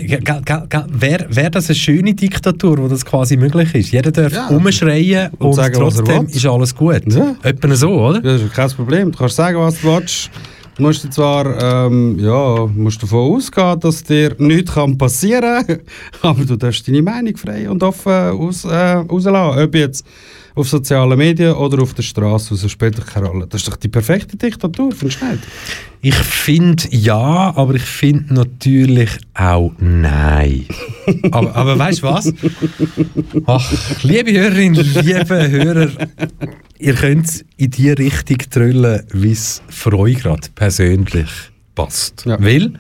Wäre 1.00 1.26
wär 1.30 1.50
das 1.50 1.68
eine 1.68 1.74
schöne 1.76 2.12
Diktatur, 2.12 2.76
wo 2.78 2.88
das 2.88 3.04
quasi 3.04 3.36
möglich 3.36 3.72
ist? 3.74 3.92
Jeder 3.92 4.10
darf 4.10 4.32
Ja. 4.32 4.48
rumschreien 4.48 5.30
und, 5.38 5.46
Und 5.46 5.52
sagen, 5.54 5.74
trotzdem 5.74 6.26
ist 6.26 6.44
alles 6.44 6.74
gut. 6.74 7.02
Ja. 7.12 7.36
Etwa 7.42 7.74
so, 7.76 7.90
oder? 8.00 8.20
Das 8.20 8.42
ist 8.42 8.52
kein 8.52 8.68
Problem. 8.70 9.12
Du 9.12 9.18
kannst 9.18 9.36
sagen, 9.36 9.58
was 9.58 9.80
du 9.80 9.86
willst. 9.94 10.30
Du 10.78 10.84
musst 10.84 11.02
dir 11.02 11.10
zwar 11.10 11.60
ähm, 11.60 12.20
ja, 12.20 12.66
musst 12.66 13.02
davon 13.02 13.34
ausgehen, 13.34 13.80
dass 13.80 14.04
dir 14.04 14.36
nichts 14.38 14.72
passieren 14.96 15.66
kann, 15.66 15.80
aber 16.22 16.44
du 16.44 16.56
darfst 16.56 16.86
deine 16.86 17.02
Meinung 17.02 17.36
frei 17.36 17.68
und 17.68 17.82
offen 17.82 18.12
aus, 18.12 18.64
äh, 18.64 18.92
rauslassen. 18.92 19.58
Ob 19.58 19.74
jetzt 19.74 20.06
auf 20.58 20.68
sozialen 20.68 21.16
Medien 21.16 21.52
oder 21.52 21.80
auf 21.82 21.94
der 21.94 22.02
Straße, 22.02 22.56
das 22.60 22.70
spielt 22.70 22.98
doch 22.98 23.06
keine 23.06 23.28
Rolle. 23.28 23.46
Das 23.46 23.62
ist 23.62 23.68
doch 23.68 23.76
die 23.76 23.88
perfekte 23.88 24.36
Diktatur, 24.36 24.90
findest 24.92 25.22
du 25.22 25.26
nicht? 25.26 25.44
Ich 26.00 26.14
finde 26.14 26.84
ja, 26.90 27.52
aber 27.54 27.74
ich 27.74 27.82
finde 27.82 28.34
natürlich 28.34 29.10
auch 29.34 29.72
nein. 29.78 30.66
aber, 31.30 31.54
aber 31.54 31.78
weißt 31.78 32.02
du 32.02 32.02
was? 32.02 32.32
Ach, 33.46 34.02
liebe 34.02 34.32
Hörerinnen, 34.32 34.84
liebe 35.02 35.48
Hörer, 35.48 35.90
ihr 36.78 36.94
könnt 36.94 37.44
in 37.56 37.70
die 37.70 37.90
Richtung 37.90 38.38
trüllen, 38.50 39.02
wie 39.12 39.32
es 39.32 39.62
für 39.68 39.96
euch 39.96 40.18
gerade 40.18 40.48
persönlich 40.54 41.30
passt. 41.74 42.24
Ja. 42.26 42.42
Weil, 42.42 42.72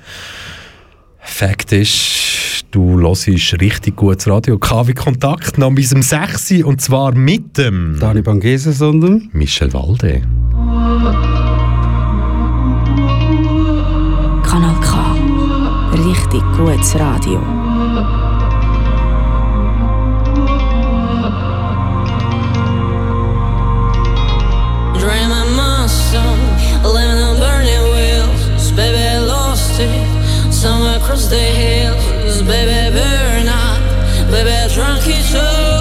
Fakt 1.20 1.72
ist, 1.72 2.37
du 2.70 3.00
hörst 3.00 3.28
richtig 3.60 3.96
gutes 3.96 4.28
Radio. 4.28 4.58
KW 4.58 4.92
Kontakt 4.94 5.58
nach 5.58 5.70
bis 5.70 5.92
um 5.92 6.02
6 6.02 6.50
Uhr, 6.52 6.66
und 6.66 6.80
zwar 6.80 7.14
mit 7.14 7.58
dem 7.58 7.98
Dani 8.00 8.22
Bangese, 8.22 8.72
sondern 8.72 9.28
Michel 9.32 9.72
Walde. 9.72 10.22
Kanal 14.42 14.74
K. 14.80 15.16
Richtig 16.08 16.42
gutes 16.56 16.94
Radio. 16.98 17.40
Dreaming 24.98 25.56
my 25.56 25.86
song, 25.86 26.38
living 26.84 27.22
on 27.22 27.38
burning 27.38 27.84
wheels. 27.94 28.72
Baby, 28.72 28.98
I 28.98 29.18
lost 29.18 29.80
it 29.80 30.52
somewhere 30.52 30.96
across 30.96 31.28
the 31.28 31.36
hills. 31.36 31.77
Baby, 32.48 32.96
burn 32.96 33.46
up. 33.46 34.30
Baby, 34.30 34.72
drunk 34.72 35.06
it 35.06 35.34
all. 35.36 35.77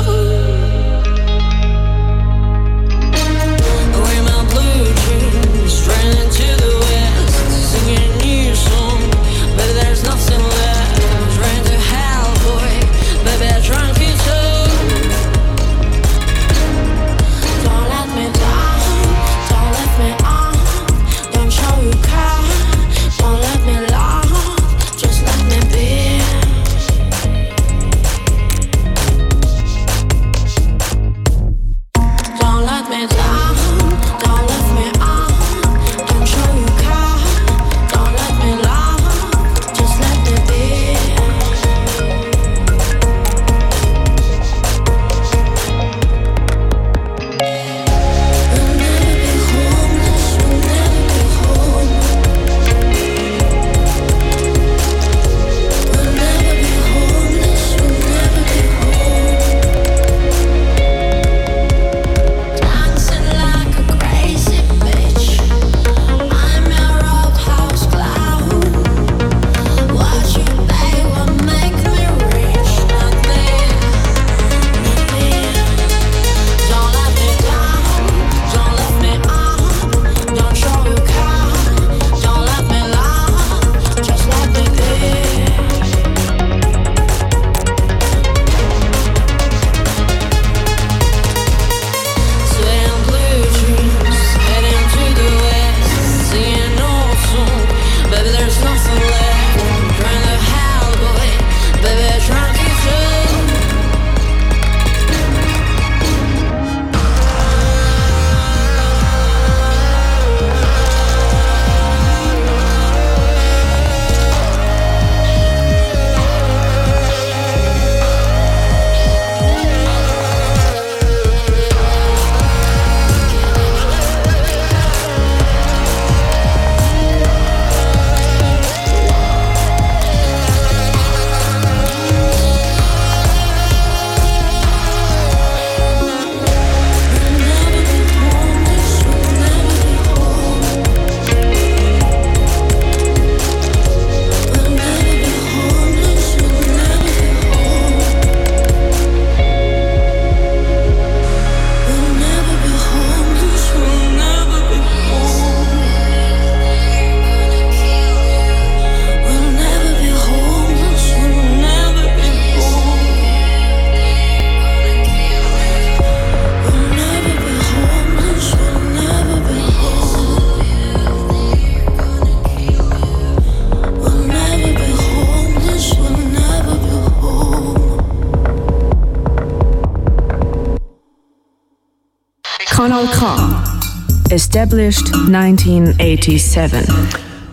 Established 184.38 185.12
1987. 185.16 186.88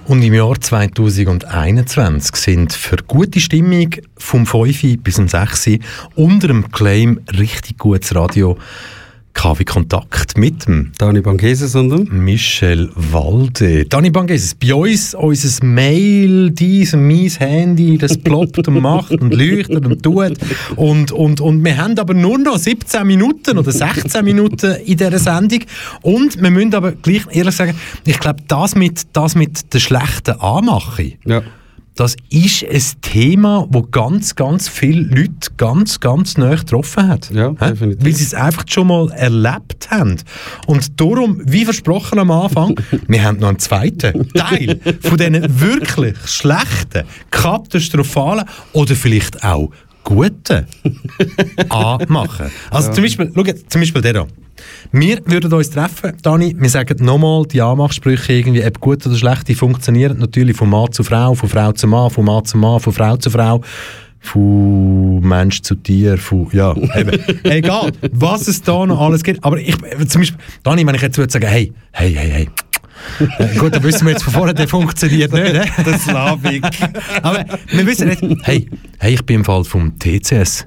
Und 0.04 0.20
im 0.20 0.34
Jahr 0.34 0.60
2021 0.60 2.36
sind 2.36 2.74
für 2.74 2.98
gute 3.08 3.40
Stimmung 3.40 3.94
vom 4.18 4.44
5 4.44 5.02
bis 5.02 5.18
um 5.18 5.26
6 5.26 5.78
unter 6.14 6.48
dem 6.48 6.70
Claim 6.72 7.22
richtig 7.38 7.78
gutes 7.78 8.14
Radio 8.14 8.58
KW 9.34 9.64
Kontakt 9.64 10.38
mit 10.38 10.66
dem 10.66 10.92
Dani 10.96 11.20
Bangeses 11.20 11.74
und 11.74 11.90
dem 11.90 12.24
Michel 12.24 12.90
Walde. 12.94 13.84
Dani 13.84 14.10
Bangeses, 14.10 14.54
bei 14.54 14.74
uns 14.74 15.14
unser 15.14 15.64
Mail, 15.64 16.50
dies 16.50 16.94
und 16.94 17.06
mein 17.06 17.28
Handy, 17.28 17.98
das 17.98 18.16
ploppt 18.16 18.68
und 18.68 18.80
macht 18.80 19.10
und 19.10 19.34
leuchtet 19.34 19.84
und 19.84 20.02
tut. 20.02 20.38
Und, 20.76 21.12
und, 21.12 21.40
und 21.40 21.64
wir 21.64 21.76
haben 21.76 21.98
aber 21.98 22.14
nur 22.14 22.38
noch 22.38 22.56
17 22.56 23.06
Minuten 23.06 23.58
oder 23.58 23.72
16 23.72 24.24
Minuten 24.24 24.76
in 24.86 24.96
dieser 24.96 25.18
Sendung. 25.18 25.60
Und 26.02 26.40
wir 26.40 26.50
müssen 26.50 26.74
aber 26.74 26.92
gleich 26.92 27.26
ehrlich 27.30 27.54
sagen, 27.54 27.74
ich 28.06 28.18
glaube, 28.18 28.40
das 28.48 28.74
mit, 28.74 29.02
das 29.12 29.34
mit 29.34 29.74
der 29.74 29.80
schlechten 29.80 30.40
Anmachung, 30.40 31.12
Ja. 31.26 31.42
Das 31.94 32.16
ist 32.28 32.64
ein 32.64 32.82
Thema, 33.02 33.66
wo 33.70 33.82
ganz, 33.82 34.34
ganz 34.34 34.68
viele 34.68 35.02
Leute 35.02 35.50
ganz, 35.56 36.00
ganz 36.00 36.36
nah 36.36 36.54
getroffen 36.56 37.08
hat. 37.08 37.30
Ja, 37.30 37.50
definitiv. 37.50 38.04
Weil 38.04 38.12
sie 38.12 38.24
es 38.24 38.34
einfach 38.34 38.64
schon 38.68 38.88
mal 38.88 39.10
erlebt 39.12 39.90
haben. 39.90 40.16
Und 40.66 41.00
darum, 41.00 41.40
wie 41.44 41.64
versprochen 41.64 42.18
am 42.18 42.32
Anfang, 42.32 42.80
wir 43.06 43.22
haben 43.22 43.38
noch 43.38 43.48
einen 43.48 43.60
zweiten 43.60 44.28
Teil 44.32 44.80
von 45.02 45.16
diesen 45.16 45.60
wirklich 45.60 46.16
schlechten, 46.26 47.04
katastrophalen 47.30 48.44
oder 48.72 48.96
vielleicht 48.96 49.44
auch 49.44 49.70
guten 50.04 50.66
anmachen. 51.68 52.50
Also 52.70 52.92
zum 52.92 53.02
Beispiel, 53.02 53.32
schau 53.34 53.44
jetzt, 53.44 53.70
zum 53.70 53.80
Beispiel 53.80 54.02
der 54.02 54.12
da. 54.12 54.26
Wir 54.92 55.18
würden 55.26 55.52
uns 55.52 55.70
treffen, 55.70 56.12
Dani, 56.22 56.54
wir 56.56 56.68
sagen 56.70 57.04
nochmal, 57.04 57.44
die 57.46 57.60
Anmachsprüche 57.60 58.32
irgendwie, 58.32 58.64
ob 58.64 58.80
gut 58.80 59.04
oder 59.06 59.16
schlecht, 59.16 59.48
die 59.48 59.54
funktionieren 59.54 60.18
natürlich 60.18 60.56
von 60.56 60.70
Mann 60.70 60.92
zu 60.92 61.02
Frau, 61.02 61.34
von 61.34 61.48
Frau 61.48 61.72
zu 61.72 61.88
Mann, 61.88 62.10
von 62.10 62.24
Mann 62.24 62.44
zu 62.44 62.56
Mann, 62.56 62.78
von 62.78 62.92
Frau 62.92 63.16
zu 63.16 63.30
Frau, 63.30 63.60
von 64.20 65.20
Mensch 65.20 65.62
zu 65.62 65.74
Tier, 65.74 66.16
von, 66.16 66.48
ja, 66.52 66.74
eben, 66.96 67.18
egal, 67.44 67.92
was 68.12 68.46
es 68.46 68.62
da 68.62 68.86
noch 68.86 69.00
alles 69.00 69.24
gibt. 69.24 69.42
Aber 69.42 69.58
ich, 69.58 69.76
zum 70.08 70.20
Beispiel, 70.20 70.38
Dani, 70.62 70.86
wenn 70.86 70.94
ich 70.94 71.02
jetzt 71.02 71.18
würde 71.18 71.32
sagen, 71.32 71.48
hey, 71.48 71.72
hey, 71.92 72.14
hey, 72.14 72.30
hey, 72.30 72.48
Gut, 73.58 73.74
dann 73.74 73.82
wissen 73.82 74.06
wir 74.06 74.12
jetzt 74.12 74.24
von 74.24 74.32
vorne, 74.32 74.54
der 74.54 74.68
funktioniert 74.68 75.32
nicht. 75.32 75.52
Ne? 75.52 75.64
Der 75.84 75.98
Slavik. 75.98 76.64
Aber 77.22 77.44
wir 77.68 77.86
wissen 77.86 78.08
nicht, 78.08 78.22
hey, 78.42 78.68
hey, 78.98 79.14
ich 79.14 79.24
bin 79.24 79.36
im 79.36 79.44
Fall 79.44 79.64
vom 79.64 79.98
TCS. 79.98 80.66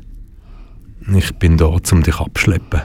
Ich 1.15 1.35
bin 1.35 1.57
da, 1.57 1.65
um 1.65 2.03
dich 2.03 2.19
abschleppen. 2.19 2.81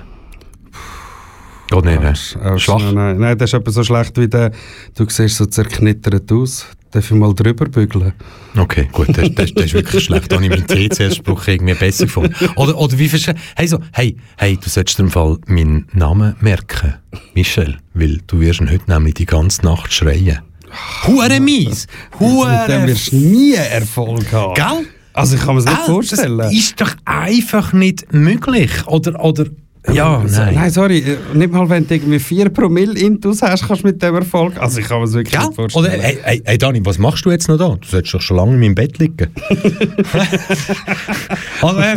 Geht 1.69 1.85
nicht, 1.85 2.01
ne? 2.01 2.59
Schwach. 2.59 2.79
Nein, 2.79 2.95
nein, 2.95 3.19
nein, 3.19 3.39
das 3.39 3.51
ist 3.51 3.55
etwa 3.55 3.71
so 3.71 3.83
schlecht 3.83 4.19
wie 4.19 4.29
der, 4.29 4.53
du 4.95 5.09
siehst 5.09 5.37
so 5.37 5.47
zerknittert 5.47 6.31
aus. 6.31 6.67
Darf 6.93 7.11
ich 7.11 7.17
mal 7.17 7.35
drüber 7.35 7.65
bügeln? 7.65 8.13
Okay, 8.55 8.87
gut, 8.93 9.09
das, 9.17 9.31
das, 9.35 9.55
das 9.55 9.65
ist 9.65 9.73
wirklich 9.73 10.05
schlecht. 10.05 10.31
Da 10.31 10.37
habe 10.37 10.45
ich 10.45 10.51
meinen 10.51 10.67
TCS-Spruch 10.67 11.49
irgendwie 11.49 11.73
besser 11.73 12.05
gefunden. 12.05 12.35
Oder, 12.57 12.77
oder 12.77 12.99
wie 12.99 13.09
verstehst 13.09 13.39
hey, 13.57 13.67
so, 13.67 13.79
hey, 13.95 14.15
hey, 14.37 14.59
du 14.63 14.69
solltest 14.69 15.01
im 15.01 15.11
Fall 15.11 15.39
meinen 15.47 15.87
Namen 15.95 16.37
merken. 16.41 16.95
Michel, 17.35 17.79
weil 17.95 18.21
du 18.27 18.41
wirst 18.41 18.61
ihn 18.61 18.71
heute 18.71 18.91
nämlich 18.91 19.15
die 19.15 19.25
ganze 19.25 19.65
Nacht 19.65 19.91
schreien. 19.91 20.41
Hure 21.07 21.41
mies! 21.41 21.87
Hure... 22.21 22.87
wirst 22.87 23.13
du 23.13 23.17
nie 23.17 23.55
Erfolg 23.55 24.31
haben. 24.31 24.55
Gell? 24.55 24.87
Also 25.15 25.37
ich 25.37 25.43
kann 25.43 25.55
mir 25.55 25.63
das 25.63 25.71
nicht 25.73 25.83
Ah, 25.83 25.87
vorstellen. 25.87 26.39
Das 26.39 26.53
ist 26.53 26.79
doch 26.79 26.95
einfach 27.07 27.73
nicht 27.73 28.13
möglich. 28.13 28.71
Oder, 28.87 29.23
oder, 29.25 29.47
ja, 29.93 30.23
nein. 30.31 30.55
Nein, 30.55 30.71
sorry, 30.71 30.99
äh, 30.99 31.17
nicht 31.35 31.53
mal 31.53 31.69
wenn 31.69 31.87
du 31.87 31.95
irgendwie 31.95 32.19
4 32.21 32.49
Promille 32.51 32.99
Intus 32.99 33.43
hast, 33.43 33.67
kannst 33.67 33.83
du 33.83 33.89
mit 33.89 34.01
dem 34.03 34.15
Erfolg. 34.15 34.57
Also 34.61 34.79
ich 34.81 34.87
kann 34.87 34.99
mir 35.01 35.07
das 35.07 35.15
wirklich 35.15 35.35
Ja? 35.35 35.47
nicht 35.47 35.57
vorstellen. 35.57 35.87
Oder, 35.87 35.95
hey, 36.03 36.19
hey, 36.23 36.43
hey 36.45 36.59
Dani, 36.59 36.81
was 36.85 36.99
machst 36.99 37.25
du 37.25 37.31
jetzt 37.31 37.49
noch 37.49 37.59
da? 37.59 37.69
Du 37.71 37.79
solltest 37.89 38.15
doch 38.15 38.21
schon 38.21 38.37
lange 38.37 38.53
in 38.55 38.61
meinem 38.61 38.75
Bett 38.77 38.99
liegen. 38.99 39.29
also, 41.63 41.81
äh, 41.81 41.97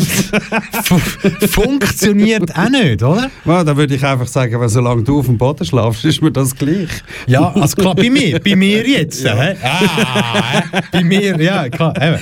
fu- 0.83 0.99
funktioniert 1.47 2.55
auch 2.57 2.69
nicht, 2.69 3.03
oder? 3.03 3.29
Ja, 3.45 3.63
dann 3.63 3.77
würde 3.77 3.95
ich 3.95 4.03
einfach 4.05 4.27
sagen, 4.27 4.59
wenn 4.59 4.69
solange 4.69 5.03
du 5.03 5.19
auf 5.19 5.25
dem 5.27 5.37
Boden 5.37 5.65
schlafst, 5.65 6.03
ist 6.05 6.21
mir 6.21 6.31
das 6.31 6.55
gleich. 6.55 6.89
Ja, 7.27 7.51
also 7.53 7.75
klar, 7.75 7.95
bei 7.95 8.09
mir, 8.09 8.39
bei 8.39 8.55
mir 8.55 8.87
jetzt. 8.87 9.23
hä? 9.25 9.55
Ah, 9.63 10.53
hä? 10.71 10.79
bei 10.91 11.03
mir, 11.03 11.39
ja, 11.41 11.69
klar. 11.69 11.93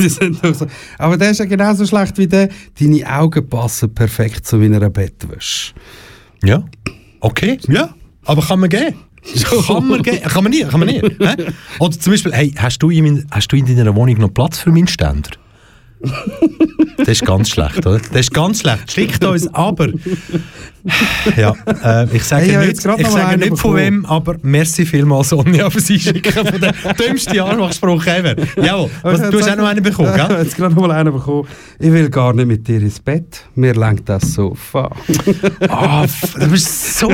Die 0.00 0.08
sind 0.08 0.44
doch 0.44 0.54
so. 0.54 0.66
Aber 0.98 1.16
der 1.16 1.30
ist 1.30 1.38
ja 1.38 1.44
genauso 1.46 1.86
schlecht 1.86 2.18
wie 2.18 2.26
der, 2.26 2.48
deine 2.90 3.18
Augen 3.18 3.48
passen 3.48 3.94
perfekt 3.94 4.46
zu 4.46 4.56
meiner 4.56 4.90
Bettwäsche. 4.90 5.74
Ja, 6.42 6.64
okay, 7.20 7.58
ja, 7.68 7.94
aber 8.24 8.42
kann 8.42 8.60
man 8.60 8.68
gehen. 8.68 8.94
Kann 9.66 9.86
man 9.86 10.02
gehen, 10.02 10.22
kann 10.22 10.44
man 10.44 10.50
nicht, 10.50 10.70
kann 10.70 10.80
man 10.80 10.88
nicht. 10.88 11.02
hä? 11.02 11.52
Oder 11.78 11.98
zum 11.98 12.14
Beispiel, 12.14 12.32
hey, 12.32 12.54
hast 12.56 12.78
du, 12.78 12.88
in 12.88 13.26
hast 13.30 13.48
du 13.52 13.56
in 13.56 13.66
deiner 13.66 13.94
Wohnung 13.94 14.16
noch 14.16 14.32
Platz 14.32 14.60
für 14.60 14.70
meinen 14.70 14.86
Ständer? 14.86 15.28
Das 16.96 17.08
ist 17.08 17.24
ganz 17.24 17.50
schlecht, 17.50 17.86
oder? 17.86 17.98
Das 17.98 18.20
ist 18.20 18.34
ganz 18.34 18.60
schlecht. 18.60 18.92
Schickt 18.92 19.24
uns 19.24 19.46
aber. 19.54 19.88
Ja, 21.36 21.54
äh, 21.84 22.16
ich 22.16 22.24
sage 22.24 22.44
Hey, 22.44 22.54
habe 22.54 22.66
nicht, 22.68 22.86
ich 22.86 23.06
sage 23.08 23.38
nicht 23.38 23.58
von 23.58 23.76
wem, 23.76 24.06
aber 24.06 24.36
merci 24.42 24.86
vielmals, 24.86 25.28
Sonja, 25.28 25.68
für 25.68 25.80
sie 25.80 26.00
schicken 26.00 26.32
von 26.32 26.60
der 26.60 26.72
dümmsten 26.94 27.38
Anmachspruch 27.38 28.06
ever. 28.06 28.34
Jawohl, 28.56 28.90
was, 29.02 29.30
du 29.30 29.38
hast 29.38 29.50
auch 29.50 29.56
noch 29.56 29.68
einen 29.68 29.82
bekommen, 29.82 30.10
Ich 30.14 30.20
habe 30.20 30.34
gell? 30.34 30.42
jetzt 30.44 30.56
gerade 30.56 30.74
noch 30.74 30.80
mal 30.80 30.92
einen 30.92 31.12
bekommen. 31.12 31.46
Ich 31.78 31.92
will 31.92 32.08
gar 32.08 32.32
nicht 32.32 32.46
mit 32.46 32.66
dir 32.66 32.80
ins 32.80 32.98
Bett. 32.98 33.44
Mir 33.54 33.74
lenkt 33.74 34.08
das 34.08 34.32
Sofa. 34.34 34.90
Ah, 35.68 36.06
du 36.38 36.48
bist 36.48 36.98
so 36.98 37.10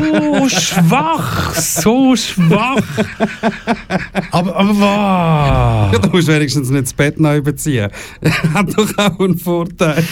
schwach, 0.49 1.55
so 1.55 2.17
schwach. 2.17 2.83
Aber, 4.31 4.57
aber 4.57 5.91
was? 5.93 6.01
du 6.01 6.09
musst 6.11 6.29
wenigstens 6.29 6.71
nicht 6.71 6.85
das 6.85 6.93
Bett 6.93 7.21
neu 7.21 7.43
beziehen. 7.43 7.91
Doch 8.77 8.99
auch 8.99 9.21
einen 9.21 9.39
Vorteil. 9.39 10.05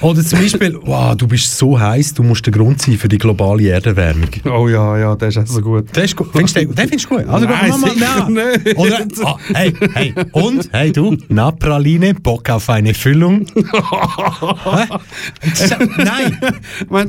Oder 0.00 0.22
zum 0.22 0.38
Beispiel, 0.40 0.78
wow, 0.82 1.16
du 1.16 1.26
bist 1.26 1.56
so 1.58 1.78
heiß, 1.78 2.14
du 2.14 2.22
musst 2.22 2.46
der 2.46 2.52
Grund 2.52 2.80
sein 2.80 2.96
für 2.96 3.08
die 3.08 3.18
globale 3.18 3.68
Erderwärmung. 3.68 4.28
Oh 4.44 4.68
ja, 4.68 4.96
ja, 4.98 5.16
das 5.16 5.36
ist 5.36 5.42
auch 5.42 5.46
so 5.54 5.60
gut. 5.60 5.86
Das 5.92 6.04
ist 6.04 6.16
gut. 6.16 6.28
Findest 6.32 6.56
du 6.56 6.60
den, 6.66 6.74
findest 6.76 7.04
du 7.10 7.16
gut? 7.16 7.26
Also, 7.28 7.46
Nein, 7.46 7.70
mach 7.70 7.78
mal, 7.78 8.30
nicht. 8.30 8.76
Oder, 8.78 9.06
ah, 9.24 9.36
hey, 9.54 9.72
hey, 9.94 10.14
und, 10.32 10.68
hey 10.72 10.92
du, 10.92 11.16
na 11.28 11.50
Praline, 11.50 12.14
Bock 12.14 12.48
auf 12.50 12.70
eine 12.70 12.94
Füllung? 12.94 13.46
Hä? 13.54 14.86
Nein, 15.98 16.38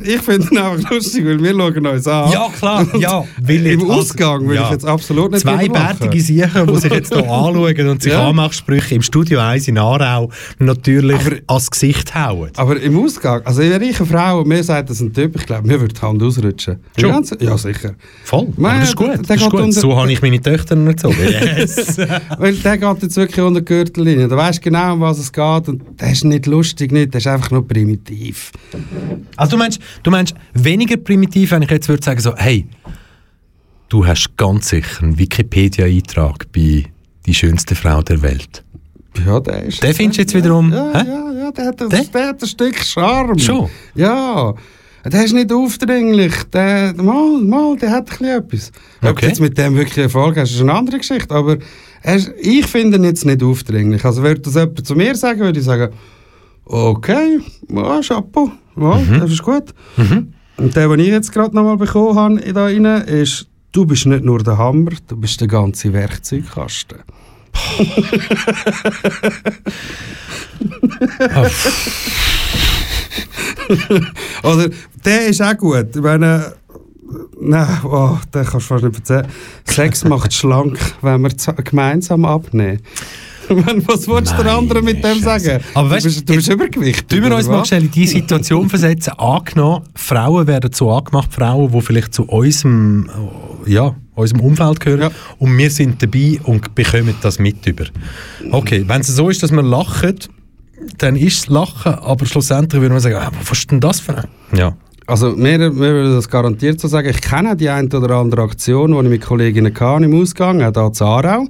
Ich, 0.04 0.22
finde 0.22 0.48
ihn 0.52 0.58
einfach 0.58 0.90
lustig, 0.92 1.26
weil 1.26 1.42
wir 1.42 1.52
schauen 1.52 1.86
uns 1.88 2.08
an. 2.08 2.32
ja 2.32 2.48
klar, 2.58 2.88
ja. 2.98 3.24
Will 3.42 3.66
Im 3.68 3.80
jetzt- 3.82 3.90
Ausgang 3.92 4.48
will 4.48 4.56
ja. 4.56 4.66
ich 4.66 4.72
jetzt 4.72 4.86
absolut 4.86 5.32
nicht 5.32 5.42
Zwei 5.42 5.68
bärtige 5.68 6.20
Siechen, 6.22 6.68
die 6.68 6.78
sich 6.78 6.92
jetzt 6.92 7.14
hier 7.14 7.24
anschauen 7.30 7.88
und 7.90 8.02
sich 8.02 8.12
Ja. 8.14 8.28
Anmachsprüche 8.30 8.96
im 8.96 9.02
Studio 9.02 9.40
1 9.40 9.68
in 9.68 9.78
Aarau 9.78 10.32
natürlich 10.80 11.42
ans 11.48 11.70
Gesicht 11.72 12.16
hauen. 12.16 12.50
Aber 12.56 12.80
im 12.80 12.98
Ausgang, 12.98 13.42
also 13.46 13.62
wenn 13.62 13.82
ich 13.82 14.00
eine 14.00 14.08
Frau 14.10 14.40
und 14.42 14.48
mir 14.48 14.64
sagt, 14.64 14.90
das 14.90 14.98
ist 14.98 15.02
ein 15.04 15.14
Typ, 15.14 15.36
ich 15.36 15.46
glaube, 15.46 15.68
mir 15.68 15.80
würde 15.80 15.94
die 15.94 16.02
Hand 16.02 16.22
ausrutschen. 16.24 16.78
Ganze- 16.98 17.38
Ja, 17.42 17.58
sicher. 17.58 17.96
Voll, 18.24 18.48
Nein, 18.58 18.72
aber 18.72 18.80
das 18.80 18.90
ist 18.90 18.96
gut. 18.96 19.08
der 19.10 19.18
Das 19.18 19.42
ist 19.42 19.50
gut. 19.50 19.62
unter- 19.62 19.80
So 19.82 19.96
habe 19.98 20.12
ich 20.12 20.22
meine 20.22 20.42
Töchter 20.42 20.78
erzogen. 20.78 21.18
Yes. 21.30 21.98
Weil 22.38 22.54
der 22.56 22.78
geht 22.78 23.04
jetzt 23.04 23.16
wirklich 23.18 23.46
unter 23.46 23.62
die 23.62 23.66
Gürtellinie. 23.66 24.28
Du 24.28 24.36
weißt 24.36 24.62
genau, 24.62 24.94
um 24.94 25.02
was 25.02 25.20
es 25.20 25.32
geht 25.32 25.68
und 25.70 25.82
der 26.00 26.12
ist 26.12 26.24
nicht 26.26 26.46
lustig, 26.46 26.92
nicht, 26.92 27.14
der 27.14 27.20
ist 27.20 27.28
einfach 27.28 27.52
nur 27.52 27.68
primitiv. 27.68 28.52
Also 29.36 29.52
du 29.52 29.58
meinst, 29.58 29.80
du 30.04 30.12
meinst 30.12 30.34
weniger 30.54 30.98
primitiv, 30.98 31.52
wenn 31.52 31.62
ich 31.62 31.70
jetzt 31.72 31.88
würde 31.90 32.04
sagen 32.04 32.20
so, 32.20 32.36
hey, 32.36 32.66
du 33.90 34.06
hast 34.06 34.36
ganz 34.38 34.70
sicher 34.70 35.04
einen 35.04 35.18
Wikipedia-Eintrag 35.18 36.52
bei 36.52 36.86
die 37.26 37.34
schönste 37.34 37.76
Frau 37.76 38.02
der 38.02 38.22
Welt. 38.22 38.64
Ja, 39.26 39.40
der 39.40 39.64
ist... 39.66 39.82
Den 39.84 39.94
findest 39.94 40.18
du 40.18 40.22
jetzt 40.22 40.34
wiederum, 40.36 40.72
Ja, 40.72 40.92
hä? 40.94 41.08
ja, 41.08 41.32
ja, 41.44 41.52
der 41.52 41.66
hat, 41.66 41.82
ein, 41.82 41.90
Der? 41.90 42.04
der 42.06 42.28
hat 42.30 42.42
ein 42.42 42.48
Stück 42.48 42.78
Charme. 42.78 43.38
Schon? 43.40 43.70
Ja. 43.96 44.54
Der 45.06 45.24
ist 45.24 45.34
nicht 45.34 45.52
aufdringlich. 45.52 46.34
Der, 46.54 46.94
mal, 46.98 47.40
mal, 47.42 47.76
der 47.78 47.92
hat 47.92 48.10
ein 48.12 48.18
bisschen 48.18 48.26
etwas. 48.38 48.72
Ob 49.02 49.10
Okay. 49.12 49.22
du 49.22 49.28
jetzt 49.28 49.40
mit 49.42 49.58
dem 49.58 49.76
wirklich 49.76 49.98
Erfolg 49.98 50.38
hast, 50.38 50.52
ist 50.52 50.62
eine 50.62 50.74
andere 50.74 50.98
Geschichte. 50.98 51.34
Aber 51.34 51.58
er 52.04 52.16
ist, 52.16 52.32
ich 52.40 52.66
finde 52.68 52.98
ihn 52.98 53.04
jetzt 53.06 53.26
nicht 53.26 53.42
aufdringlich. 53.42 54.04
Also 54.06 54.22
würde 54.24 54.42
das 54.42 54.56
jemand 54.56 54.86
zu 54.86 54.96
mir 54.96 55.16
sagen, 55.16 55.40
würde 55.40 55.60
ich 55.60 55.66
sagen, 55.66 55.94
okay, 56.66 57.40
ja, 57.70 58.02
Chapeau, 58.02 58.52
ja, 58.78 58.96
Mhm. 58.98 59.20
das 59.22 59.32
ist 59.32 59.44
gut. 59.44 59.74
Und 60.58 60.76
der, 60.76 60.88
den 60.90 61.00
ich 61.00 61.08
jetzt 61.08 61.32
gerade 61.32 61.56
noch 61.56 61.64
mal 61.64 61.78
bekommen 61.78 62.16
habe, 62.18 62.54
da 62.54 62.66
rein, 62.66 62.86
ist, 63.08 63.48
du 63.72 63.86
bist 63.86 64.06
nicht 64.06 64.24
nur 64.26 64.40
der 64.44 64.58
Hammer, 64.58 64.92
du 65.08 65.16
bist 65.16 65.40
der 65.40 65.48
ganze 65.48 65.94
Werkzeugkasten. 65.94 67.00
Oder 74.44 74.70
der 75.06 75.28
ist 75.28 75.42
auch 75.42 75.58
gut. 75.58 75.88
Wenn, 75.94 76.24
äh, 76.24 76.42
nein, 77.40 77.78
oh, 77.84 78.18
den 78.34 78.46
kannst 78.46 78.54
du 78.54 78.60
fast 78.60 78.84
nicht 78.84 78.98
erzählen. 78.98 79.28
Sex 79.66 80.04
macht 80.04 80.34
schlank, 80.34 80.80
wenn 81.02 81.22
wir 81.22 81.32
gemeinsam 81.64 82.26
abnehmen. 82.26 82.82
Was 83.50 84.08
willst 84.08 84.38
du 84.38 84.44
der 84.44 84.58
andere 84.58 84.82
mit 84.82 85.04
dem 85.04 85.20
sagen? 85.20 85.60
Aber 85.74 85.90
du 85.90 85.96
weißt 85.96 86.06
bist, 86.06 86.30
du 86.30 86.36
bist 86.36 86.50
übergewichtig. 86.50 87.08
Tun 87.08 87.24
wir 87.24 87.36
uns 87.36 87.48
mal 87.48 87.66
schnell 87.66 87.84
in 87.84 87.92
die 87.92 88.08
Situation 88.08 88.70
versetzen. 88.70 89.14
Angenommen, 89.18 89.86
Frauen 89.96 90.48
werden 90.48 90.72
so 90.74 90.92
angemacht, 90.92 91.34
Frauen, 91.34 91.72
die 91.72 91.82
vielleicht 91.82 92.14
zu 92.14 92.24
unserem, 92.24 93.10
ja, 93.66 93.96
unserem 94.16 94.42
Umfeld 94.42 94.80
gehören. 94.80 95.02
Ja. 95.02 95.12
Und 95.40 95.58
wir 95.58 95.72
sind 95.72 96.02
dabei 96.02 96.40
und 96.44 96.76
bekommen 96.76 97.16
das 97.22 97.40
mit 97.40 97.66
über. 97.66 97.86
Okay, 98.52 98.84
wenn 98.88 99.02
es 99.02 99.08
so 99.08 99.30
ist, 99.30 99.42
dass 99.42 99.52
wir 99.52 99.64
lachen, 99.64 100.20
dann 100.98 101.16
ist 101.16 101.40
es 101.40 101.48
Lachen, 101.48 101.94
aber 101.94 102.26
schlussendlich 102.26 102.82
würde 102.82 102.94
man 102.94 103.02
sagen, 103.02 103.16
ah, 103.16 103.32
was 103.44 103.58
ist 103.58 103.72
denn 103.72 103.80
das 103.80 104.00
für 104.00 104.18
ein... 104.18 104.28
Ja. 104.56 104.76
Also 105.08 105.36
wir, 105.36 105.60
wir 105.60 105.74
würden 105.76 106.14
das 106.14 106.30
garantiert 106.30 106.80
so 106.80 106.88
sagen. 106.88 107.10
Ich 107.10 107.22
kenne 107.22 107.54
auch 107.54 107.56
die 107.56 107.68
eine 107.68 107.90
oder 107.90 108.18
andere 108.18 108.44
Aktion, 108.44 108.92
die 108.92 108.98
ich 109.00 109.10
mit 109.10 109.22
Kolleginnen 109.22 109.74
hatte 109.74 110.06
im 110.06 110.22
Ausgang, 110.22 110.62
auch 110.62 110.72
hier 110.72 110.86
in 110.86 111.02
Aarau, 111.02 111.48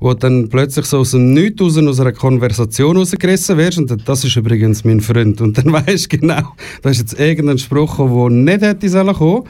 wo 0.00 0.14
dann 0.14 0.48
plötzlich 0.48 0.86
so 0.86 0.98
aus 0.98 1.12
dem 1.12 1.32
Nichts 1.32 1.60
raus, 1.60 1.78
aus 1.78 2.00
einer 2.00 2.12
Konversation 2.12 2.96
rausgerissen 2.96 3.56
wirst 3.56 3.78
und 3.78 4.08
das 4.08 4.24
ist 4.24 4.36
übrigens 4.36 4.84
mein 4.84 5.00
Freund. 5.00 5.40
Und 5.40 5.58
dann 5.58 5.72
weisst 5.72 6.12
du 6.12 6.18
genau, 6.18 6.54
da 6.82 6.90
ist 6.90 6.98
jetzt 6.98 7.18
irgendein 7.18 7.58
Spruch 7.58 7.98
der 7.98 8.30
nicht 8.30 8.62
hätte 8.62 8.88
sollen 8.88 9.14
kommen 9.14 9.44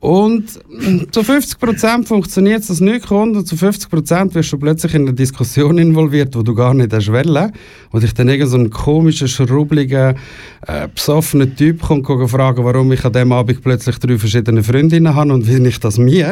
und 0.00 0.48
zu 1.12 1.20
50% 1.20 2.06
funktioniert 2.06 2.62
es 2.68 2.80
nicht 2.80 3.06
kommt 3.06 3.36
und 3.36 3.46
zu 3.46 3.54
50% 3.54 4.34
wirst 4.34 4.50
du 4.50 4.56
plötzlich 4.58 4.94
in 4.94 5.02
eine 5.02 5.12
Diskussion 5.12 5.76
involviert, 5.76 6.34
wo 6.34 6.42
du 6.42 6.54
gar 6.54 6.72
nicht 6.72 6.92
hast 6.94 7.12
wollen. 7.12 7.52
Und 7.90 8.02
ich 8.02 8.14
dann 8.14 8.30
irgend 8.30 8.48
so 8.48 8.56
einen 8.56 8.70
komischen, 8.70 9.28
schrubbeligen, 9.28 10.14
äh, 10.66 10.88
besoffenen 10.94 11.54
Typ 11.54 11.82
kommt 11.82 12.04
go 12.04 12.26
fragen, 12.26 12.64
warum 12.64 12.90
ich 12.92 13.04
an 13.04 13.12
dem 13.12 13.30
Abend 13.32 13.62
plötzlich 13.62 13.98
drei 13.98 14.16
verschiedene 14.16 14.62
Freundinnen 14.62 15.14
habe 15.14 15.34
und 15.34 15.46
wie 15.46 15.68
ich 15.68 15.78
das 15.80 15.98
mich. 15.98 16.24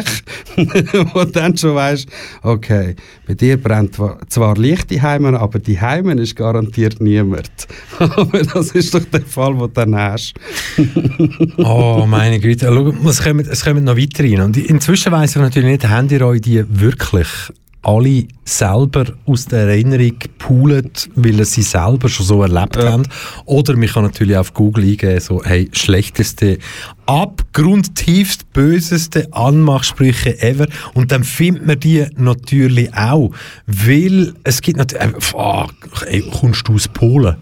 Du 0.56 1.24
dann 1.32 1.54
schon 1.56 1.74
weißt, 1.74 2.08
okay, 2.42 2.96
bei 3.26 3.34
dir 3.34 3.58
brennt 3.58 3.98
wa- 3.98 4.18
zwar 4.28 4.56
Licht 4.56 4.90
die 4.90 5.02
Heimen, 5.02 5.34
aber 5.34 5.58
die 5.58 5.78
Heimen 5.78 6.16
ist 6.16 6.34
garantiert 6.36 7.02
niemand. 7.02 7.50
aber 7.98 8.42
das 8.44 8.70
ist 8.70 8.94
doch 8.94 9.04
der 9.04 9.20
Fall, 9.20 9.52
den 9.52 9.58
du 9.58 9.66
dann 9.68 9.94
hast. 9.94 10.32
Oh, 11.58 12.06
meine 12.08 12.38
Güte. 12.40 12.66
Kommen, 12.68 13.46
es 13.58 13.64
kommen 13.64 13.84
noch 13.84 13.96
weiter 13.96 14.24
rein. 14.24 14.40
Und 14.40 14.56
inzwischen 14.56 15.12
weiss 15.12 15.34
ich 15.34 15.42
natürlich 15.42 15.68
nicht, 15.68 15.88
haben 15.88 16.08
ihr 16.10 16.24
euch 16.24 16.40
die 16.40 16.64
wirklich 16.68 17.28
alle 17.82 18.26
selber 18.44 19.06
aus 19.26 19.46
der 19.46 19.60
Erinnerung 19.60 20.18
gepoolt, 20.18 21.08
weil 21.14 21.38
ihr 21.38 21.44
sie 21.44 21.62
selber 21.62 22.08
schon 22.08 22.26
so 22.26 22.42
erlebt 22.42 22.76
haben? 22.76 23.04
Oder 23.46 23.76
man 23.76 23.88
kann 23.88 24.04
natürlich 24.04 24.36
auf 24.36 24.52
Google 24.54 24.84
eingeben, 24.84 25.20
so, 25.20 25.42
hey, 25.44 25.68
schlechteste, 25.72 26.58
abgrundtiefst 27.06 28.52
böseste 28.52 29.32
Anmachsprüche 29.32 30.40
ever. 30.40 30.66
Und 30.94 31.12
dann 31.12 31.24
findet 31.24 31.66
man 31.66 31.80
die 31.80 32.04
natürlich 32.16 32.94
auch. 32.94 33.32
Weil 33.66 34.34
es 34.44 34.60
gibt 34.60 34.78
natürlich, 34.78 35.02
äh, 35.02 35.20
fuck, 35.20 35.72
ey, 36.06 36.22
kommst 36.22 36.68
du 36.68 36.74
aus 36.74 36.88
Polen? 36.88 37.36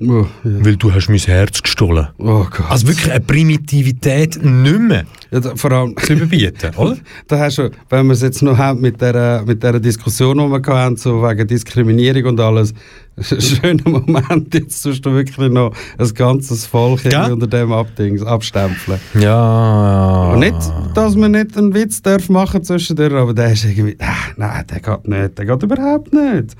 Oh, 0.00 0.26
ja. 0.44 0.64
Weil 0.64 0.76
du 0.76 0.92
hast 0.92 1.08
mein 1.08 1.18
Herz 1.18 1.62
gestohlen. 1.62 2.08
oh 2.18 2.46
Gott. 2.50 2.70
Also 2.70 2.86
wirklich 2.86 3.10
eine 3.10 3.20
Primitivität 3.20 4.40
nicht 4.42 4.78
mehr 4.78 5.04
Ja, 5.30 5.40
da, 5.40 5.56
vor 5.56 5.72
allem, 5.72 5.94
zu 5.98 6.14
überbieten, 6.14 6.74
oder? 6.76 6.96
da 7.26 7.38
hast 7.38 7.58
du, 7.58 7.70
wenn 7.90 8.06
wir 8.06 8.14
es 8.14 8.22
jetzt 8.22 8.42
noch 8.42 8.56
haben 8.56 8.80
mit 8.80 9.00
der, 9.00 9.42
mit 9.46 9.62
der 9.62 9.78
Diskussion, 9.78 10.38
die 10.38 10.44
wir 10.44 10.74
hatten, 10.74 10.96
so 10.96 11.22
wegen 11.22 11.46
Diskriminierung 11.46 12.24
und 12.24 12.40
alles, 12.40 12.72
schöner 13.20 13.88
Moment, 13.90 14.54
jetzt 14.54 14.80
tust 14.82 15.04
du 15.04 15.12
wirklich 15.12 15.50
noch 15.50 15.74
ein 15.98 16.14
ganzes 16.14 16.66
Volk 16.66 17.04
Ja. 17.04 17.26
unter 17.26 17.46
dem 17.46 17.72
Abdings 17.72 18.22
abstempeln. 18.22 18.98
Ja. 19.18 20.30
Und 20.32 20.40
nicht, 20.40 20.56
dass 20.94 21.14
man 21.14 21.32
nicht 21.32 21.56
einen 21.58 21.74
Witz 21.74 22.00
darf 22.00 22.28
machen 22.28 22.62
zwischendurch, 22.64 23.12
aber 23.12 23.34
der 23.34 23.52
ist 23.52 23.64
irgendwie, 23.64 23.96
ah, 24.00 24.14
nein, 24.36 24.64
der 24.70 24.80
geht 24.80 25.08
nicht, 25.08 25.38
der 25.38 25.44
geht 25.44 25.62
überhaupt 25.62 26.12
nicht. 26.12 26.56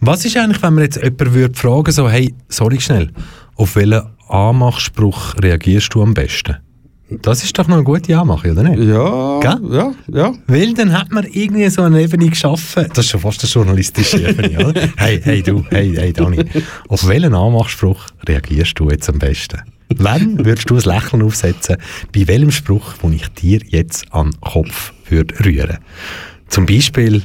Was 0.00 0.24
ist 0.24 0.36
eigentlich, 0.36 0.62
wenn 0.62 0.74
man 0.74 0.84
jetzt 0.84 0.96
jemanden 0.96 1.34
würde 1.34 1.54
fragen 1.54 1.92
so, 1.92 2.08
hey, 2.08 2.34
sorry 2.48 2.80
schnell, 2.80 3.10
auf 3.56 3.76
welchen 3.76 4.02
Anmachspruch 4.28 5.34
reagierst 5.42 5.94
du 5.94 6.02
am 6.02 6.14
besten? 6.14 6.56
Das 7.10 7.42
ist 7.42 7.58
doch 7.58 7.66
noch 7.68 7.76
eine 7.76 7.84
gute 7.84 8.18
Anmachung, 8.18 8.50
oder 8.50 8.62
nicht? 8.64 8.86
Ja, 8.86 9.40
Gell? 9.40 9.60
ja, 9.70 9.94
ja. 10.12 10.34
Weil 10.46 10.74
dann 10.74 10.92
hat 10.92 11.10
man 11.10 11.24
irgendwie 11.24 11.68
so 11.70 11.82
eine 11.82 12.02
Ebene 12.02 12.28
geschaffen. 12.28 12.86
Das 12.90 13.06
ist 13.06 13.10
schon 13.10 13.20
fast 13.20 13.42
eine 13.42 13.50
journalistische 13.50 14.28
Ebene, 14.28 14.66
oder? 14.66 14.88
Hey, 14.96 15.20
hey 15.22 15.42
du, 15.42 15.64
hey, 15.70 15.94
hey 15.96 16.12
Dani. 16.12 16.44
Auf 16.88 17.08
welchen 17.08 17.34
Anmachspruch 17.34 18.06
reagierst 18.26 18.78
du 18.78 18.90
jetzt 18.90 19.08
am 19.08 19.18
besten? 19.18 19.62
Wann 19.96 20.44
würdest 20.44 20.68
du 20.68 20.76
ein 20.76 20.82
Lächeln 20.82 21.22
aufsetzen? 21.22 21.76
Bei 22.14 22.28
welchem 22.28 22.50
Spruch, 22.50 22.92
den 23.02 23.14
ich 23.14 23.28
dir 23.28 23.60
jetzt 23.66 24.12
an 24.12 24.30
den 24.32 24.40
Kopf 24.40 24.92
würde 25.08 25.34
rühren? 25.44 25.78
Zum 26.48 26.66
Beispiel, 26.66 27.22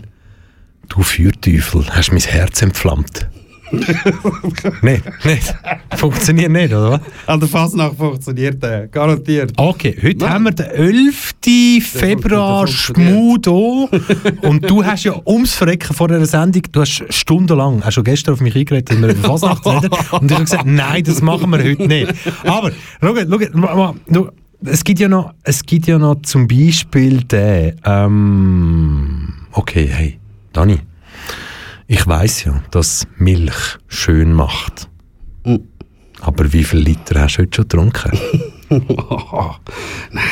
du 0.88 1.04
Feuerteufel, 1.04 1.86
hast 1.90 2.12
mein 2.12 2.22
Herz 2.22 2.62
entflammt. 2.62 3.28
Nein, 4.82 5.02
nicht. 5.24 5.56
Funktioniert 5.96 6.52
nicht, 6.52 6.74
oder 6.74 6.92
was? 6.92 7.02
An 7.28 7.40
der 7.40 7.50
Fasnacht 7.50 7.98
funktioniert 7.98 8.62
der, 8.62 8.88
garantiert. 8.88 9.54
Okay, 9.58 9.98
heute 10.02 10.18
Nein. 10.18 10.30
haben 10.30 10.44
wir 10.46 10.52
den 10.52 10.66
11. 10.66 11.34
Februar 11.82 12.66
der 12.66 12.74
funktioniert. 12.74 13.10
Schmu 13.14 13.38
da. 13.38 14.48
Und 14.48 14.70
du 14.70 14.86
hast 14.86 15.04
ja 15.04 15.14
ums 15.26 15.56
Verrecken 15.56 15.94
vor 15.94 16.08
dieser 16.08 16.26
Sendung, 16.26 16.64
du 16.72 16.82
hast 16.82 17.04
stundenlang, 17.10 17.84
hast 17.84 17.96
schon 17.96 18.04
gestern 18.04 18.34
auf 18.34 18.42
mich 18.42 18.56
eingeredet, 18.56 18.92
dass 18.92 19.02
wir 19.02 19.10
über 19.10 19.28
Fasnacht 19.28 19.66
reden. 19.66 19.90
Und 20.12 20.26
ich 20.26 20.34
habe 20.34 20.44
gesagt, 20.44 20.66
nein, 20.66 21.04
das 21.04 21.22
machen 21.22 21.50
wir 21.50 21.64
heute 21.64 21.88
nicht. 21.88 22.14
Aber, 22.44 22.72
schau, 23.02 23.16
schau, 24.14 24.30
es 24.66 24.84
gibt 24.84 25.00
ja 25.00 25.10
noch, 25.10 25.34
es 25.44 25.64
gibt 25.64 25.88
ja 25.88 25.98
noch 25.98 26.22
zum 26.22 26.48
Beispiel 26.48 27.24
den, 27.24 27.76
ähm, 27.86 29.34
okay, 29.52 29.88
hey, 29.92 30.20
Dani, 30.54 30.80
ich 31.94 32.08
weiß 32.08 32.46
ja, 32.46 32.64
dass 32.72 33.06
Milch 33.18 33.78
schön 33.88 34.34
macht. 34.34 34.90
Mm. 35.46 35.58
Aber 36.22 36.52
wie 36.52 36.64
viele 36.64 36.82
Liter 36.84 37.22
hast 37.22 37.36
du 37.38 37.44
heute 37.44 37.56
schon 37.56 37.68
getrunken? 37.68 38.20
Oh, 38.70 39.52
nein, 40.12 40.24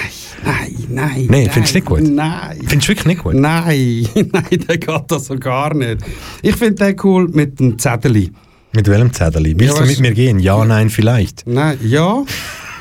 nein, 0.43 0.76
nein. 0.89 1.28
Nein, 1.30 1.49
findest 1.51 1.76
du 1.76 1.78
nicht 1.78 1.86
gut? 1.88 2.01
Nein. 2.01 2.57
Findest 2.66 2.88
du 2.88 2.91
wirklich 2.93 3.05
nicht 3.05 3.24
gut? 3.24 3.36
Nein, 3.36 4.07
nein, 4.16 4.66
der 4.68 4.78
geht 4.80 5.03
das 5.09 5.26
so 5.28 5.36
gar 5.38 5.76
nicht. 5.76 6.01
Ich 6.41 6.55
finde 6.55 6.84
den 6.84 6.95
cool 7.03 7.28
mit 7.28 7.59
dem 7.59 7.78
Zettel. 7.78 8.32
Mit 8.74 8.88
welchem 8.88 9.14
Zettel? 9.14 9.43
Willst 9.45 9.78
Ja, 9.78 9.84
du 9.84 9.88
mit 9.88 9.99
mir 9.99 10.14
gehen? 10.14 10.39
Ja, 10.39 10.66
nein, 10.66 10.89
vielleicht. 10.89 11.45
Nein, 11.45 11.78
ja, 11.84 12.24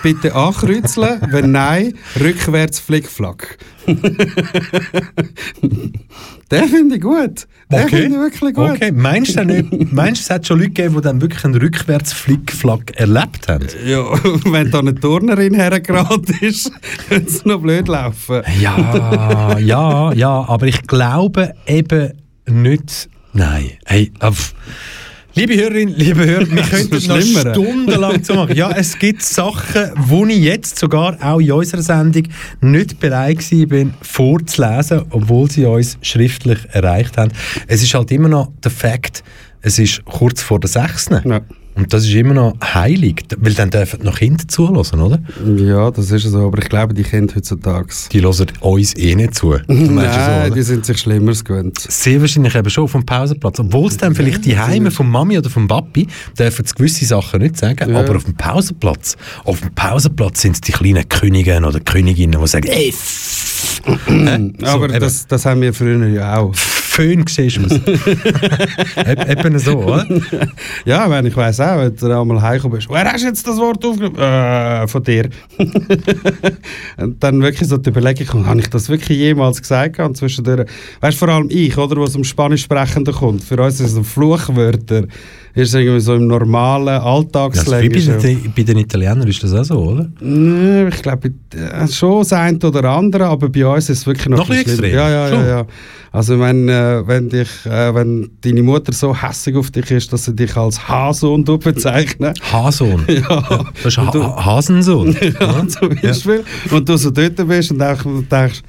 bitte 0.03 0.35
ankreuzeln. 0.35 1.21
Wenn 1.31 1.53
nein, 1.53 1.95
rückwärts 2.21 2.81
Flickflack. 2.81 3.59
den 3.87 3.99
finde 6.69 6.97
ich 6.97 7.01
gut. 7.01 7.47
Den 7.71 7.89
finde 7.89 8.07
ich 8.07 8.15
wirklich 8.15 8.55
gut. 8.55 8.71
Okay, 8.71 8.93
meinst 8.93 9.37
du, 9.37 9.45
nicht, 9.45 9.71
meinst 9.93 10.23
es 10.23 10.31
hat 10.31 10.47
schon 10.47 10.59
Leute 10.59 10.71
gegeben, 10.71 10.97
die 10.97 11.03
dann 11.03 11.21
wirklich 11.21 11.45
einen 11.45 11.55
Rückwärts-Flickflack 11.55 12.97
erlebt 12.97 13.49
haben? 13.49 13.67
Ja, 13.87 14.05
wenn 14.45 14.71
da 14.71 14.81
eine 14.81 14.95
Turnerin 14.95 15.55
hergeraten 15.55 16.37
ist, 16.41 16.73
könnte 17.09 17.29
es 17.29 17.45
noch 17.45 17.61
blöd 17.61 17.89
laufen. 17.89 18.43
Ja, 18.61 19.59
ja, 19.59 20.13
ja, 20.13 20.49
aber 20.49 20.67
ich 20.67 20.87
glaube 20.87 21.55
eben 21.67 22.13
nicht. 22.47 23.09
Nein, 23.33 23.71
hey, 23.87 24.13
auf. 24.19 24.55
Liebe 25.35 25.55
Hörerinnen, 25.57 25.95
liebe 25.95 26.27
Hörer, 26.27 26.51
wir 26.51 26.63
könnten 26.63 27.07
noch 27.07 27.21
Schlimmer. 27.21 27.53
stundenlang 27.53 28.25
zu 28.25 28.35
machen. 28.35 28.57
Ja, 28.57 28.73
es 28.73 28.99
gibt 28.99 29.23
Sachen, 29.23 29.93
wo 29.97 30.27
ich 30.27 30.41
jetzt 30.41 30.77
sogar 30.77 31.17
auch 31.23 31.39
in 31.39 31.53
unserer 31.53 31.83
Sendung 31.83 32.25
nicht 32.61 32.99
bereit 32.99 33.39
bin, 33.49 33.95
vorzulesen, 34.03 35.03
obwohl 35.11 35.49
sie 35.49 35.67
uns 35.67 35.99
schriftlich 36.03 36.59
erreicht 36.73 37.17
haben. 37.17 37.31
Es 37.69 37.81
ist 37.81 37.95
halt 37.95 38.11
immer 38.11 38.29
noch 38.29 38.51
der 38.65 38.73
Fakt, 38.73 39.23
es 39.63 39.79
ist 39.79 40.05
kurz 40.05 40.43
vor 40.43 40.59
der 40.59 40.69
6. 40.69 41.11
Ja. 41.25 41.41
Und 41.81 41.93
das 41.95 42.05
ist 42.05 42.13
immer 42.15 42.35
noch 42.35 42.55
heilig, 42.63 43.25
weil 43.39 43.55
dann 43.55 43.71
dürfen 43.71 44.01
noch 44.05 44.19
Kinder 44.19 44.47
zulassen, 44.47 45.01
oder? 45.01 45.19
Ja, 45.57 45.91
das 45.91 46.11
ist 46.11 46.25
so, 46.25 46.47
aber 46.47 46.59
ich 46.59 46.69
glaube, 46.69 46.93
die 46.93 47.03
Kinder 47.05 47.35
heutzutage. 47.35 47.89
Die 48.13 48.21
hören 48.21 48.47
uns 48.61 48.95
eh 48.97 49.15
nicht 49.15 49.35
zu. 49.35 49.51
So, 49.67 49.75
Nein, 49.75 50.47
oder? 50.47 50.51
die 50.51 50.63
sind 50.63 50.85
sich 50.85 50.99
Schlimmeres 50.99 51.43
gewöhnt. 51.45 51.79
Sehr 51.79 52.21
wahrscheinlich 52.21 52.55
eben 52.55 52.69
schon 52.69 52.87
dem 52.87 53.05
Pausenplatz. 53.07 53.59
Obwohl 53.61 53.89
es 53.89 53.97
dann 53.97 54.15
vielleicht 54.15 54.45
die 54.45 54.59
Heime 54.59 54.91
von 54.91 55.09
Mami 55.09 55.39
oder 55.39 55.49
vom 55.49 55.67
Papi 55.67 56.07
dürfen 56.39 56.65
gewisse 56.77 57.07
Sachen 57.07 57.41
nicht 57.41 57.57
sagen, 57.57 57.91
Ja. 57.91 58.01
aber 58.01 58.17
auf 58.17 58.25
dem 58.25 58.35
Pausenplatz, 58.35 59.17
auf 59.45 59.61
dem 59.61 59.75
Pausenplatz 59.75 60.43
sind 60.43 60.57
es 60.57 60.61
die 60.61 60.73
kleinen 60.73 61.09
Königinnen 61.09 61.65
oder 61.65 61.81
Königinnen, 61.81 62.39
die 62.41 62.47
sagen, 62.47 62.69
ey. 62.69 62.93
Hä? 64.07 64.53
So, 64.61 64.67
aber 64.67 64.89
das, 64.89 65.27
das 65.27 65.47
haben 65.47 65.63
wir 65.63 65.73
früher 65.73 66.07
ja 66.09 66.37
auch. 66.39 66.55
Föhn 66.93 67.25
siehst 67.29 67.57
du 67.59 67.65
aus. 67.67 67.71
Eb- 68.97 69.29
Eben 69.31 69.59
so, 69.61 69.79
oder? 69.79 70.05
Ja, 70.85 71.09
wenn 71.09 71.25
ich 71.25 71.37
weiss 71.37 71.61
auch, 71.61 71.79
wenn 71.79 71.95
du 71.95 72.07
einmal 72.21 72.43
heimgekommen 72.43 72.77
bist, 72.79 72.91
wer 72.91 73.05
hast 73.13 73.23
jetzt 73.23 73.47
das 73.47 73.59
Wort 73.59 73.85
aufgenommen? 73.85 74.17
Äh, 74.19 74.89
von 74.89 75.03
dir. 75.05 75.29
und 76.97 77.23
dann 77.23 77.41
wirklich 77.43 77.69
so 77.69 77.77
die 77.77 77.91
Überlegung 77.91 78.45
habe 78.47 78.59
ich 78.61 78.69
das 78.71 78.89
wirklich 78.89 79.19
jemals 79.19 79.61
gesagt? 79.61 80.01
Und 80.01 80.17
zwischendurch, 80.17 80.69
weißt 81.01 81.15
du, 81.15 81.19
vor 81.27 81.29
allem 81.35 81.47
ich, 81.51 81.77
oder, 81.79 81.97
was 82.01 82.17
um 82.17 82.25
Spanisch 82.25 82.63
sprechender 82.63 83.13
kommt, 83.13 83.45
für 83.45 83.57
uns 83.63 83.79
sind 83.79 83.87
es 83.87 83.93
so 83.93 84.03
Fluchwörter. 84.03 85.05
Ist 85.55 85.75
irgendwie 85.75 86.01
so 86.01 86.15
im 86.15 86.27
normalen 86.27 86.87
Ja, 86.87 87.03
Alltagsleben. 87.03 87.95
wie 87.95 88.07
bei, 88.09 88.17
den, 88.19 88.53
bei 88.57 88.63
den 88.63 88.79
Italienern 88.79 89.27
ist 89.29 89.43
das 89.43 89.53
auch 89.55 89.65
so, 89.65 89.79
oder? 89.79 90.09
Nee, 90.21 90.89
ich 90.89 91.03
glaube, 91.03 91.33
äh, 91.55 91.89
schon 91.89 92.21
das 92.21 92.33
eine 92.33 92.59
oder 92.59 92.85
andere, 92.91 93.27
aber 93.27 93.49
bei 93.49 93.67
uns 93.67 93.89
ist 93.91 93.99
es 93.99 94.07
wirklich 94.07 94.29
noch, 94.29 94.39
Noch 94.39 94.51
ein 94.51 94.63
schlimmer. 94.65 94.87
Ja, 94.89 95.11
ja, 95.11 95.29
Schon? 95.29 95.41
ja, 95.41 95.49
ja. 95.49 95.67
Also 96.13 96.41
wenn, 96.41 96.69
äh, 96.69 97.07
wenn, 97.07 97.29
dich, 97.29 97.49
äh, 97.67 97.95
wenn 97.95 98.31
deine 98.41 98.63
Mutter 98.65 98.93
so 98.93 99.15
hässlich 99.15 99.55
auf 99.57 99.71
dich 99.71 99.91
ist, 99.93 100.13
dass 100.13 100.25
sie 100.25 100.35
dich 100.35 100.57
als 100.57 100.89
Hasohn 100.89 101.45
bezeichnet, 101.45 102.39
Hasohn. 102.53 103.05
Ja. 103.09 103.65
Das 103.83 103.97
ist 103.97 103.99
du- 104.13 104.23
ha 104.25 104.45
Hasensohn. 104.45 105.17
ja, 105.41 105.69
zum 105.69 105.89
Beispiel, 106.03 106.45
und 106.71 106.89
du 106.89 106.97
so 106.97 107.11
dort 107.11 107.37
bist 107.47 107.71
und 107.71 107.79
denkst 107.81 108.63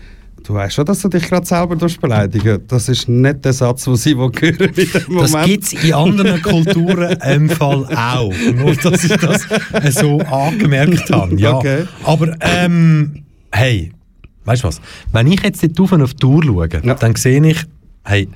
du 0.52 0.58
weißt 0.58 0.76
schon, 0.76 0.86
dass 0.86 1.00
du 1.02 1.08
dich 1.10 1.28
gerade 1.28 1.46
selber 1.46 1.76
beleidigen 1.76 2.60
Das 2.68 2.90
ist 2.90 3.08
nicht 3.08 3.44
der 3.46 3.54
Satz, 3.54 3.86
den 3.86 3.96
sie 3.96 4.16
hören 4.16 4.32
in 4.34 4.58
dem 4.58 4.74
Das 4.74 5.32
Moment. 5.32 5.46
gibt 5.46 5.64
es 5.64 5.74
in 5.74 5.94
anderen 5.94 6.42
Kulturen 6.42 7.18
im 7.28 7.50
Fall 7.50 7.86
auch. 7.96 8.34
Nur, 8.56 8.76
dass 8.76 9.04
ich 9.04 9.16
das 9.18 9.48
äh, 9.74 9.92
so 9.92 10.20
angemerkt 10.20 11.10
habe. 11.12 11.36
Ja. 11.40 11.56
Okay. 11.58 11.86
Aber, 12.04 12.36
ähm, 12.42 13.24
hey, 13.52 13.92
weißt 14.46 14.64
du 14.64 14.68
was? 14.68 14.82
Wenn 15.12 15.28
ich 15.28 15.42
jetzt 15.42 15.64
dort 15.64 15.80
rauf 15.94 16.02
auf 16.02 16.14
die 16.14 16.26
Uhr 16.26 16.44
schaue, 16.44 16.70
Ja. 16.84 16.94
dann 16.96 17.16
sehe 17.16 17.46
ich, 17.46 17.64
hey, 18.04 18.28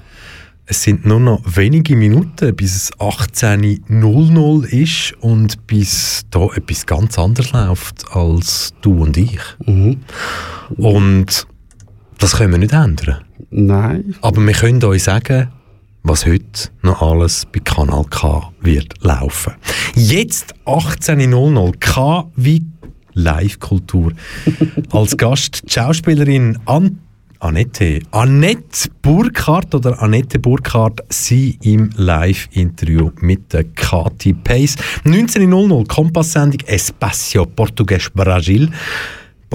es 0.67 0.81
sind 0.81 1.05
nur 1.05 1.19
noch 1.19 1.41
wenige 1.45 1.95
Minuten, 1.95 2.55
bis 2.55 2.75
es 2.75 2.93
18.00 2.93 4.65
ist 4.65 5.13
und 5.21 5.67
bis 5.67 6.23
da 6.31 6.47
etwas 6.55 6.85
ganz 6.87 7.19
anderes 7.19 7.51
läuft 7.51 8.05
als 8.11 8.73
du 8.81 9.03
und 9.03 9.15
ich. 9.15 9.39
Mhm. 9.65 9.97
Und 10.77 11.45
das 12.19 12.37
können 12.37 12.51
wir 12.51 12.59
nicht 12.59 12.73
ändern. 12.73 13.23
Nein. 13.49 14.15
Aber 14.21 14.41
wir 14.45 14.53
können 14.53 14.83
euch 14.83 15.03
sagen, 15.03 15.49
was 16.03 16.25
heute 16.25 16.69
noch 16.81 17.01
alles 17.01 17.45
bei 17.51 17.59
Kanal 17.59 18.05
K 18.09 18.51
wird 18.61 18.93
laufen. 19.01 19.53
Jetzt 19.95 20.53
18.00 20.65 21.79
K 21.79 22.29
wie 22.35 22.63
Live-Kultur. 23.13 24.11
Als 24.91 25.17
Gast 25.17 25.63
die 25.65 25.73
Schauspielerin 25.73 26.59
An 26.65 26.99
Annette. 27.39 28.01
Annette 28.11 28.89
Burkhardt 29.01 29.75
oder 29.75 30.01
Annette 30.01 30.39
Burkhardt, 30.39 31.01
sie 31.09 31.57
im 31.61 31.89
Live-Interview 31.95 33.11
mit 33.19 33.53
der 33.53 33.65
Kati 33.65 34.33
Pace. 34.33 34.75
19.00 35.03 35.87
Kompass-Sendung 35.87 36.61
Espacio 36.65 37.45
Portugues 37.45 38.09
Brasil. 38.09 38.69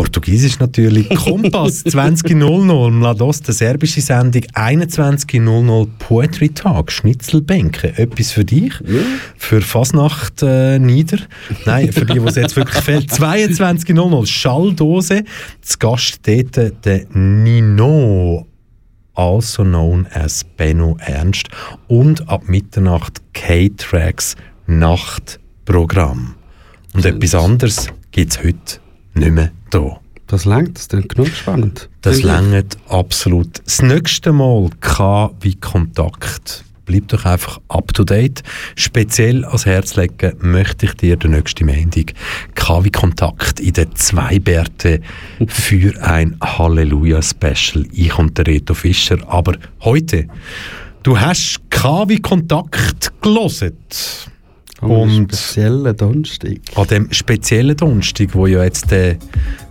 Portugiesisch 0.00 0.58
natürlich. 0.58 1.10
Kompass 1.14 1.84
20.00 1.84 2.90
Mladost, 2.90 3.46
der 3.46 3.52
serbische 3.52 4.00
Sendung. 4.00 4.44
21.00 4.54 5.88
Poetry 5.98 6.48
Talk, 6.48 6.90
Schnitzelbänke. 6.90 7.98
Etwas 7.98 8.32
für 8.32 8.46
dich? 8.46 8.72
Für 9.36 9.60
Fasnacht 9.60 10.42
äh, 10.42 10.78
nieder? 10.78 11.18
Nein, 11.66 11.92
für 11.92 12.06
die, 12.06 12.18
die 12.18 12.26
es 12.26 12.36
jetzt 12.36 12.56
wirklich 12.56 12.82
fehlt. 12.82 13.12
22.00 13.12 14.26
Schalldose. 14.26 15.24
Zu 15.60 15.78
Gast 15.78 16.20
dort 16.26 16.86
der 16.86 17.04
Nino 17.12 18.46
also 19.14 19.64
known 19.64 20.06
as 20.14 20.44
Benno 20.44 20.96
Ernst 20.98 21.50
und 21.88 22.26
ab 22.26 22.44
Mitternacht 22.46 23.20
K-Tracks 23.34 24.34
Nachtprogramm. 24.66 26.36
Und 26.94 27.04
etwas 27.04 27.34
anderes 27.34 27.88
gibt 28.12 28.32
es 28.32 28.42
heute 28.42 28.80
nicht 29.14 29.32
mehr 29.32 29.50
da. 29.70 30.00
Das 30.26 30.44
längt, 30.44 30.76
das 30.76 30.86
ist 30.86 31.08
genug 31.08 31.28
spannend. 31.28 31.88
Das 32.02 32.22
längert 32.22 32.78
absolut. 32.88 33.60
Das 33.64 33.82
nächste 33.82 34.32
Mal 34.32 34.70
K 34.80 35.32
wie 35.40 35.56
Kontakt. 35.56 36.64
Bleib 36.86 37.08
doch 37.08 37.24
einfach 37.24 37.60
up 37.68 37.92
to 37.94 38.04
date. 38.04 38.42
Speziell 38.76 39.44
ans 39.44 39.66
Herz 39.66 39.96
legen 39.96 40.32
möchte 40.40 40.86
ich 40.86 40.94
dir 40.94 41.16
den 41.16 41.32
nächsten 41.32 41.66
Montag 41.66 42.14
K 42.54 42.84
wie 42.84 42.90
Kontakt 42.90 43.58
in 43.58 43.72
der 43.72 43.90
Zweibärte 43.92 45.00
für 45.48 46.00
ein 46.02 46.36
Halleluja-Special. 46.40 47.86
Ich 47.92 48.16
und 48.16 48.38
der 48.38 48.46
Reto 48.46 48.74
Fischer. 48.74 49.18
Aber 49.26 49.56
heute, 49.80 50.28
du 51.02 51.18
hast 51.18 51.60
K 51.70 52.08
wie 52.08 52.20
Kontakt 52.20 53.12
gelesen. 53.20 53.76
Am 54.80 54.90
Und- 54.90 55.32
speziellen 55.34 55.96
Donnerstag. 55.96 56.58
An 56.74 56.86
dem 56.86 57.12
speziellen 57.12 57.76
Donnerstag, 57.76 58.28
wo 58.34 58.46
ja 58.46 58.64
jetzt 58.64 58.90
der, 58.90 59.16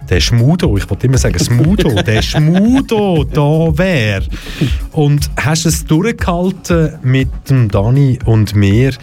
der 0.10 0.20
Schmudo, 0.20 0.78
ich 0.78 0.90
wollte 0.90 1.08
immer 1.08 1.18
sagen 1.18 1.40
Smudo, 1.40 1.90
der 2.06 2.22
Schmudo 2.22 3.24
da 3.24 3.78
wäre. 3.78 4.24
Und 4.92 5.30
hast 5.38 5.66
es 5.66 5.86
durchgehalten 5.86 6.94
mit 7.04 7.30
dem 7.50 7.70
Dani 7.70 8.20
und 8.26 8.56
mir, 8.56 8.94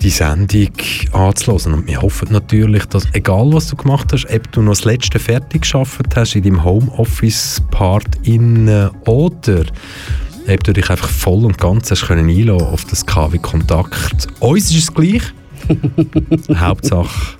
die 0.00 0.10
Sendung 0.10 0.68
anzuhören. 1.12 1.72
Und 1.74 1.86
wir 1.86 2.02
hoffen 2.02 2.28
natürlich, 2.30 2.84
dass 2.86 3.04
egal 3.14 3.50
was 3.52 3.68
du 3.68 3.76
gemacht 3.76 4.12
hast, 4.12 4.26
ob 4.30 4.52
du 4.52 4.60
noch 4.62 4.72
das 4.72 4.84
letzte 4.84 5.18
fertig 5.18 5.62
geschafft 5.62 6.14
hast 6.14 6.36
in 6.36 6.42
deinem 6.42 6.64
Homeoffice-Part 6.64 8.06
innen 8.24 8.90
oder 9.06 9.64
ob 10.48 10.64
du 10.64 10.72
dich 10.72 10.90
einfach 10.90 11.08
voll 11.08 11.44
und 11.44 11.58
ganz 11.58 11.90
hast 11.90 12.06
können 12.06 12.28
einlassen 12.28 12.66
auf 12.66 12.84
das 12.84 13.04
KW-Kontakt. 13.04 14.28
Uns 14.40 14.70
ist 14.70 14.88
es 14.88 14.94
gleich. 14.94 15.22
Hauptsache, 16.56 17.36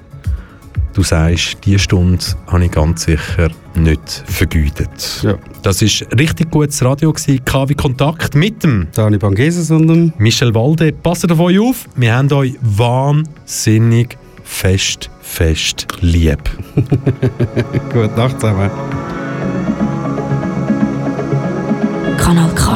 du 0.95 1.03
sagst, 1.03 1.59
diese 1.65 1.79
Stunde 1.79 2.25
habe 2.47 2.65
ich 2.65 2.71
ganz 2.73 3.05
sicher 3.05 3.51
nicht 3.75 4.25
vergütet. 4.27 5.23
Ja. 5.23 5.37
Das 5.63 5.83
war 5.83 6.19
richtig 6.19 6.51
gutes 6.51 6.83
Radio, 6.85 7.13
gewesen. 7.13 7.45
KW 7.45 7.75
Kontakt 7.75 8.35
mit 8.35 8.63
dem 8.63 8.89
Dani 8.95 9.19
Bangeses 9.19 9.71
und 9.71 9.89
dem 9.89 10.13
Michel 10.19 10.55
Walde. 10.55 10.93
Passt 10.93 11.31
auf 11.31 11.39
euch 11.39 11.61
auf, 11.61 11.89
wir 11.97 12.15
haben 12.15 12.33
euch 12.33 12.55
wahnsinnig 12.61 14.17
fest, 14.43 15.11
fest 15.21 15.87
lieb. 16.01 16.41
Gute 17.93 18.15
Nacht 18.17 18.41
zusammen. 18.41 18.71
Kanal 22.17 22.51
K. 22.55 22.76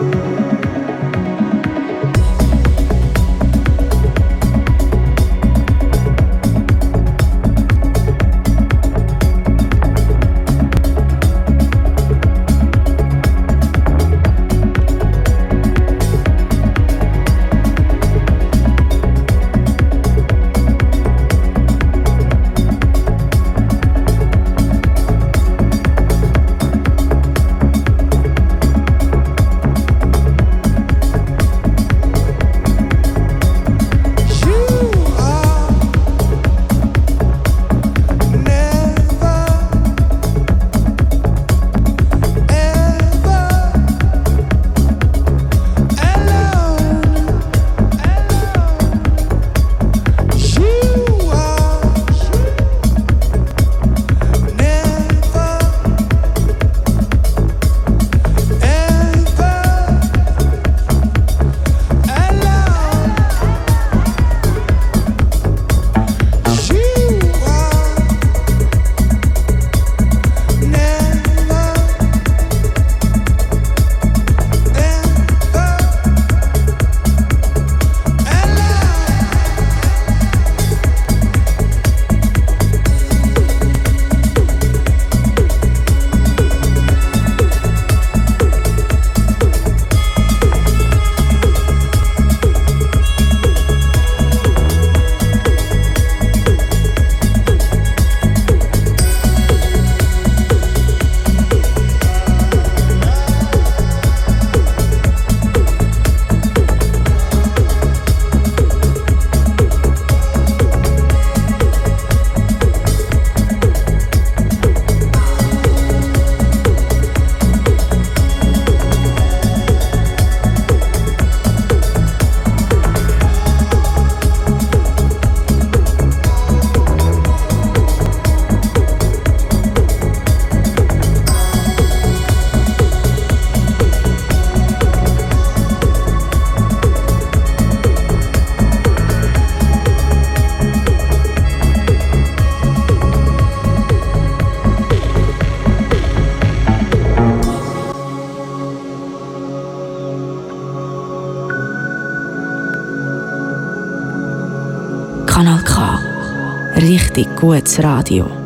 Gutes 157.41 157.79
Radio. 157.79 158.40